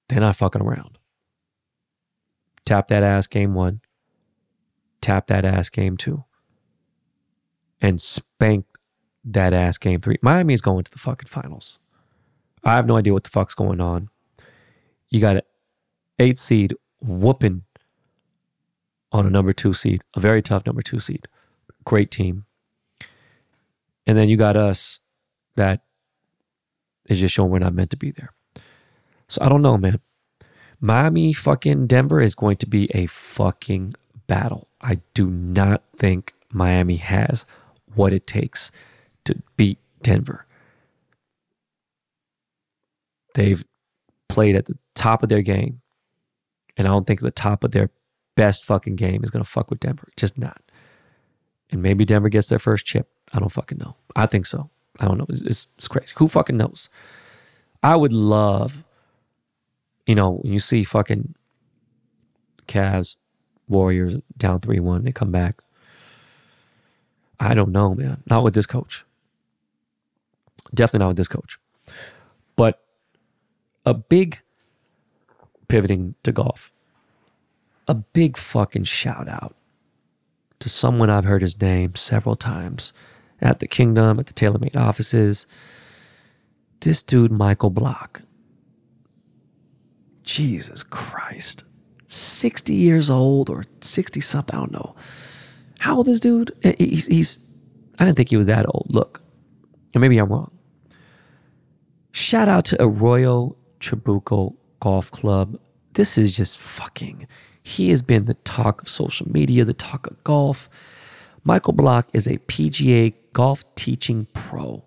They're 0.07 0.19
not 0.19 0.35
fucking 0.35 0.61
around. 0.61 0.97
Tap 2.65 2.87
that 2.87 3.03
ass 3.03 3.27
game 3.27 3.53
one. 3.53 3.81
Tap 5.01 5.27
that 5.27 5.45
ass 5.45 5.69
game 5.69 5.97
two. 5.97 6.25
And 7.79 8.01
spank 8.01 8.65
that 9.23 9.53
ass 9.53 9.77
game 9.77 10.01
three. 10.01 10.17
Miami 10.21 10.53
is 10.53 10.61
going 10.61 10.83
to 10.83 10.91
the 10.91 10.99
fucking 10.99 11.27
finals. 11.27 11.79
I 12.63 12.75
have 12.75 12.85
no 12.85 12.97
idea 12.97 13.13
what 13.13 13.23
the 13.23 13.29
fuck's 13.29 13.55
going 13.55 13.81
on. 13.81 14.09
You 15.09 15.21
got 15.21 15.37
an 15.37 15.41
eight 16.19 16.37
seed 16.37 16.75
whooping 17.01 17.63
on 19.11 19.25
a 19.25 19.29
number 19.29 19.53
two 19.53 19.73
seed, 19.73 20.01
a 20.15 20.19
very 20.19 20.41
tough 20.41 20.65
number 20.65 20.81
two 20.81 20.99
seed. 20.99 21.27
Great 21.85 22.11
team. 22.11 22.45
And 24.05 24.17
then 24.17 24.29
you 24.29 24.37
got 24.37 24.57
us 24.57 24.99
that 25.55 25.81
is 27.07 27.19
just 27.19 27.33
showing 27.33 27.51
we're 27.51 27.59
not 27.59 27.73
meant 27.73 27.89
to 27.91 27.97
be 27.97 28.11
there. 28.11 28.33
So 29.27 29.39
I 29.41 29.49
don't 29.49 29.61
know, 29.61 29.77
man. 29.77 29.99
Miami 30.81 31.33
fucking 31.33 31.87
Denver 31.87 32.21
is 32.21 32.35
going 32.35 32.57
to 32.57 32.65
be 32.65 32.89
a 32.93 33.05
fucking 33.07 33.95
battle. 34.27 34.69
I 34.81 34.99
do 35.13 35.29
not 35.29 35.83
think 35.95 36.33
Miami 36.51 36.95
has 36.97 37.45
what 37.93 38.13
it 38.13 38.25
takes 38.25 38.71
to 39.25 39.41
beat 39.57 39.77
Denver. 40.01 40.45
They've 43.35 43.63
played 44.27 44.55
at 44.55 44.65
the 44.65 44.77
top 44.95 45.23
of 45.23 45.29
their 45.29 45.41
game. 45.41 45.81
And 46.77 46.87
I 46.87 46.91
don't 46.91 47.05
think 47.05 47.19
the 47.19 47.31
top 47.31 47.63
of 47.63 47.71
their 47.71 47.89
best 48.35 48.63
fucking 48.63 48.95
game 48.95 49.23
is 49.23 49.29
going 49.29 49.43
to 49.43 49.49
fuck 49.49 49.69
with 49.69 49.79
Denver. 49.79 50.07
Just 50.15 50.37
not. 50.37 50.61
And 51.71 51.81
maybe 51.81 52.05
Denver 52.05 52.29
gets 52.29 52.49
their 52.49 52.59
first 52.59 52.85
chip. 52.85 53.09
I 53.33 53.39
don't 53.39 53.51
fucking 53.51 53.77
know. 53.77 53.95
I 54.15 54.25
think 54.25 54.45
so. 54.45 54.69
I 54.99 55.05
don't 55.05 55.17
know. 55.17 55.25
It's, 55.29 55.41
it's, 55.41 55.67
it's 55.77 55.87
crazy. 55.87 56.13
Who 56.17 56.27
fucking 56.27 56.57
knows? 56.57 56.89
I 57.83 57.95
would 57.95 58.13
love, 58.13 58.83
you 60.05 60.15
know, 60.15 60.37
when 60.37 60.53
you 60.53 60.59
see 60.59 60.83
fucking 60.83 61.35
Cavs, 62.67 63.17
Warriors 63.67 64.15
down 64.35 64.59
3 64.61 64.79
1, 64.79 65.03
they 65.03 65.11
come 65.11 65.31
back. 65.31 65.61
I 67.39 67.53
don't 67.53 67.71
know, 67.71 67.93
man. 67.93 68.23
Not 68.25 68.43
with 68.43 68.55
this 68.55 68.65
coach. 68.65 69.05
Definitely 70.73 71.03
not 71.03 71.07
with 71.09 71.17
this 71.17 71.27
coach. 71.27 71.58
A 73.89 73.93
big 73.95 74.39
pivoting 75.67 76.13
to 76.21 76.31
golf. 76.31 76.71
A 77.87 77.95
big 77.95 78.37
fucking 78.37 78.83
shout 78.83 79.27
out 79.27 79.55
to 80.59 80.69
someone 80.69 81.09
I've 81.09 81.23
heard 81.23 81.41
his 81.41 81.59
name 81.59 81.95
several 81.95 82.35
times 82.35 82.93
at 83.41 83.57
the 83.57 83.67
Kingdom, 83.67 84.19
at 84.19 84.27
the 84.27 84.33
TaylorMade 84.33 84.75
offices. 84.75 85.47
This 86.81 87.01
dude, 87.01 87.31
Michael 87.31 87.71
Block. 87.71 88.21
Jesus 90.21 90.83
Christ. 90.83 91.63
60 92.05 92.75
years 92.75 93.09
old 93.09 93.49
or 93.49 93.63
60 93.81 94.21
something, 94.21 94.55
I 94.55 94.59
don't 94.59 94.71
know. 94.71 94.95
How 95.79 95.97
old 95.97 96.07
is 96.09 96.13
this 96.13 96.19
dude? 96.19 96.51
Eh, 96.61 96.73
he's, 96.77 97.07
he's 97.07 97.39
I 97.97 98.05
didn't 98.05 98.17
think 98.17 98.29
he 98.29 98.37
was 98.37 98.45
that 98.45 98.67
old. 98.67 98.85
Look, 98.91 99.23
and 99.95 100.01
maybe 100.01 100.19
I'm 100.19 100.29
wrong. 100.29 100.51
Shout 102.11 102.47
out 102.47 102.65
to 102.65 102.77
Arroyo 102.79 103.55
Trabuco 103.79 104.55
Golf 104.79 105.11
Club. 105.11 105.59
This 105.93 106.17
is 106.17 106.35
just 106.35 106.57
fucking. 106.57 107.27
He 107.63 107.89
has 107.89 108.01
been 108.01 108.25
the 108.25 108.33
talk 108.35 108.81
of 108.81 108.89
social 108.89 109.29
media, 109.29 109.65
the 109.65 109.73
talk 109.73 110.07
of 110.07 110.23
golf. 110.23 110.69
Michael 111.43 111.73
Block 111.73 112.09
is 112.13 112.27
a 112.27 112.37
PGA 112.37 113.13
golf 113.33 113.63
teaching 113.75 114.27
pro. 114.33 114.85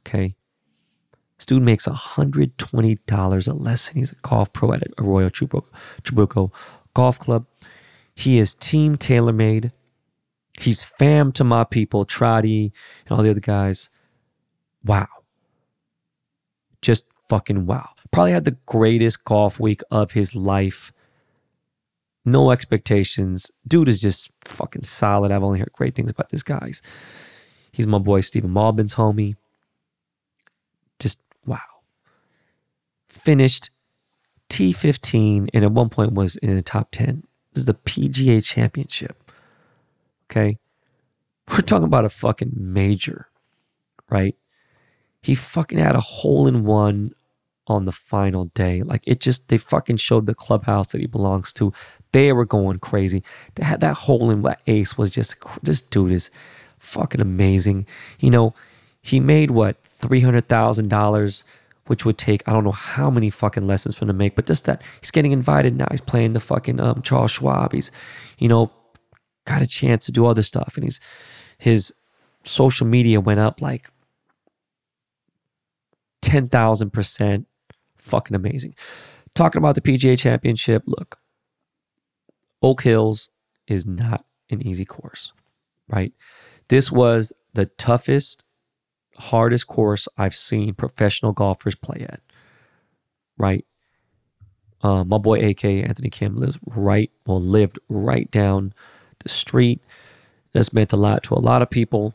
Okay. 0.00 0.36
Student 1.38 1.66
makes 1.66 1.86
$120 1.86 3.48
a 3.48 3.52
lesson. 3.52 3.96
He's 3.96 4.12
a 4.12 4.16
golf 4.16 4.52
pro 4.52 4.72
at 4.72 4.82
Arroyo 4.98 5.28
Trabuco 5.28 6.52
Golf 6.94 7.18
Club. 7.18 7.46
He 8.14 8.38
is 8.38 8.54
team 8.54 8.96
TaylorMade. 8.96 9.72
He's 10.60 10.84
fam 10.84 11.32
to 11.32 11.44
my 11.44 11.64
people, 11.64 12.04
Trotty 12.04 12.72
and 13.06 13.16
all 13.16 13.24
the 13.24 13.30
other 13.30 13.40
guys. 13.40 13.88
Wow. 14.84 15.08
Just 16.80 17.06
fucking 17.32 17.64
wow. 17.64 17.88
Probably 18.10 18.32
had 18.32 18.44
the 18.44 18.58
greatest 18.66 19.24
golf 19.24 19.58
week 19.58 19.80
of 19.90 20.12
his 20.12 20.34
life. 20.34 20.92
No 22.26 22.50
expectations. 22.50 23.50
Dude 23.66 23.88
is 23.88 24.02
just 24.02 24.30
fucking 24.44 24.82
solid. 24.82 25.32
I've 25.32 25.42
only 25.42 25.58
heard 25.58 25.72
great 25.72 25.94
things 25.94 26.10
about 26.10 26.28
this 26.28 26.42
guy. 26.42 26.72
He's 27.72 27.86
my 27.86 27.96
boy 27.96 28.20
Stephen 28.20 28.52
Malbon's 28.52 28.96
homie. 28.96 29.36
Just 30.98 31.22
wow. 31.46 31.58
Finished 33.06 33.70
T15 34.50 35.48
and 35.54 35.64
at 35.64 35.72
one 35.72 35.88
point 35.88 36.12
was 36.12 36.36
in 36.36 36.54
the 36.54 36.60
top 36.60 36.90
10 36.90 37.26
This 37.54 37.62
is 37.62 37.64
the 37.64 37.72
PGA 37.72 38.44
Championship. 38.44 39.32
Okay. 40.30 40.58
We're 41.50 41.62
talking 41.62 41.84
about 41.84 42.04
a 42.04 42.10
fucking 42.10 42.52
major, 42.56 43.28
right? 44.10 44.36
He 45.22 45.34
fucking 45.34 45.78
had 45.78 45.96
a 45.96 46.00
hole 46.00 46.46
in 46.46 46.64
one 46.64 47.14
on 47.66 47.84
the 47.84 47.92
final 47.92 48.46
day. 48.46 48.82
Like 48.82 49.02
it 49.06 49.20
just, 49.20 49.48
they 49.48 49.58
fucking 49.58 49.98
showed 49.98 50.26
the 50.26 50.34
clubhouse 50.34 50.88
that 50.88 51.00
he 51.00 51.06
belongs 51.06 51.52
to. 51.54 51.72
They 52.12 52.32
were 52.32 52.44
going 52.44 52.78
crazy. 52.78 53.22
They 53.54 53.64
had 53.64 53.80
that 53.80 53.94
hole 53.94 54.30
in 54.30 54.42
that 54.42 54.60
ace 54.66 54.98
was 54.98 55.10
just, 55.10 55.36
this 55.62 55.80
dude 55.80 56.12
is 56.12 56.30
fucking 56.78 57.20
amazing. 57.20 57.86
You 58.18 58.30
know, 58.30 58.54
he 59.00 59.20
made 59.20 59.50
what, 59.50 59.82
$300,000, 59.84 61.44
which 61.86 62.04
would 62.04 62.18
take, 62.18 62.46
I 62.48 62.52
don't 62.52 62.64
know 62.64 62.72
how 62.72 63.10
many 63.10 63.30
fucking 63.30 63.66
lessons 63.66 63.96
for 63.96 64.04
him 64.04 64.08
to 64.08 64.14
make, 64.14 64.36
but 64.36 64.46
just 64.46 64.64
that 64.66 64.82
he's 65.00 65.10
getting 65.10 65.32
invited 65.32 65.76
now. 65.76 65.86
He's 65.90 66.00
playing 66.00 66.32
the 66.32 66.40
fucking 66.40 66.80
um, 66.80 67.02
Charles 67.02 67.30
Schwab. 67.30 67.72
He's, 67.72 67.90
you 68.38 68.48
know, 68.48 68.72
got 69.44 69.62
a 69.62 69.66
chance 69.66 70.06
to 70.06 70.12
do 70.12 70.26
other 70.26 70.42
stuff. 70.42 70.74
And 70.76 70.84
he's, 70.84 71.00
his 71.58 71.94
social 72.44 72.86
media 72.86 73.20
went 73.20 73.40
up 73.40 73.60
like 73.60 73.90
10,000%. 76.22 77.46
Fucking 78.02 78.34
amazing. 78.34 78.74
Talking 79.34 79.60
about 79.60 79.76
the 79.76 79.80
PGA 79.80 80.18
Championship, 80.18 80.82
look, 80.86 81.18
Oak 82.60 82.82
Hills 82.82 83.30
is 83.68 83.86
not 83.86 84.24
an 84.50 84.60
easy 84.66 84.84
course, 84.84 85.32
right? 85.88 86.12
This 86.68 86.90
was 86.90 87.32
the 87.54 87.66
toughest, 87.66 88.42
hardest 89.18 89.68
course 89.68 90.08
I've 90.18 90.34
seen 90.34 90.74
professional 90.74 91.32
golfers 91.32 91.76
play 91.76 92.04
at, 92.08 92.20
right? 93.38 93.64
Uh, 94.82 95.04
my 95.04 95.18
boy 95.18 95.48
AK 95.48 95.64
Anthony 95.64 96.10
Kim 96.10 96.34
lives 96.34 96.58
right, 96.66 97.10
well, 97.24 97.40
lived 97.40 97.78
right 97.88 98.28
down 98.32 98.74
the 99.22 99.28
street. 99.28 99.80
This 100.52 100.72
meant 100.72 100.92
a 100.92 100.96
lot 100.96 101.22
to 101.24 101.34
a 101.34 101.36
lot 101.36 101.62
of 101.62 101.70
people. 101.70 102.14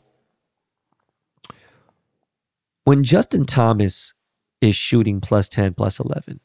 When 2.84 3.04
Justin 3.04 3.46
Thomas 3.46 4.12
is 4.60 4.76
shooting 4.76 5.20
plus 5.20 5.48
10, 5.48 5.74
plus 5.74 6.00
11, 6.00 6.40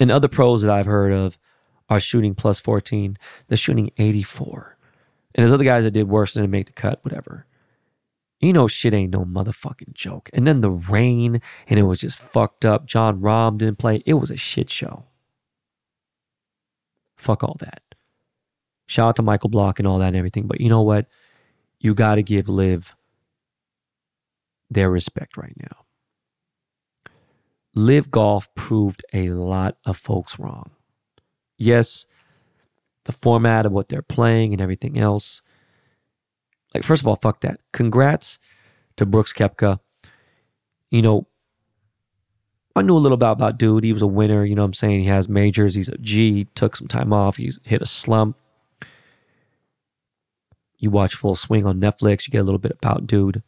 and 0.00 0.10
other 0.10 0.28
pros 0.28 0.62
that 0.62 0.70
I've 0.70 0.86
heard 0.86 1.12
of 1.12 1.38
are 1.88 2.00
shooting 2.00 2.34
plus 2.34 2.58
14, 2.58 3.16
they're 3.46 3.56
shooting 3.56 3.90
84. 3.98 4.76
And 5.34 5.42
there's 5.42 5.52
other 5.52 5.64
guys 5.64 5.84
that 5.84 5.92
did 5.92 6.08
worse 6.08 6.34
than 6.34 6.42
to 6.42 6.48
make 6.48 6.66
the 6.66 6.72
cut, 6.72 6.98
whatever. 7.04 7.46
You 8.40 8.52
know, 8.52 8.66
shit 8.66 8.94
ain't 8.94 9.12
no 9.12 9.24
motherfucking 9.24 9.94
joke. 9.94 10.28
And 10.32 10.46
then 10.46 10.60
the 10.60 10.70
rain, 10.70 11.40
and 11.68 11.78
it 11.78 11.84
was 11.84 12.00
just 12.00 12.18
fucked 12.18 12.64
up. 12.64 12.86
Jon 12.86 13.20
Rahm 13.20 13.58
didn't 13.58 13.78
play. 13.78 14.02
It 14.04 14.14
was 14.14 14.30
a 14.30 14.36
shit 14.36 14.68
show. 14.68 15.04
Fuck 17.16 17.44
all 17.44 17.56
that. 17.60 17.82
Shout 18.86 19.10
out 19.10 19.16
to 19.16 19.22
Michael 19.22 19.48
Block 19.48 19.78
and 19.78 19.86
all 19.86 19.98
that 20.00 20.08
and 20.08 20.16
everything. 20.16 20.48
But 20.48 20.60
you 20.60 20.68
know 20.68 20.82
what? 20.82 21.06
You 21.78 21.94
got 21.94 22.16
to 22.16 22.22
give 22.22 22.48
LIV 22.48 22.96
their 24.68 24.90
respect 24.90 25.36
right 25.36 25.54
now. 25.56 25.81
LIV 27.74 28.10
Golf 28.10 28.54
proved 28.54 29.04
a 29.12 29.30
lot 29.30 29.76
of 29.84 29.96
folks 29.96 30.38
wrong. 30.38 30.70
Yes, 31.56 32.06
the 33.04 33.12
format 33.12 33.66
of 33.66 33.72
what 33.72 33.88
they're 33.88 34.02
playing 34.02 34.52
and 34.52 34.60
everything 34.60 34.98
else. 34.98 35.42
Like, 36.74 36.84
first 36.84 37.02
of 37.02 37.08
all, 37.08 37.16
fuck 37.16 37.40
that. 37.40 37.60
Congrats 37.72 38.38
to 38.96 39.06
Brooks 39.06 39.32
Koepka. 39.32 39.78
You 40.90 41.02
know, 41.02 41.26
I 42.74 42.82
knew 42.82 42.96
a 42.96 42.98
little 42.98 43.14
about 43.14 43.32
about 43.32 43.58
dude. 43.58 43.84
He 43.84 43.92
was 43.92 44.02
a 44.02 44.06
winner. 44.06 44.44
You 44.44 44.54
know 44.54 44.62
what 44.62 44.66
I'm 44.66 44.74
saying? 44.74 45.00
He 45.00 45.06
has 45.06 45.28
majors. 45.28 45.74
He's 45.74 45.88
a 45.88 45.98
G. 45.98 46.32
He 46.32 46.44
took 46.44 46.76
some 46.76 46.88
time 46.88 47.12
off. 47.12 47.36
He's 47.36 47.58
hit 47.64 47.82
a 47.82 47.86
slump. 47.86 48.36
You 50.78 50.90
watch 50.90 51.14
Full 51.14 51.34
Swing 51.34 51.64
on 51.64 51.80
Netflix. 51.80 52.26
You 52.26 52.32
get 52.32 52.40
a 52.40 52.44
little 52.44 52.58
bit 52.58 52.72
about 52.72 53.06
dude. 53.06 53.42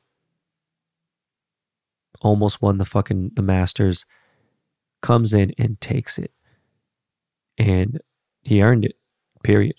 Almost 2.21 2.63
won 2.63 2.79
the 2.79 2.85
fucking 2.85 3.33
the 3.35 3.43
Masters. 3.43 4.07
Comes 5.03 5.35
in 5.35 5.53
and 5.59 5.81
takes 5.81 6.19
it. 6.19 6.33
And 7.59 8.01
he 8.43 8.63
earned 8.63 8.85
it. 8.85 8.97
Period. 9.43 9.77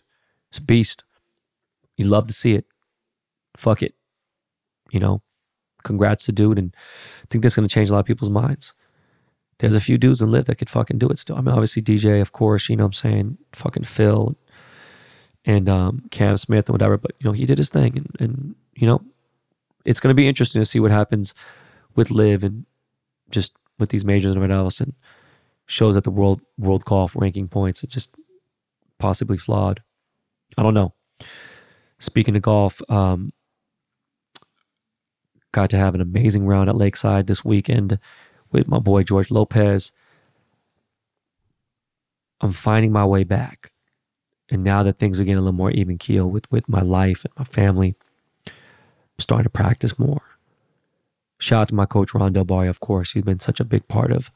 It's 0.50 0.60
a 0.60 0.62
beast. 0.62 1.04
You 1.98 2.06
love 2.06 2.28
to 2.28 2.34
see 2.34 2.54
it. 2.54 2.66
Fuck 3.58 3.82
it. 3.82 3.96
You 4.92 5.00
know, 5.00 5.22
congrats 5.84 6.26
to 6.26 6.32
dude. 6.32 6.60
And 6.60 6.76
I 7.24 7.26
think 7.30 7.42
that's 7.42 7.56
going 7.56 7.68
to 7.68 7.74
change 7.74 7.90
a 7.90 7.94
lot 7.94 8.00
of 8.00 8.06
people's 8.06 8.30
minds. 8.30 8.74
There's 9.60 9.76
a 9.76 9.82
few 9.82 9.98
dudes 9.98 10.22
in 10.22 10.32
LIV 10.32 10.46
that 10.46 10.56
could 10.56 10.70
fucking 10.70 10.98
do 10.98 11.08
it 11.08 11.18
still. 11.18 11.38
I 11.38 11.42
mean, 11.42 11.54
obviously 11.54 11.82
DJ, 11.82 12.22
of 12.22 12.34
course, 12.34 12.70
you 12.70 12.76
know 12.76 12.84
what 12.84 12.88
I'm 12.88 12.94
saying? 12.94 13.38
Fucking 13.54 13.84
Phil 13.84 14.36
and 15.46 15.70
um, 15.70 16.04
Cam 16.12 16.36
Smith 16.38 16.68
and 16.68 16.74
whatever. 16.74 16.98
But, 16.98 17.14
you 17.20 17.26
know, 17.26 17.32
he 17.32 17.46
did 17.46 17.58
his 17.58 17.70
thing. 17.70 17.98
And, 17.98 18.16
and 18.20 18.56
you 18.76 18.86
know, 18.86 19.02
it's 19.86 20.00
going 20.00 20.10
to 20.10 20.16
be 20.16 20.28
interesting 20.28 20.62
to 20.62 20.66
see 20.66 20.80
what 20.80 20.92
happens 20.92 21.34
with 21.96 22.12
LIV 22.12 22.43
and 22.43 22.66
just 23.30 23.56
with 23.80 23.89
these 23.89 24.06
majors 24.06 24.32
and 24.32 24.38
everything 24.38 24.58
else. 24.58 24.80
And 24.80 24.93
shows 25.66 25.96
that 25.96 26.04
the 26.04 26.12
world 26.12 26.41
world 26.58 26.86
golf 26.86 27.16
ranking 27.16 27.48
points 27.48 27.84
are 27.84 27.88
just 27.88 28.16
possibly 29.00 29.38
flawed. 29.38 29.82
I 30.58 30.64
don't 30.64 30.74
know. 30.74 30.93
Speaking 32.00 32.36
of 32.36 32.41
golf, 32.41 32.82
um, 32.89 33.34
got 35.52 35.70
to 35.70 35.78
have 35.78 35.96
an 35.96 36.02
amazing 36.02 36.46
round 36.46 36.70
at 36.70 36.76
Lakeside 36.76 37.28
this 37.28 37.43
weekend 37.43 37.98
with 38.52 38.68
my 38.68 38.80
boy 38.80 39.04
George 39.04 39.32
Lopez. 39.32 39.91
I'm 42.41 42.52
finding 42.52 42.91
my 42.91 43.06
way 43.06 43.24
back. 43.24 43.72
And 44.50 44.64
now 44.64 44.84
that 44.84 44.98
things 44.98 45.20
are 45.20 45.24
getting 45.24 45.38
a 45.38 45.41
little 45.41 45.54
more 45.54 45.72
even 45.72 45.98
keel 45.98 46.30
with, 46.30 46.50
with 46.52 46.70
my 46.70 46.82
life 46.82 47.26
and 47.26 47.34
my 47.38 47.46
family, 47.46 47.96
I'm 48.46 48.54
starting 49.20 49.46
to 49.46 49.50
practice 49.50 49.98
more. 49.98 50.22
Shout 51.38 51.62
out 51.62 51.68
to 51.70 51.76
my 51.76 51.86
coach, 51.86 52.14
Ron 52.14 52.34
Del 52.34 52.46
Barrio, 52.46 52.70
of 52.70 52.80
course. 52.80 53.12
He's 53.12 53.24
been 53.24 53.40
such 53.40 53.60
a 53.60 53.66
big 53.66 53.88
part 53.88 54.12
of 54.12 54.32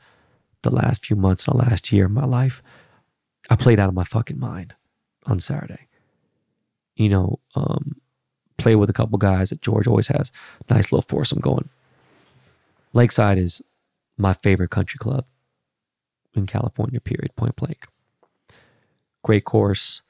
the 0.63 0.69
last 0.69 1.05
few 1.05 1.15
months 1.15 1.47
and 1.47 1.57
the 1.57 1.65
last 1.65 1.91
year 1.91 2.05
of 2.05 2.11
my 2.11 2.25
life. 2.25 2.61
I 3.49 3.55
played 3.55 3.79
out 3.79 3.87
of 3.87 3.95
my 3.95 4.03
fucking 4.03 4.39
mind 4.39 4.75
on 5.25 5.39
Saturday. 5.39 5.87
You 6.95 7.09
know, 7.09 7.39
um, 7.55 8.01
play 8.57 8.75
with 8.75 8.89
a 8.89 8.93
couple 8.93 9.17
guys 9.17 9.49
that 9.49 9.61
George 9.61 9.87
always 9.87 10.07
has. 10.07 10.31
Nice 10.69 10.91
little 10.91 11.01
foursome 11.01 11.39
going. 11.39 11.69
Lakeside 12.93 13.37
is 13.37 13.61
my 14.17 14.33
favorite 14.33 14.69
country 14.69 14.97
club 14.97 15.25
in 16.33 16.45
California, 16.45 16.99
period, 16.99 17.35
point 17.35 17.55
blank. 17.55 17.87
Great 19.23 19.45
course. 19.45 20.01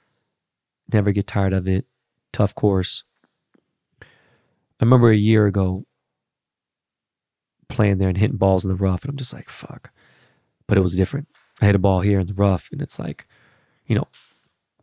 Never 0.92 1.12
get 1.12 1.28
tired 1.28 1.54
of 1.54 1.68
it. 1.68 1.86
Tough 2.34 2.56
course. 2.56 3.04
I 4.02 4.86
remember 4.86 5.12
a 5.12 5.16
year 5.16 5.46
ago 5.46 5.86
playing 7.70 7.98
there 7.98 8.10
and 8.10 8.18
hitting 8.18 8.38
balls 8.38 8.66
in 8.66 8.70
the 8.70 8.76
rough, 8.76 9.04
and 9.04 9.12
I'm 9.12 9.18
just 9.18 9.34
like, 9.34 9.50
fuck. 9.50 9.92
But 10.68 10.78
it 10.78 10.82
was 10.82 10.96
different. 10.96 11.28
I 11.62 11.66
hit 11.66 11.76
a 11.76 11.80
ball 11.80 12.02
here 12.02 12.20
in 12.20 12.28
the 12.28 12.34
rough, 12.34 12.70
and 12.72 12.82
it's 12.82 13.00
like, 13.00 13.28
you 13.86 13.96
know, 13.96 14.08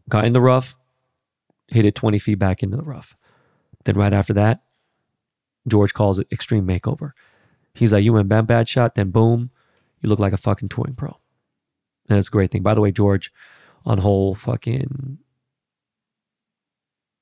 got 0.09 0.25
in 0.25 0.33
the 0.33 0.41
rough, 0.41 0.77
hit 1.69 1.85
it 1.85 1.95
20 1.95 2.19
feet 2.19 2.39
back 2.39 2.63
into 2.63 2.77
the 2.77 2.85
rough. 2.85 3.17
Then 3.85 3.97
right 3.97 4.13
after 4.13 4.33
that, 4.35 4.63
George 5.69 5.95
calls 5.95 6.19
it 6.19 6.29
extreme 6.31 6.67
makeover. 6.67 7.13
He's 7.75 7.93
like, 7.93 8.05
you 8.05 8.13
went 8.13 8.29
bad, 8.29 8.47
bad 8.47 8.69
shot, 8.69 8.95
then 8.95 9.11
boom, 9.11 9.51
you 10.01 10.09
look 10.09 10.19
like 10.19 10.33
a 10.33 10.39
fucking 10.39 10.69
touring 10.69 10.95
pro. 10.95 11.19
And 12.09 12.17
that's 12.17 12.29
a 12.29 12.31
great 12.31 12.51
thing. 12.51 12.63
By 12.63 12.75
the 12.75 12.81
way, 12.81 12.93
George, 12.93 13.33
on 13.85 13.99
hole 13.99 14.35
fucking 14.35 15.19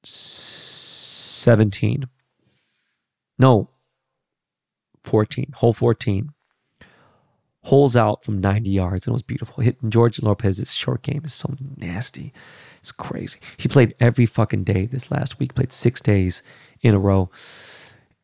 17. 0.02 2.08
No, 3.38 3.70
14. 5.04 5.52
Hole 5.56 5.72
14 5.72 6.30
holes 7.64 7.96
out 7.96 8.22
from 8.22 8.40
90 8.40 8.70
yards 8.70 9.06
and 9.06 9.12
it 9.12 9.14
was 9.14 9.22
beautiful. 9.22 9.64
Hitting 9.64 9.90
George 9.90 10.20
Lopez's 10.20 10.72
short 10.72 11.02
game 11.02 11.22
is 11.24 11.32
so 11.32 11.54
nasty. 11.76 12.32
It's 12.78 12.92
crazy. 12.92 13.40
He 13.56 13.68
played 13.68 13.94
every 13.98 14.26
fucking 14.26 14.64
day 14.64 14.84
this 14.84 15.10
last 15.10 15.38
week, 15.38 15.54
played 15.54 15.72
six 15.72 16.00
days 16.00 16.42
in 16.82 16.94
a 16.94 16.98
row. 16.98 17.30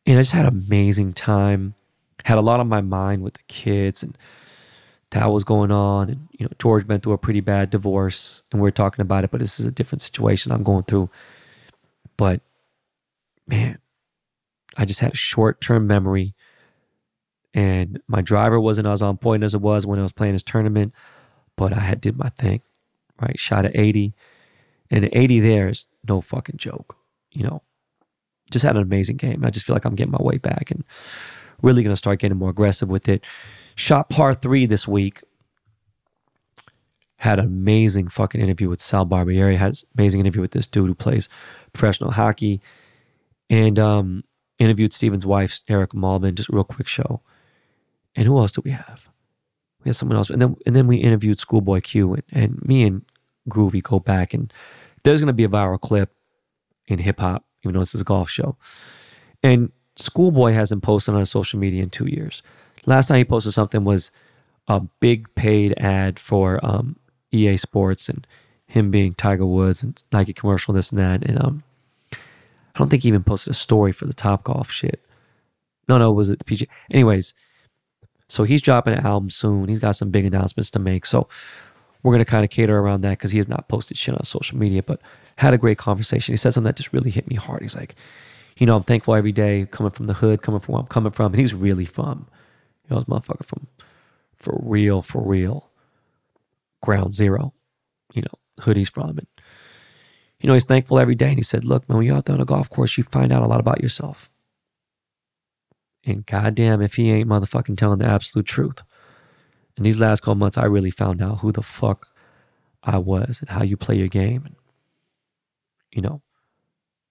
And 0.05 0.19
I 0.19 0.21
just 0.21 0.33
had 0.33 0.45
an 0.45 0.63
amazing 0.65 1.13
time. 1.13 1.73
Had 2.25 2.37
a 2.37 2.41
lot 2.41 2.59
on 2.59 2.69
my 2.69 2.81
mind 2.81 3.23
with 3.23 3.33
the 3.33 3.43
kids 3.47 4.03
and 4.03 4.15
that 5.09 5.25
was 5.31 5.43
going 5.43 5.71
on. 5.71 6.09
And, 6.09 6.27
you 6.37 6.45
know, 6.45 6.51
George 6.59 6.85
went 6.85 7.01
through 7.01 7.13
a 7.13 7.17
pretty 7.17 7.41
bad 7.41 7.71
divorce 7.71 8.43
and 8.51 8.61
we 8.61 8.67
are 8.67 8.71
talking 8.71 9.01
about 9.01 9.23
it, 9.23 9.31
but 9.31 9.39
this 9.39 9.59
is 9.59 9.65
a 9.65 9.71
different 9.71 10.03
situation 10.03 10.51
I'm 10.51 10.61
going 10.61 10.83
through. 10.83 11.09
But 12.15 12.41
man, 13.47 13.79
I 14.77 14.85
just 14.85 14.99
had 14.99 15.13
a 15.13 15.17
short 15.17 15.61
term 15.61 15.87
memory 15.87 16.35
and 17.53 18.01
my 18.07 18.21
driver 18.21 18.59
wasn't 18.59 18.87
as 18.87 19.01
on 19.01 19.17
point 19.17 19.43
as 19.43 19.53
it 19.53 19.61
was 19.61 19.85
when 19.85 19.99
I 19.99 20.03
was 20.03 20.11
playing 20.11 20.33
this 20.33 20.43
tournament, 20.43 20.93
but 21.55 21.73
I 21.73 21.79
had 21.79 22.01
did 22.01 22.17
my 22.17 22.29
thing, 22.29 22.61
right? 23.19 23.37
Shot 23.37 23.65
at 23.65 23.75
80, 23.75 24.13
and 24.89 25.09
80 25.11 25.39
there 25.41 25.67
is 25.69 25.85
no 26.07 26.21
fucking 26.21 26.57
joke, 26.57 26.97
you 27.31 27.43
know. 27.43 27.61
Just 28.51 28.63
had 28.63 28.75
an 28.75 28.81
amazing 28.81 29.17
game. 29.17 29.45
I 29.45 29.49
just 29.49 29.65
feel 29.65 29.75
like 29.75 29.85
I'm 29.85 29.95
getting 29.95 30.11
my 30.11 30.21
way 30.21 30.37
back 30.37 30.71
and 30.71 30.83
really 31.61 31.83
to 31.83 31.95
start 31.95 32.19
getting 32.19 32.37
more 32.37 32.49
aggressive 32.49 32.89
with 32.89 33.07
it. 33.07 33.23
Shot 33.75 34.09
par 34.09 34.33
three 34.33 34.65
this 34.65 34.87
week. 34.87 35.21
had 37.17 37.39
an 37.39 37.45
amazing 37.45 38.07
fucking 38.07 38.41
interview 38.41 38.67
with 38.67 38.81
Sal 38.81 39.05
Barbieri, 39.05 39.55
had 39.55 39.71
an 39.71 39.77
amazing 39.97 40.19
interview 40.19 40.41
with 40.41 40.51
this 40.51 40.67
dude 40.67 40.87
who 40.87 40.95
plays 40.95 41.29
professional 41.71 42.11
hockey, 42.11 42.61
and 43.49 43.77
um, 43.77 44.23
interviewed 44.57 44.91
Steven's 44.91 45.25
wife, 45.25 45.61
Eric 45.67 45.91
Malman, 45.91 46.33
just 46.33 46.49
real 46.49 46.63
quick 46.63 46.87
show. 46.87 47.21
And 48.15 48.25
who 48.27 48.37
else 48.37 48.51
do 48.51 48.61
we 48.63 48.71
have? 48.71 49.09
We 49.83 49.89
had 49.89 49.95
someone 49.95 50.17
else. 50.17 50.29
And 50.29 50.41
then 50.41 50.55
and 50.65 50.75
then 50.75 50.87
we 50.87 50.97
interviewed 50.97 51.39
Schoolboy 51.39 51.81
Q 51.81 52.13
and, 52.13 52.23
and 52.31 52.61
me 52.65 52.83
and 52.83 53.05
Groovy 53.49 53.81
go 53.81 53.99
back 53.99 54.33
and 54.33 54.53
there's 55.03 55.19
gonna 55.19 55.33
be 55.33 55.43
a 55.43 55.49
viral 55.49 55.79
clip 55.79 56.13
in 56.87 56.99
hip 56.99 57.19
hop, 57.19 57.45
even 57.63 57.73
though 57.73 57.79
this 57.79 57.95
is 57.95 58.01
a 58.01 58.05
golf 58.05 58.29
show. 58.29 58.55
And 59.43 59.71
Schoolboy 59.97 60.51
hasn't 60.51 60.83
posted 60.83 61.15
on 61.15 61.25
social 61.25 61.59
media 61.59 61.83
in 61.83 61.89
two 61.89 62.07
years. 62.07 62.43
Last 62.85 63.07
time 63.07 63.17
he 63.17 63.25
posted 63.25 63.53
something 63.53 63.83
was 63.83 64.11
a 64.67 64.79
big 64.99 65.33
paid 65.35 65.73
ad 65.77 66.19
for 66.19 66.63
um, 66.63 66.97
EA 67.31 67.57
Sports 67.57 68.09
and 68.09 68.25
him 68.67 68.89
being 68.91 69.13
Tiger 69.13 69.45
Woods 69.45 69.83
and 69.83 70.01
Nike 70.11 70.33
commercial, 70.33 70.73
this 70.73 70.91
and 70.91 70.99
that. 70.99 71.27
And 71.27 71.41
um, 71.43 71.63
I 72.13 72.79
don't 72.79 72.89
think 72.89 73.03
he 73.03 73.09
even 73.09 73.23
posted 73.23 73.51
a 73.51 73.55
story 73.55 73.91
for 73.91 74.05
the 74.05 74.13
Top 74.13 74.43
Golf 74.43 74.71
shit. 74.71 75.01
No, 75.87 75.97
no, 75.97 76.11
was 76.11 76.29
it 76.29 76.39
the 76.39 76.45
PG? 76.45 76.67
Anyways, 76.89 77.33
so 78.31 78.45
he's 78.45 78.61
dropping 78.61 78.93
an 78.93 79.05
album 79.05 79.29
soon. 79.29 79.67
He's 79.67 79.79
got 79.79 79.97
some 79.97 80.09
big 80.09 80.23
announcements 80.23 80.71
to 80.71 80.79
make. 80.79 81.05
So 81.05 81.27
we're 82.01 82.13
going 82.13 82.23
to 82.23 82.31
kind 82.31 82.45
of 82.45 82.49
cater 82.49 82.79
around 82.79 83.01
that 83.01 83.17
because 83.17 83.31
he 83.31 83.39
has 83.39 83.49
not 83.49 83.67
posted 83.67 83.97
shit 83.97 84.15
on 84.15 84.23
social 84.23 84.57
media, 84.57 84.81
but 84.81 85.01
had 85.35 85.53
a 85.53 85.57
great 85.57 85.77
conversation. 85.77 86.31
He 86.31 86.37
said 86.37 86.53
something 86.53 86.69
that 86.69 86.77
just 86.77 86.93
really 86.93 87.11
hit 87.11 87.27
me 87.27 87.35
hard. 87.35 87.61
He's 87.61 87.75
like, 87.75 87.95
you 88.57 88.65
know, 88.65 88.77
I'm 88.77 88.83
thankful 88.83 89.15
every 89.15 89.33
day 89.33 89.67
coming 89.69 89.91
from 89.91 90.07
the 90.07 90.13
hood, 90.13 90.41
coming 90.41 90.61
from 90.61 90.71
where 90.71 90.79
I'm 90.79 90.87
coming 90.87 91.11
from. 91.11 91.33
And 91.33 91.41
he's 91.41 91.53
really 91.53 91.83
from, 91.83 92.29
you 92.85 92.95
know, 92.95 93.01
this 93.01 93.09
motherfucker 93.09 93.43
from 93.43 93.67
for 94.37 94.57
real, 94.63 95.01
for 95.01 95.21
real, 95.21 95.69
ground 96.81 97.13
zero, 97.13 97.53
you 98.13 98.21
know, 98.21 98.63
hood 98.63 98.77
he's 98.77 98.89
from. 98.89 99.09
And, 99.09 99.27
you 100.39 100.47
know, 100.47 100.53
he's 100.53 100.63
thankful 100.63 100.99
every 100.99 101.15
day. 101.15 101.27
And 101.27 101.37
he 101.37 101.43
said, 101.43 101.65
look, 101.65 101.89
man, 101.89 101.97
when 101.97 102.07
you're 102.07 102.15
out 102.15 102.27
there 102.27 102.35
on 102.35 102.41
a 102.41 102.45
golf 102.45 102.69
course, 102.69 102.97
you 102.97 103.03
find 103.03 103.33
out 103.33 103.43
a 103.43 103.47
lot 103.47 103.59
about 103.59 103.81
yourself. 103.81 104.29
And 106.05 106.25
goddamn, 106.25 106.81
if 106.81 106.95
he 106.95 107.11
ain't 107.11 107.29
motherfucking 107.29 107.77
telling 107.77 107.99
the 107.99 108.07
absolute 108.07 108.45
truth. 108.45 108.83
In 109.77 109.83
these 109.83 109.99
last 109.99 110.21
couple 110.21 110.35
months, 110.35 110.57
I 110.57 110.65
really 110.65 110.91
found 110.91 111.21
out 111.21 111.39
who 111.39 111.51
the 111.51 111.61
fuck 111.61 112.07
I 112.83 112.97
was 112.97 113.39
and 113.41 113.49
how 113.49 113.63
you 113.63 113.77
play 113.77 113.95
your 113.95 114.07
game. 114.07 114.55
You 115.91 116.01
know, 116.01 116.21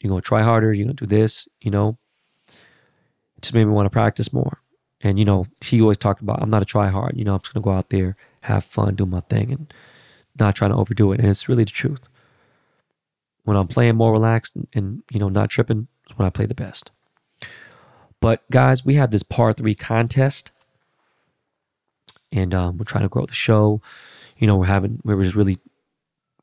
you're 0.00 0.14
to 0.20 0.26
try 0.26 0.42
harder. 0.42 0.72
You're 0.72 0.88
to 0.88 0.94
do 0.94 1.06
this, 1.06 1.48
you 1.60 1.70
know. 1.70 1.98
It 2.48 3.42
just 3.42 3.54
made 3.54 3.64
me 3.64 3.72
want 3.72 3.86
to 3.86 3.90
practice 3.90 4.32
more. 4.32 4.58
And, 5.00 5.18
you 5.18 5.24
know, 5.24 5.46
he 5.60 5.80
always 5.80 5.96
talked 5.96 6.20
about, 6.20 6.42
I'm 6.42 6.50
not 6.50 6.62
a 6.62 6.66
try 6.66 6.88
hard. 6.88 7.16
You 7.16 7.24
know, 7.24 7.34
I'm 7.34 7.40
just 7.40 7.54
to 7.54 7.60
go 7.60 7.70
out 7.70 7.90
there, 7.90 8.16
have 8.42 8.64
fun, 8.64 8.96
do 8.96 9.06
my 9.06 9.20
thing, 9.20 9.50
and 9.50 9.72
not 10.38 10.54
trying 10.54 10.72
to 10.72 10.76
overdo 10.76 11.12
it. 11.12 11.20
And 11.20 11.28
it's 11.28 11.48
really 11.48 11.64
the 11.64 11.70
truth. 11.70 12.08
When 13.44 13.56
I'm 13.56 13.68
playing 13.68 13.96
more 13.96 14.12
relaxed 14.12 14.56
and, 14.56 14.68
and 14.74 15.02
you 15.10 15.18
know, 15.18 15.28
not 15.30 15.48
tripping, 15.48 15.88
is 16.08 16.18
when 16.18 16.26
I 16.26 16.30
play 16.30 16.46
the 16.46 16.54
best. 16.54 16.90
But 18.20 18.48
guys, 18.50 18.84
we 18.84 18.94
have 18.94 19.10
this 19.10 19.22
par 19.22 19.52
three 19.52 19.74
contest, 19.74 20.50
and 22.30 22.54
um, 22.54 22.76
we're 22.76 22.84
trying 22.84 23.04
to 23.04 23.08
grow 23.08 23.26
the 23.26 23.32
show. 23.32 23.80
You 24.36 24.46
know, 24.46 24.56
we're 24.56 24.66
having 24.66 25.00
we're 25.04 25.22
just 25.22 25.36
really 25.36 25.58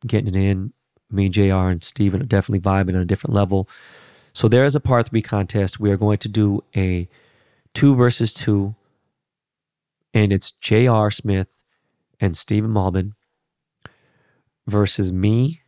getting 0.05 0.27
it 0.27 0.35
in. 0.35 0.73
Me, 1.09 1.29
Jr. 1.29 1.69
and 1.69 1.83
Steven 1.83 2.21
are 2.21 2.25
definitely 2.25 2.59
vibing 2.59 2.95
on 2.95 3.01
a 3.01 3.05
different 3.05 3.33
level. 3.33 3.69
So 4.33 4.47
there 4.47 4.65
is 4.65 4.75
a 4.75 4.79
par 4.79 5.03
three 5.03 5.21
contest. 5.21 5.79
We 5.79 5.91
are 5.91 5.97
going 5.97 6.17
to 6.19 6.27
do 6.27 6.63
a 6.75 7.07
two 7.73 7.95
versus 7.95 8.33
two, 8.33 8.75
and 10.13 10.33
it's 10.33 10.51
Jr. 10.51 11.09
Smith 11.11 11.61
and 12.19 12.35
Stephen 12.35 12.71
Malbon 12.71 13.13
versus 14.65 15.13
me 15.13 15.61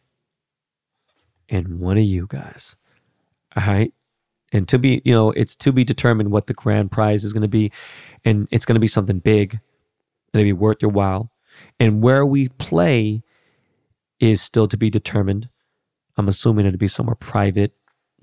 and 1.48 1.80
one 1.80 1.98
of 1.98 2.04
you 2.04 2.26
guys. 2.28 2.76
All 3.56 3.66
right 3.66 3.94
and 4.52 4.68
to 4.68 4.80
be 4.80 5.02
you 5.06 5.14
know 5.14 5.32
it's 5.32 5.56
to 5.56 5.72
be 5.72 5.84
determined 5.84 6.32
what 6.32 6.48
the 6.48 6.54
grand 6.54 6.92
prize 6.92 7.24
is 7.24 7.34
going 7.34 7.42
to 7.42 7.48
be 7.48 7.72
and 8.26 8.48
it's 8.52 8.66
going 8.66 8.76
to 8.76 8.80
be 8.80 8.88
something 8.88 9.20
big 9.20 9.60
going 10.34 10.46
to 10.46 10.48
be 10.48 10.54
worth 10.54 10.82
your 10.82 10.92
while. 10.92 11.32
And 11.80 12.04
where 12.04 12.26
we 12.26 12.50
play 12.50 13.24
is 14.20 14.42
still 14.42 14.68
to 14.68 14.78
be 14.78 14.90
determined. 14.90 15.50
I'm 16.18 16.28
assuming 16.28 16.66
it'll 16.66 16.78
be 16.78 16.88
somewhere 16.88 17.16
private 17.16 17.74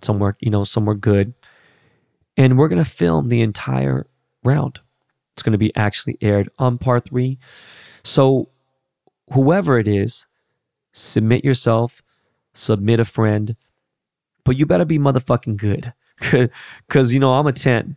somewhere 0.03 0.37
you 0.41 0.51
know 0.51 0.64
somewhere 0.64 0.95
good. 0.95 1.35
And 2.37 2.59
we're 2.59 2.68
going 2.68 2.83
to 2.83 2.91
film 2.91 3.29
the 3.29 3.41
entire 3.41 4.07
round. 4.45 4.81
It's 5.33 5.43
going 5.43 5.53
to 5.53 5.59
be 5.59 5.74
actually 5.74 6.18
aired 6.20 6.49
on 6.59 6.79
par 6.79 7.01
3 7.01 7.39
so 8.03 8.49
whoever 9.33 9.79
it 9.79 9.89
is 9.89 10.27
submit 10.93 11.45
yourself 11.45 12.01
submit 12.55 13.01
a 13.01 13.05
friend 13.05 13.55
but 14.45 14.57
you 14.57 14.64
better 14.64 14.87
be 14.87 14.99
motherfucking 14.99 15.59
good 15.59 15.93
Cause 16.89 17.12
you 17.12 17.19
know, 17.19 17.35
I'm 17.35 17.47
a 17.47 17.53
10, 17.53 17.97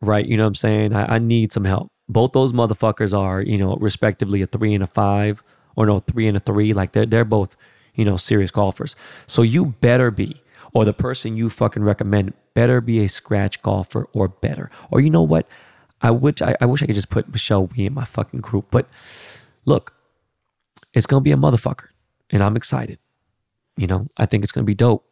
right? 0.00 0.24
You 0.24 0.36
know 0.36 0.44
what 0.44 0.48
I'm 0.48 0.54
saying? 0.54 0.94
I, 0.94 1.16
I, 1.16 1.18
need 1.18 1.52
some 1.52 1.64
help. 1.64 1.90
Both 2.08 2.32
those 2.32 2.52
motherfuckers 2.52 3.16
are, 3.16 3.42
you 3.42 3.58
know, 3.58 3.76
respectively 3.76 4.42
a 4.42 4.46
three 4.46 4.74
and 4.74 4.84
a 4.84 4.86
five, 4.86 5.42
or 5.74 5.86
no, 5.86 6.00
three 6.00 6.28
and 6.28 6.36
a 6.36 6.40
three. 6.40 6.72
Like 6.72 6.92
they're 6.92 7.06
they're 7.06 7.24
both, 7.24 7.56
you 7.94 8.04
know, 8.04 8.16
serious 8.16 8.50
golfers. 8.50 8.94
So 9.26 9.42
you 9.42 9.66
better 9.66 10.10
be, 10.10 10.40
or 10.72 10.84
the 10.84 10.92
person 10.92 11.36
you 11.36 11.50
fucking 11.50 11.82
recommend 11.82 12.32
better 12.54 12.80
be 12.80 13.02
a 13.04 13.08
scratch 13.08 13.60
golfer 13.60 14.08
or 14.12 14.28
better. 14.28 14.70
Or 14.90 15.00
you 15.00 15.10
know 15.10 15.22
what? 15.22 15.48
I 16.00 16.12
wish 16.12 16.42
I, 16.42 16.54
I 16.60 16.66
wish 16.66 16.82
I 16.82 16.86
could 16.86 16.94
just 16.94 17.10
put 17.10 17.32
Michelle 17.32 17.66
Wie 17.66 17.86
in 17.86 17.94
my 17.94 18.04
fucking 18.04 18.40
group. 18.40 18.66
But 18.70 18.88
look, 19.64 19.94
it's 20.94 21.06
gonna 21.06 21.22
be 21.22 21.32
a 21.32 21.36
motherfucker. 21.36 21.88
And 22.30 22.42
I'm 22.42 22.56
excited. 22.56 22.98
You 23.76 23.86
know, 23.88 24.08
I 24.16 24.26
think 24.26 24.44
it's 24.44 24.52
gonna 24.52 24.64
be 24.64 24.74
dope 24.74 25.04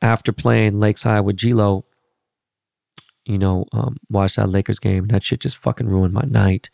after 0.00 0.32
playing 0.32 0.78
Lakeside 0.78 1.24
with 1.24 1.36
G-Lo, 1.36 1.84
you 3.24 3.38
know, 3.38 3.66
um, 3.72 3.96
watched 4.08 4.36
that 4.36 4.48
Lakers 4.48 4.78
game. 4.78 5.08
That 5.08 5.22
shit 5.22 5.40
just 5.40 5.58
fucking 5.58 5.88
ruined 5.88 6.14
my 6.14 6.24
night. 6.26 6.70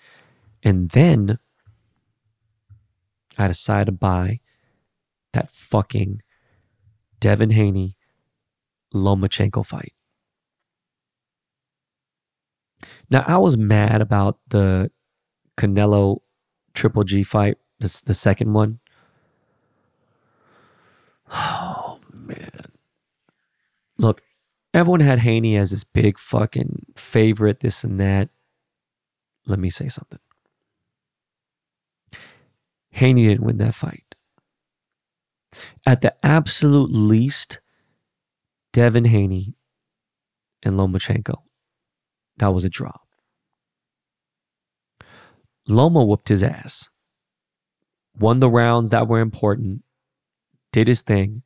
And 0.62 0.91
then 0.91 1.39
I 3.37 3.49
decided 3.49 3.87
to 3.87 3.93
buy 3.93 4.41
that 5.33 5.51
fucking 5.51 6.22
Devin 7.18 7.51
Haney 7.51 7.97
Lomachenko 8.95 9.66
fight. 9.66 9.93
Now 13.11 13.25
I 13.27 13.39
was 13.39 13.57
mad 13.57 14.01
about 14.01 14.39
the 14.49 14.91
Canelo 15.57 16.18
Triple 16.75 17.05
G 17.05 17.22
fight, 17.22 17.57
the, 17.79 18.03
the 18.07 18.14
second 18.14 18.53
one. 18.53 18.79
Look, 23.99 24.22
everyone 24.72 25.01
had 25.01 25.20
Haney 25.20 25.57
as 25.57 25.70
this 25.70 25.84
big 25.84 26.18
fucking 26.18 26.86
favorite, 26.97 27.61
this 27.61 27.84
and 27.84 28.01
that. 28.01 28.30
Let 29.47 29.59
me 29.59 29.70
say 29.70 29.88
something. 29.88 30.18
Haney 32.90 33.26
didn't 33.26 33.45
win 33.45 33.59
that 33.59 33.74
fight. 33.74 34.14
At 35.86 36.01
the 36.01 36.14
absolute 36.24 36.90
least, 36.90 37.61
Devin 38.72 39.05
Haney 39.05 39.55
and 40.62 40.76
Lomachenko, 40.76 41.42
that 42.38 42.49
was 42.49 42.64
a 42.64 42.70
draw. 42.70 42.97
Loma 45.68 46.05
whooped 46.05 46.28
his 46.28 46.42
ass, 46.42 46.88
won 48.18 48.40
the 48.40 48.51
rounds 48.51 48.90
that 48.90 49.09
were 49.09 49.20
important, 49.20 49.82
did 50.72 50.88
his 50.88 51.03
thing, 51.03 51.42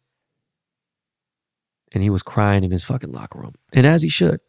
and 1.92 2.02
he 2.02 2.10
was 2.10 2.22
crying 2.22 2.64
in 2.64 2.70
his 2.70 2.84
fucking 2.84 3.12
locker 3.12 3.38
room. 3.38 3.54
And 3.72 3.86
as 3.86 4.02
he 4.02 4.08
should, 4.08 4.40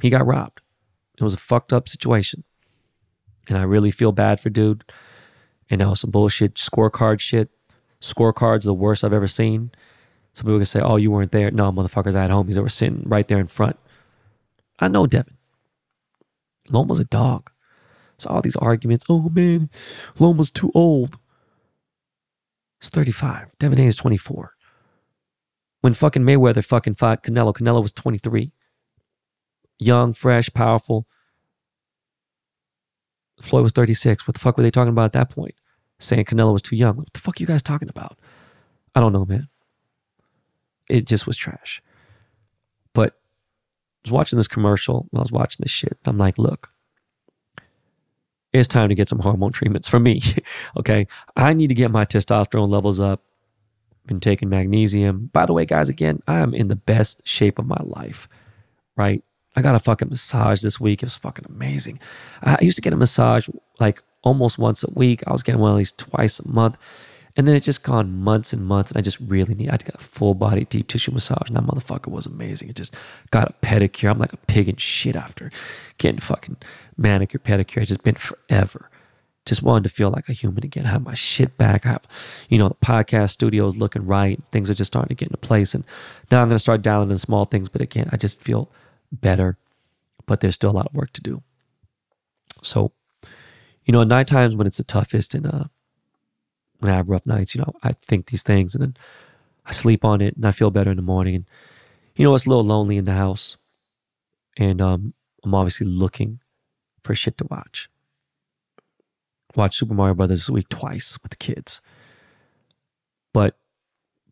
he 0.00 0.10
got 0.10 0.26
robbed. 0.26 0.60
It 1.18 1.24
was 1.24 1.34
a 1.34 1.38
fucked 1.38 1.72
up 1.72 1.88
situation. 1.88 2.44
And 3.48 3.56
I 3.56 3.62
really 3.62 3.90
feel 3.90 4.12
bad 4.12 4.40
for 4.40 4.50
dude. 4.50 4.84
And 5.70 5.80
that 5.80 5.88
was 5.88 6.00
some 6.00 6.10
bullshit 6.10 6.54
scorecard 6.54 7.20
shit. 7.20 7.50
Scorecards 8.00 8.64
the 8.64 8.74
worst 8.74 9.04
I've 9.04 9.12
ever 9.12 9.28
seen. 9.28 9.70
Some 10.32 10.46
people 10.46 10.58
can 10.58 10.66
say, 10.66 10.80
"Oh, 10.80 10.96
you 10.96 11.10
weren't 11.10 11.32
there." 11.32 11.50
No, 11.50 11.72
motherfuckers, 11.72 12.14
I 12.14 12.22
had 12.22 12.30
homies 12.30 12.54
that 12.54 12.62
were 12.62 12.68
sitting 12.68 13.02
right 13.06 13.26
there 13.26 13.38
in 13.38 13.46
front. 13.46 13.76
I 14.78 14.88
know 14.88 15.06
Devin. 15.06 15.34
Loma's 16.70 16.98
a 16.98 17.04
dog. 17.04 17.50
So 18.18 18.30
all 18.30 18.42
these 18.42 18.56
arguments, 18.56 19.06
oh 19.08 19.30
man, 19.30 19.70
Loma's 20.18 20.50
too 20.50 20.70
old. 20.74 21.18
He's 22.80 22.90
35. 22.90 23.48
Devin 23.58 23.78
A 23.78 23.86
is 23.86 23.96
24 23.96 24.55
when 25.80 25.94
fucking 25.94 26.22
Mayweather 26.22 26.64
fucking 26.64 26.94
fought 26.94 27.22
Canelo. 27.22 27.54
Canelo 27.54 27.82
was 27.82 27.92
23. 27.92 28.52
Young, 29.78 30.12
fresh, 30.12 30.50
powerful. 30.52 31.06
Floyd 33.40 33.62
was 33.62 33.72
36. 33.72 34.26
What 34.26 34.34
the 34.34 34.40
fuck 34.40 34.56
were 34.56 34.62
they 34.62 34.70
talking 34.70 34.90
about 34.90 35.06
at 35.06 35.12
that 35.12 35.30
point? 35.30 35.54
Saying 35.98 36.24
Canelo 36.24 36.52
was 36.52 36.62
too 36.62 36.76
young. 36.76 36.96
What 36.96 37.12
the 37.12 37.20
fuck 37.20 37.38
are 37.38 37.42
you 37.42 37.46
guys 37.46 37.62
talking 37.62 37.88
about? 37.88 38.18
I 38.94 39.00
don't 39.00 39.12
know, 39.12 39.24
man. 39.24 39.48
It 40.88 41.06
just 41.06 41.26
was 41.26 41.36
trash. 41.36 41.82
But 42.94 43.12
I 43.12 44.06
was 44.06 44.12
watching 44.12 44.38
this 44.38 44.48
commercial. 44.48 45.08
I 45.14 45.18
was 45.18 45.32
watching 45.32 45.62
this 45.62 45.72
shit. 45.72 45.98
I'm 46.04 46.16
like, 46.16 46.38
look, 46.38 46.72
it's 48.52 48.68
time 48.68 48.88
to 48.88 48.94
get 48.94 49.08
some 49.08 49.18
hormone 49.18 49.52
treatments 49.52 49.88
for 49.88 50.00
me. 50.00 50.22
okay. 50.78 51.06
I 51.36 51.52
need 51.52 51.68
to 51.68 51.74
get 51.74 51.90
my 51.90 52.04
testosterone 52.04 52.68
levels 52.68 53.00
up. 53.00 53.22
Been 54.06 54.20
taking 54.20 54.48
magnesium. 54.48 55.30
By 55.32 55.46
the 55.46 55.52
way, 55.52 55.64
guys, 55.64 55.88
again, 55.88 56.22
I 56.26 56.38
am 56.38 56.54
in 56.54 56.68
the 56.68 56.76
best 56.76 57.26
shape 57.26 57.58
of 57.58 57.66
my 57.66 57.80
life, 57.82 58.28
right? 58.96 59.24
I 59.56 59.62
got 59.62 59.74
a 59.74 59.80
fucking 59.80 60.10
massage 60.10 60.60
this 60.60 60.78
week. 60.78 61.02
It 61.02 61.06
was 61.06 61.16
fucking 61.16 61.46
amazing. 61.48 61.98
I 62.42 62.58
used 62.60 62.76
to 62.76 62.82
get 62.82 62.92
a 62.92 62.96
massage 62.96 63.48
like 63.80 64.02
almost 64.22 64.58
once 64.58 64.84
a 64.84 64.90
week. 64.90 65.22
I 65.26 65.32
was 65.32 65.42
getting 65.42 65.60
one 65.60 65.72
at 65.72 65.76
least 65.76 65.98
twice 65.98 66.38
a 66.38 66.48
month. 66.48 66.78
And 67.38 67.46
then 67.46 67.54
it 67.54 67.62
just 67.62 67.82
gone 67.82 68.12
months 68.12 68.54
and 68.54 68.64
months, 68.64 68.90
and 68.90 68.96
I 68.96 69.02
just 69.02 69.20
really 69.20 69.54
need. 69.54 69.68
I 69.68 69.76
got 69.76 69.96
a 69.96 69.98
full 69.98 70.32
body 70.34 70.64
deep 70.64 70.88
tissue 70.88 71.12
massage, 71.12 71.48
and 71.48 71.56
that 71.56 71.64
motherfucker 71.64 72.10
was 72.10 72.24
amazing. 72.24 72.70
It 72.70 72.76
just 72.76 72.94
got 73.30 73.50
a 73.50 73.54
pedicure. 73.66 74.10
I'm 74.10 74.18
like 74.18 74.32
a 74.32 74.38
pig 74.38 74.70
in 74.70 74.76
shit 74.76 75.16
after 75.16 75.50
getting 75.98 76.20
fucking 76.20 76.56
manicure, 76.96 77.38
pedicure. 77.38 77.82
It's 77.82 77.88
just 77.88 78.02
been 78.02 78.14
forever. 78.14 78.88
Just 79.46 79.62
wanted 79.62 79.88
to 79.88 79.94
feel 79.94 80.10
like 80.10 80.28
a 80.28 80.32
human 80.32 80.64
again. 80.64 80.86
I 80.86 80.90
have 80.90 81.04
my 81.04 81.14
shit 81.14 81.56
back. 81.56 81.86
I 81.86 81.90
have, 81.90 82.06
you 82.48 82.58
know, 82.58 82.68
the 82.68 82.74
podcast 82.74 83.30
studio 83.30 83.66
is 83.66 83.76
looking 83.76 84.04
right. 84.04 84.40
Things 84.50 84.68
are 84.68 84.74
just 84.74 84.92
starting 84.92 85.08
to 85.08 85.14
get 85.14 85.28
into 85.28 85.38
place, 85.38 85.74
and 85.74 85.84
now 86.30 86.42
I'm 86.42 86.48
going 86.48 86.56
to 86.56 86.58
start 86.58 86.82
dialing 86.82 87.10
in 87.10 87.18
small 87.18 87.44
things. 87.44 87.68
But 87.68 87.80
again, 87.80 88.08
I 88.12 88.16
just 88.16 88.42
feel 88.42 88.68
better, 89.12 89.56
but 90.26 90.40
there's 90.40 90.56
still 90.56 90.70
a 90.70 90.72
lot 90.72 90.86
of 90.86 90.94
work 90.94 91.12
to 91.12 91.22
do. 91.22 91.42
So, 92.62 92.92
you 93.84 93.92
know, 93.92 94.02
night 94.02 94.26
times 94.26 94.56
when 94.56 94.66
it's 94.66 94.78
the 94.78 94.84
toughest 94.84 95.34
and 95.34 95.46
uh, 95.46 95.64
when 96.80 96.92
I 96.92 96.96
have 96.96 97.08
rough 97.08 97.26
nights, 97.26 97.54
you 97.54 97.60
know, 97.60 97.72
I 97.82 97.92
think 97.92 98.26
these 98.26 98.42
things 98.42 98.74
and 98.74 98.82
then 98.82 98.96
I 99.64 99.72
sleep 99.72 100.04
on 100.04 100.20
it 100.20 100.36
and 100.36 100.46
I 100.46 100.50
feel 100.50 100.70
better 100.70 100.90
in 100.90 100.96
the 100.96 101.02
morning. 101.02 101.34
And, 101.36 101.44
you 102.16 102.24
know, 102.24 102.34
it's 102.34 102.46
a 102.46 102.48
little 102.48 102.64
lonely 102.64 102.96
in 102.96 103.04
the 103.04 103.12
house. 103.12 103.56
And 104.58 104.80
um, 104.80 105.14
I'm 105.44 105.54
obviously 105.54 105.86
looking 105.86 106.40
for 107.02 107.14
shit 107.14 107.38
to 107.38 107.46
watch. 107.50 107.88
Watch 109.56 109.76
Super 109.76 109.94
Mario 109.94 110.14
Brothers 110.14 110.40
this 110.40 110.50
week 110.50 110.68
twice 110.68 111.18
with 111.22 111.30
the 111.30 111.36
kids. 111.36 111.80
But 113.32 113.58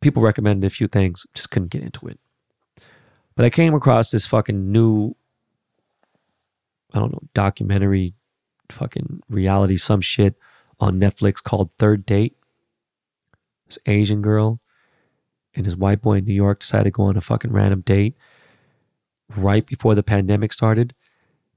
people 0.00 0.22
recommended 0.22 0.66
a 0.66 0.70
few 0.70 0.86
things, 0.86 1.26
just 1.34 1.50
couldn't 1.50 1.70
get 1.70 1.82
into 1.82 2.06
it. 2.06 2.20
But 3.34 3.44
I 3.44 3.50
came 3.50 3.74
across 3.74 4.10
this 4.10 4.26
fucking 4.26 4.70
new, 4.70 5.16
I 6.92 7.00
don't 7.00 7.12
know, 7.12 7.22
documentary, 7.32 8.14
fucking 8.70 9.22
reality, 9.28 9.76
some 9.76 10.00
shit 10.00 10.36
on 10.78 11.00
Netflix 11.00 11.42
called 11.42 11.70
Third 11.78 12.06
Date. 12.06 12.36
This 13.66 13.78
Asian 13.86 14.22
girl 14.22 14.60
and 15.54 15.66
his 15.66 15.76
white 15.76 16.02
boy 16.02 16.18
in 16.18 16.24
New 16.24 16.34
York 16.34 16.60
decided 16.60 16.84
to 16.84 16.90
go 16.90 17.04
on 17.04 17.16
a 17.16 17.20
fucking 17.20 17.52
random 17.52 17.80
date 17.80 18.14
right 19.36 19.66
before 19.66 19.94
the 19.94 20.02
pandemic 20.02 20.52
started. 20.52 20.94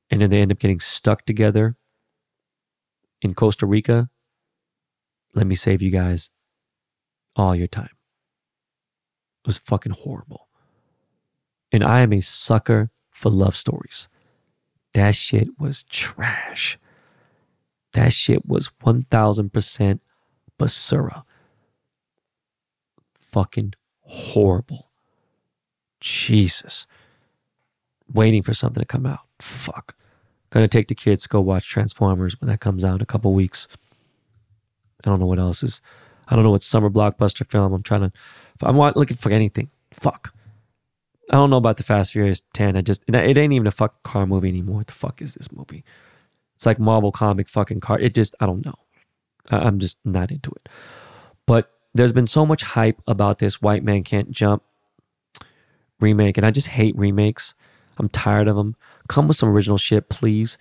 And 0.09 0.21
then 0.21 0.29
they 0.29 0.41
end 0.41 0.51
up 0.51 0.59
getting 0.59 0.79
stuck 0.79 1.25
together 1.25 1.75
in 3.21 3.33
Costa 3.33 3.65
Rica. 3.65 4.09
Let 5.33 5.47
me 5.47 5.55
save 5.55 5.81
you 5.81 5.91
guys 5.91 6.29
all 7.35 7.55
your 7.55 7.67
time. 7.67 7.95
It 9.43 9.47
was 9.47 9.57
fucking 9.57 9.93
horrible. 9.93 10.47
And 11.71 11.83
I 11.83 12.01
am 12.01 12.13
a 12.13 12.21
sucker 12.21 12.91
for 13.11 13.29
love 13.29 13.55
stories. 13.55 14.07
That 14.93 15.15
shit 15.15 15.59
was 15.59 15.83
trash. 15.83 16.77
That 17.93 18.13
shit 18.13 18.45
was 18.45 18.71
1000% 18.83 19.99
basura. 20.59 21.23
Fucking 23.15 23.73
horrible. 24.01 24.89
Jesus. 25.99 26.87
Waiting 28.11 28.41
for 28.41 28.53
something 28.53 28.81
to 28.81 28.87
come 28.87 29.05
out. 29.05 29.27
Fuck. 29.39 29.95
Gonna 30.49 30.67
take 30.67 30.87
the 30.87 30.95
kids 30.95 31.23
to 31.23 31.29
go 31.29 31.41
watch 31.41 31.67
Transformers 31.67 32.39
when 32.39 32.49
that 32.49 32.59
comes 32.59 32.83
out 32.83 32.95
in 32.95 33.01
a 33.01 33.05
couple 33.05 33.33
weeks. 33.33 33.67
I 35.05 35.09
don't 35.09 35.19
know 35.19 35.25
what 35.25 35.39
else 35.39 35.63
is. 35.63 35.81
I 36.27 36.35
don't 36.35 36.43
know 36.43 36.51
what 36.51 36.63
summer 36.63 36.89
blockbuster 36.89 37.49
film 37.49 37.73
I'm 37.73 37.83
trying 37.83 38.01
to. 38.01 38.11
I'm 38.61 38.77
looking 38.77 39.17
for 39.17 39.31
anything. 39.31 39.69
Fuck. 39.91 40.33
I 41.29 41.35
don't 41.35 41.49
know 41.49 41.57
about 41.57 41.77
the 41.77 41.83
Fast 41.83 42.13
Furious 42.13 42.41
10. 42.53 42.77
I 42.77 42.81
just, 42.81 43.03
it 43.07 43.15
ain't 43.15 43.53
even 43.53 43.67
a 43.67 43.71
fucking 43.71 43.99
car 44.03 44.25
movie 44.25 44.49
anymore. 44.49 44.77
What 44.77 44.87
the 44.87 44.93
fuck 44.93 45.21
is 45.21 45.33
this 45.35 45.51
movie? 45.51 45.83
It's 46.55 46.65
like 46.65 46.79
Marvel 46.79 47.11
comic 47.11 47.49
fucking 47.49 47.81
car. 47.81 47.99
It 47.99 48.15
just, 48.15 48.33
I 48.39 48.45
don't 48.45 48.65
know. 48.65 48.75
I'm 49.49 49.79
just 49.79 49.97
not 50.03 50.31
into 50.31 50.51
it. 50.51 50.69
But 51.45 51.71
there's 51.93 52.13
been 52.13 52.27
so 52.27 52.45
much 52.45 52.63
hype 52.63 53.01
about 53.07 53.39
this 53.39 53.61
White 53.61 53.83
Man 53.83 54.03
Can't 54.03 54.31
Jump 54.31 54.63
remake, 55.99 56.37
and 56.37 56.45
I 56.45 56.51
just 56.51 56.69
hate 56.69 56.97
remakes. 56.97 57.53
I'm 57.97 58.09
tired 58.09 58.47
of 58.47 58.55
them. 58.55 58.75
Come 59.07 59.27
with 59.27 59.37
some 59.37 59.49
original 59.49 59.77
shit, 59.77 60.09
please. 60.09 60.57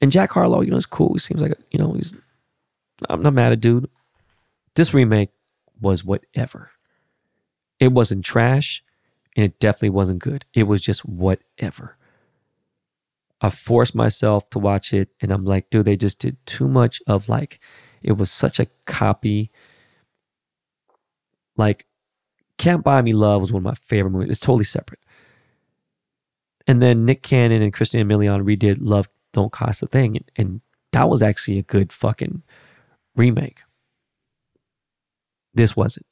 And 0.00 0.12
Jack 0.12 0.32
Harlow, 0.32 0.60
you 0.60 0.70
know, 0.70 0.76
is 0.76 0.86
cool. 0.86 1.12
He 1.14 1.20
seems 1.20 1.40
like, 1.40 1.54
you 1.70 1.78
know, 1.78 1.92
he's, 1.92 2.14
I'm 3.08 3.22
not 3.22 3.34
mad 3.34 3.52
at 3.52 3.60
dude. 3.60 3.88
This 4.74 4.92
remake 4.92 5.30
was 5.80 6.04
whatever. 6.04 6.70
It 7.78 7.92
wasn't 7.92 8.24
trash 8.24 8.82
and 9.36 9.44
it 9.44 9.60
definitely 9.60 9.90
wasn't 9.90 10.20
good. 10.20 10.44
It 10.54 10.64
was 10.64 10.82
just 10.82 11.04
whatever. 11.04 11.96
I 13.40 13.50
forced 13.50 13.94
myself 13.94 14.48
to 14.50 14.58
watch 14.58 14.94
it, 14.94 15.10
and 15.20 15.30
I'm 15.30 15.44
like, 15.44 15.68
dude, 15.68 15.84
they 15.84 15.96
just 15.96 16.18
did 16.18 16.38
too 16.46 16.66
much 16.66 17.02
of 17.06 17.28
like, 17.28 17.60
it 18.02 18.12
was 18.12 18.30
such 18.30 18.58
a 18.58 18.68
copy. 18.86 19.50
Like, 21.56 21.86
Can't 22.56 22.82
Buy 22.82 23.02
Me 23.02 23.12
Love 23.12 23.42
was 23.42 23.52
one 23.52 23.60
of 23.60 23.64
my 23.64 23.74
favorite 23.74 24.12
movies. 24.12 24.30
It's 24.30 24.40
totally 24.40 24.64
separate. 24.64 25.00
And 26.66 26.82
then 26.82 27.04
Nick 27.04 27.22
Cannon 27.22 27.62
and 27.62 27.72
Christina 27.72 28.04
Milian 28.04 28.42
redid 28.44 28.78
Love 28.80 29.08
Don't 29.32 29.52
Cost 29.52 29.82
a 29.82 29.86
Thing, 29.86 30.24
and, 30.36 30.60
that 30.92 31.08
was 31.08 31.22
actually 31.22 31.58
a 31.58 31.62
good 31.64 31.92
fucking 31.92 32.44
remake. 33.16 33.62
This 35.52 35.74
wasn't. 35.76 36.06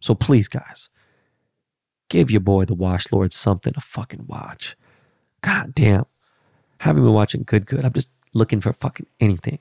So 0.00 0.14
please, 0.14 0.48
guys, 0.48 0.88
Give 2.08 2.30
your 2.30 2.40
boy 2.40 2.64
the 2.64 2.74
Wash 2.74 3.10
Lord 3.10 3.32
something 3.32 3.72
to 3.72 3.80
fucking 3.80 4.26
watch. 4.28 4.76
God 5.42 5.74
damn. 5.74 6.06
Haven't 6.80 7.02
been 7.02 7.12
watching 7.12 7.42
good, 7.44 7.66
good. 7.66 7.84
I'm 7.84 7.92
just 7.92 8.10
looking 8.32 8.60
for 8.60 8.72
fucking 8.72 9.06
anything. 9.18 9.58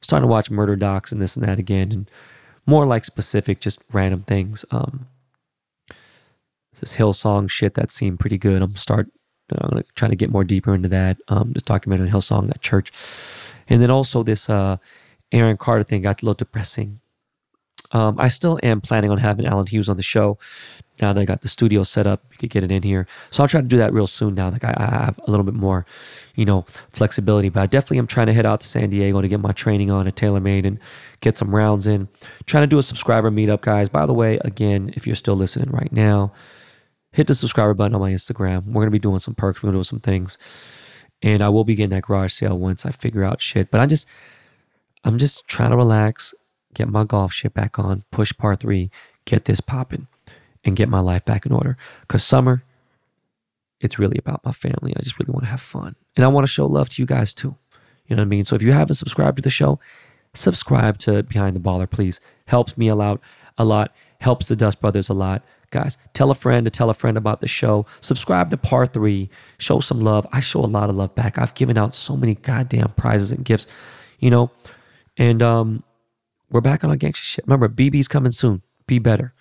Starting 0.00 0.26
to 0.28 0.30
watch 0.30 0.50
murder 0.50 0.76
docs 0.76 1.12
and 1.12 1.22
this 1.22 1.36
and 1.36 1.46
that 1.46 1.58
again, 1.58 1.92
and 1.92 2.10
more 2.66 2.84
like 2.84 3.04
specific, 3.04 3.60
just 3.60 3.80
random 3.92 4.22
things. 4.22 4.64
Um, 4.70 5.06
this 6.80 6.96
Hillsong 6.96 7.48
shit 7.48 7.74
that 7.74 7.92
seemed 7.92 8.18
pretty 8.18 8.38
good. 8.38 8.60
I'm 8.60 8.76
start. 8.76 9.10
I'm 9.50 9.70
gonna 9.70 9.84
try 9.94 10.08
to 10.08 10.16
get 10.16 10.30
more 10.30 10.44
deeper 10.44 10.74
into 10.74 10.88
that. 10.88 11.18
Um, 11.28 11.52
this 11.52 11.62
documentary 11.62 12.08
on 12.08 12.14
Hillsong, 12.14 12.48
that 12.48 12.60
church, 12.60 12.90
and 13.68 13.82
then 13.82 13.90
also 13.90 14.22
this 14.22 14.48
uh, 14.48 14.78
Aaron 15.32 15.56
Carter 15.56 15.84
thing 15.84 16.02
got 16.02 16.22
a 16.22 16.24
little 16.24 16.34
depressing. 16.34 17.00
Um, 17.92 18.18
I 18.18 18.28
still 18.28 18.58
am 18.62 18.80
planning 18.80 19.10
on 19.10 19.18
having 19.18 19.46
Alan 19.46 19.66
Hughes 19.66 19.88
on 19.88 19.96
the 19.96 20.02
show 20.02 20.38
now 21.00 21.12
that 21.12 21.20
I 21.20 21.24
got 21.24 21.40
the 21.40 21.48
studio 21.48 21.82
set 21.82 22.06
up, 22.06 22.22
you 22.30 22.38
could 22.38 22.50
get 22.50 22.62
it 22.62 22.70
in 22.70 22.82
here. 22.82 23.06
So 23.30 23.42
I'll 23.42 23.48
try 23.48 23.60
to 23.60 23.66
do 23.66 23.78
that 23.78 23.92
real 23.92 24.06
soon 24.06 24.34
now 24.34 24.50
that 24.50 24.64
I, 24.64 24.74
I 24.76 25.04
have 25.04 25.18
a 25.26 25.30
little 25.30 25.44
bit 25.44 25.54
more, 25.54 25.86
you 26.36 26.44
know, 26.44 26.62
flexibility. 26.90 27.48
But 27.48 27.62
I 27.62 27.66
definitely 27.66 27.98
am 27.98 28.06
trying 28.06 28.28
to 28.28 28.32
head 28.32 28.46
out 28.46 28.60
to 28.60 28.66
San 28.66 28.90
Diego 28.90 29.20
to 29.20 29.28
get 29.28 29.40
my 29.40 29.52
training 29.52 29.90
on 29.90 30.06
at 30.06 30.14
TaylorMade 30.14 30.66
and 30.66 30.78
get 31.20 31.36
some 31.36 31.54
rounds 31.54 31.86
in. 31.86 32.08
Trying 32.46 32.62
to 32.62 32.68
do 32.68 32.78
a 32.78 32.82
subscriber 32.82 33.30
meetup, 33.30 33.62
guys. 33.62 33.88
By 33.88 34.06
the 34.06 34.14
way, 34.14 34.38
again, 34.44 34.92
if 34.94 35.06
you're 35.06 35.16
still 35.16 35.36
listening 35.36 35.70
right 35.70 35.92
now, 35.92 36.32
hit 37.14 37.28
the 37.28 37.34
subscriber 37.34 37.74
button 37.74 37.94
on 37.94 38.00
my 38.00 38.10
Instagram. 38.10 38.66
We're 38.66 38.82
gonna 38.82 38.90
be 38.90 38.98
doing 38.98 39.20
some 39.20 39.34
perks. 39.34 39.62
We're 39.62 39.68
gonna 39.68 39.78
do 39.78 39.84
some 39.84 40.00
things, 40.00 40.36
and 41.22 41.42
I 41.42 41.48
will 41.48 41.64
be 41.64 41.74
getting 41.74 41.90
that 41.90 42.02
garage 42.02 42.32
sale 42.32 42.58
once 42.58 42.84
I 42.84 42.90
figure 42.90 43.24
out 43.24 43.40
shit. 43.40 43.70
But 43.70 43.80
I 43.80 43.86
just, 43.86 44.06
I'm 45.04 45.16
just 45.16 45.46
trying 45.46 45.70
to 45.70 45.76
relax, 45.76 46.34
get 46.74 46.88
my 46.88 47.04
golf 47.04 47.32
shit 47.32 47.54
back 47.54 47.78
on, 47.78 48.02
push 48.10 48.32
par 48.36 48.56
three, 48.56 48.90
get 49.24 49.44
this 49.44 49.60
popping 49.60 50.08
and 50.64 50.76
get 50.76 50.88
my 50.88 51.00
life 51.00 51.24
back 51.24 51.46
in 51.46 51.52
order. 51.52 51.76
Because 52.00 52.24
summer, 52.24 52.64
it's 53.80 53.98
really 53.98 54.18
about 54.18 54.44
my 54.44 54.52
family. 54.52 54.92
I 54.96 55.02
just 55.02 55.18
really 55.18 55.32
want 55.32 55.44
to 55.44 55.50
have 55.50 55.60
fun. 55.60 55.94
And 56.16 56.24
I 56.24 56.28
want 56.28 56.44
to 56.44 56.52
show 56.52 56.66
love 56.66 56.88
to 56.90 57.02
you 57.02 57.06
guys 57.06 57.32
too. 57.32 57.56
You 58.06 58.16
know 58.16 58.22
what 58.22 58.26
I 58.26 58.30
mean? 58.30 58.44
So 58.44 58.56
if 58.56 58.62
you 58.62 58.72
haven't 58.72 58.96
subscribed 58.96 59.36
to 59.36 59.42
the 59.42 59.50
show, 59.50 59.78
subscribe 60.34 60.98
to 60.98 61.22
Behind 61.22 61.54
the 61.54 61.60
Baller, 61.60 61.88
please. 61.88 62.20
Helps 62.46 62.76
me 62.76 62.88
a 62.88 62.94
lot, 62.94 63.20
a 63.56 63.64
lot. 63.64 63.94
Helps 64.20 64.48
the 64.48 64.56
Dust 64.56 64.80
Brothers 64.80 65.08
a 65.08 65.14
lot. 65.14 65.42
Guys, 65.74 65.98
tell 66.12 66.30
a 66.30 66.34
friend 66.34 66.64
to 66.64 66.70
tell 66.70 66.88
a 66.88 66.94
friend 66.94 67.18
about 67.18 67.40
the 67.40 67.48
show. 67.48 67.84
Subscribe 68.00 68.50
to 68.50 68.56
Par 68.56 68.86
3. 68.86 69.28
Show 69.58 69.80
some 69.80 70.00
love. 70.00 70.26
I 70.32 70.40
show 70.40 70.60
a 70.60 70.66
lot 70.66 70.88
of 70.88 70.96
love 70.96 71.14
back. 71.14 71.36
I've 71.36 71.54
given 71.54 71.76
out 71.76 71.94
so 71.94 72.16
many 72.16 72.36
goddamn 72.36 72.92
prizes 72.96 73.32
and 73.32 73.44
gifts, 73.44 73.66
you 74.20 74.30
know. 74.30 74.50
And 75.16 75.42
um, 75.42 75.82
we're 76.48 76.60
back 76.60 76.84
on 76.84 76.90
our 76.90 76.96
gangster 76.96 77.24
shit. 77.24 77.46
Remember, 77.46 77.68
BB's 77.68 78.08
coming 78.08 78.32
soon. 78.32 78.62
Be 78.86 78.98
better 78.98 79.34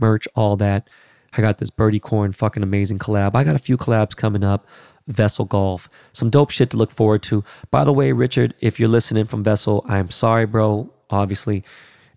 merch, 0.00 0.26
all 0.34 0.56
that. 0.56 0.88
I 1.36 1.40
got 1.40 1.58
this 1.58 1.70
Birdie 1.70 2.00
Corn 2.00 2.32
fucking 2.32 2.62
amazing 2.62 2.98
collab. 2.98 3.34
I 3.34 3.44
got 3.44 3.54
a 3.54 3.60
few 3.60 3.76
collabs 3.76 4.16
coming 4.16 4.42
up. 4.42 4.66
Vessel 5.06 5.44
Golf, 5.44 5.88
some 6.12 6.30
dope 6.30 6.50
shit 6.50 6.70
to 6.70 6.76
look 6.76 6.92
forward 6.92 7.22
to. 7.24 7.42
By 7.70 7.84
the 7.84 7.92
way, 7.92 8.12
Richard, 8.12 8.54
if 8.60 8.78
you're 8.78 8.88
listening 8.88 9.26
from 9.26 9.42
Vessel, 9.42 9.84
I'm 9.88 10.10
sorry, 10.10 10.46
bro. 10.46 10.92
Obviously, 11.08 11.64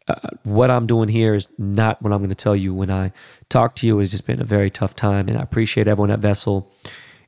uh, 0.08 0.16
what 0.44 0.70
I'm 0.70 0.86
doing 0.86 1.10
here 1.10 1.34
is 1.34 1.48
not 1.58 2.02
what 2.04 2.14
I'm 2.14 2.20
going 2.20 2.30
to 2.30 2.36
tell 2.36 2.56
you 2.56 2.72
when 2.74 2.92
I 2.92 3.12
talk 3.54 3.76
to 3.76 3.88
you. 3.88 4.00
It's 4.00 4.12
just 4.12 4.26
been 4.26 4.42
a 4.42 4.46
very 4.46 4.72
tough 4.72 4.96
time, 4.96 5.30
and 5.30 5.38
I 5.38 5.42
appreciate 5.44 5.88
everyone 5.88 6.10
at 6.10 6.20
Vessel. 6.20 6.72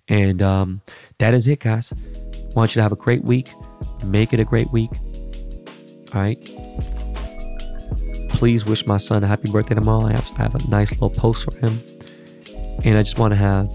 And 0.08 0.42
um, 0.42 0.82
that 1.20 1.34
is 1.34 1.48
it, 1.48 1.60
guys. 1.60 1.94
Want 2.56 2.72
you 2.72 2.80
to 2.80 2.84
have 2.84 2.92
a 2.92 2.98
great 2.98 3.24
week. 3.24 3.54
Make 4.04 4.34
it 4.34 4.40
a 4.40 4.44
great 4.44 4.72
week. 4.72 4.90
All 6.14 6.22
right. 6.22 6.42
Please 8.30 8.66
wish 8.66 8.86
my 8.86 8.98
son 8.98 9.24
a 9.24 9.28
happy 9.28 9.52
birthday 9.52 9.76
tomorrow. 9.76 10.08
I 10.08 10.14
have, 10.14 10.32
I 10.38 10.44
have 10.44 10.56
a 10.56 10.68
nice 10.68 10.92
little 10.94 11.12
post 11.12 11.46
for 11.46 11.56
him. 11.58 11.82
And 12.84 12.98
I 12.98 13.04
just 13.04 13.20
want 13.20 13.34
to 13.34 13.38
have 13.38 13.68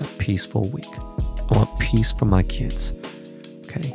a 0.00 0.04
peaceful 0.18 0.68
week. 0.68 0.92
I 0.92 1.56
want 1.56 1.78
peace 1.78 2.12
for 2.12 2.24
my 2.24 2.42
kids. 2.42 2.92
Okay. 3.64 3.92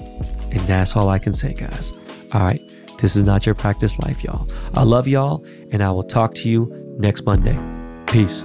And 0.52 0.60
that's 0.62 0.96
all 0.96 1.10
I 1.10 1.20
can 1.20 1.34
say, 1.34 1.54
guys. 1.54 1.94
All 2.32 2.42
right. 2.42 2.62
This 3.00 3.16
is 3.16 3.24
not 3.24 3.46
your 3.46 3.56
practice 3.56 4.00
life, 4.00 4.24
y'all. 4.24 4.48
I 4.74 4.84
love 4.84 5.08
y'all, 5.08 5.46
and 5.72 5.82
I 5.82 5.92
will 5.92 6.04
talk 6.04 6.34
to 6.36 6.50
you 6.50 6.87
next 6.98 7.26
Monday. 7.26 7.58
Peace. 8.08 8.44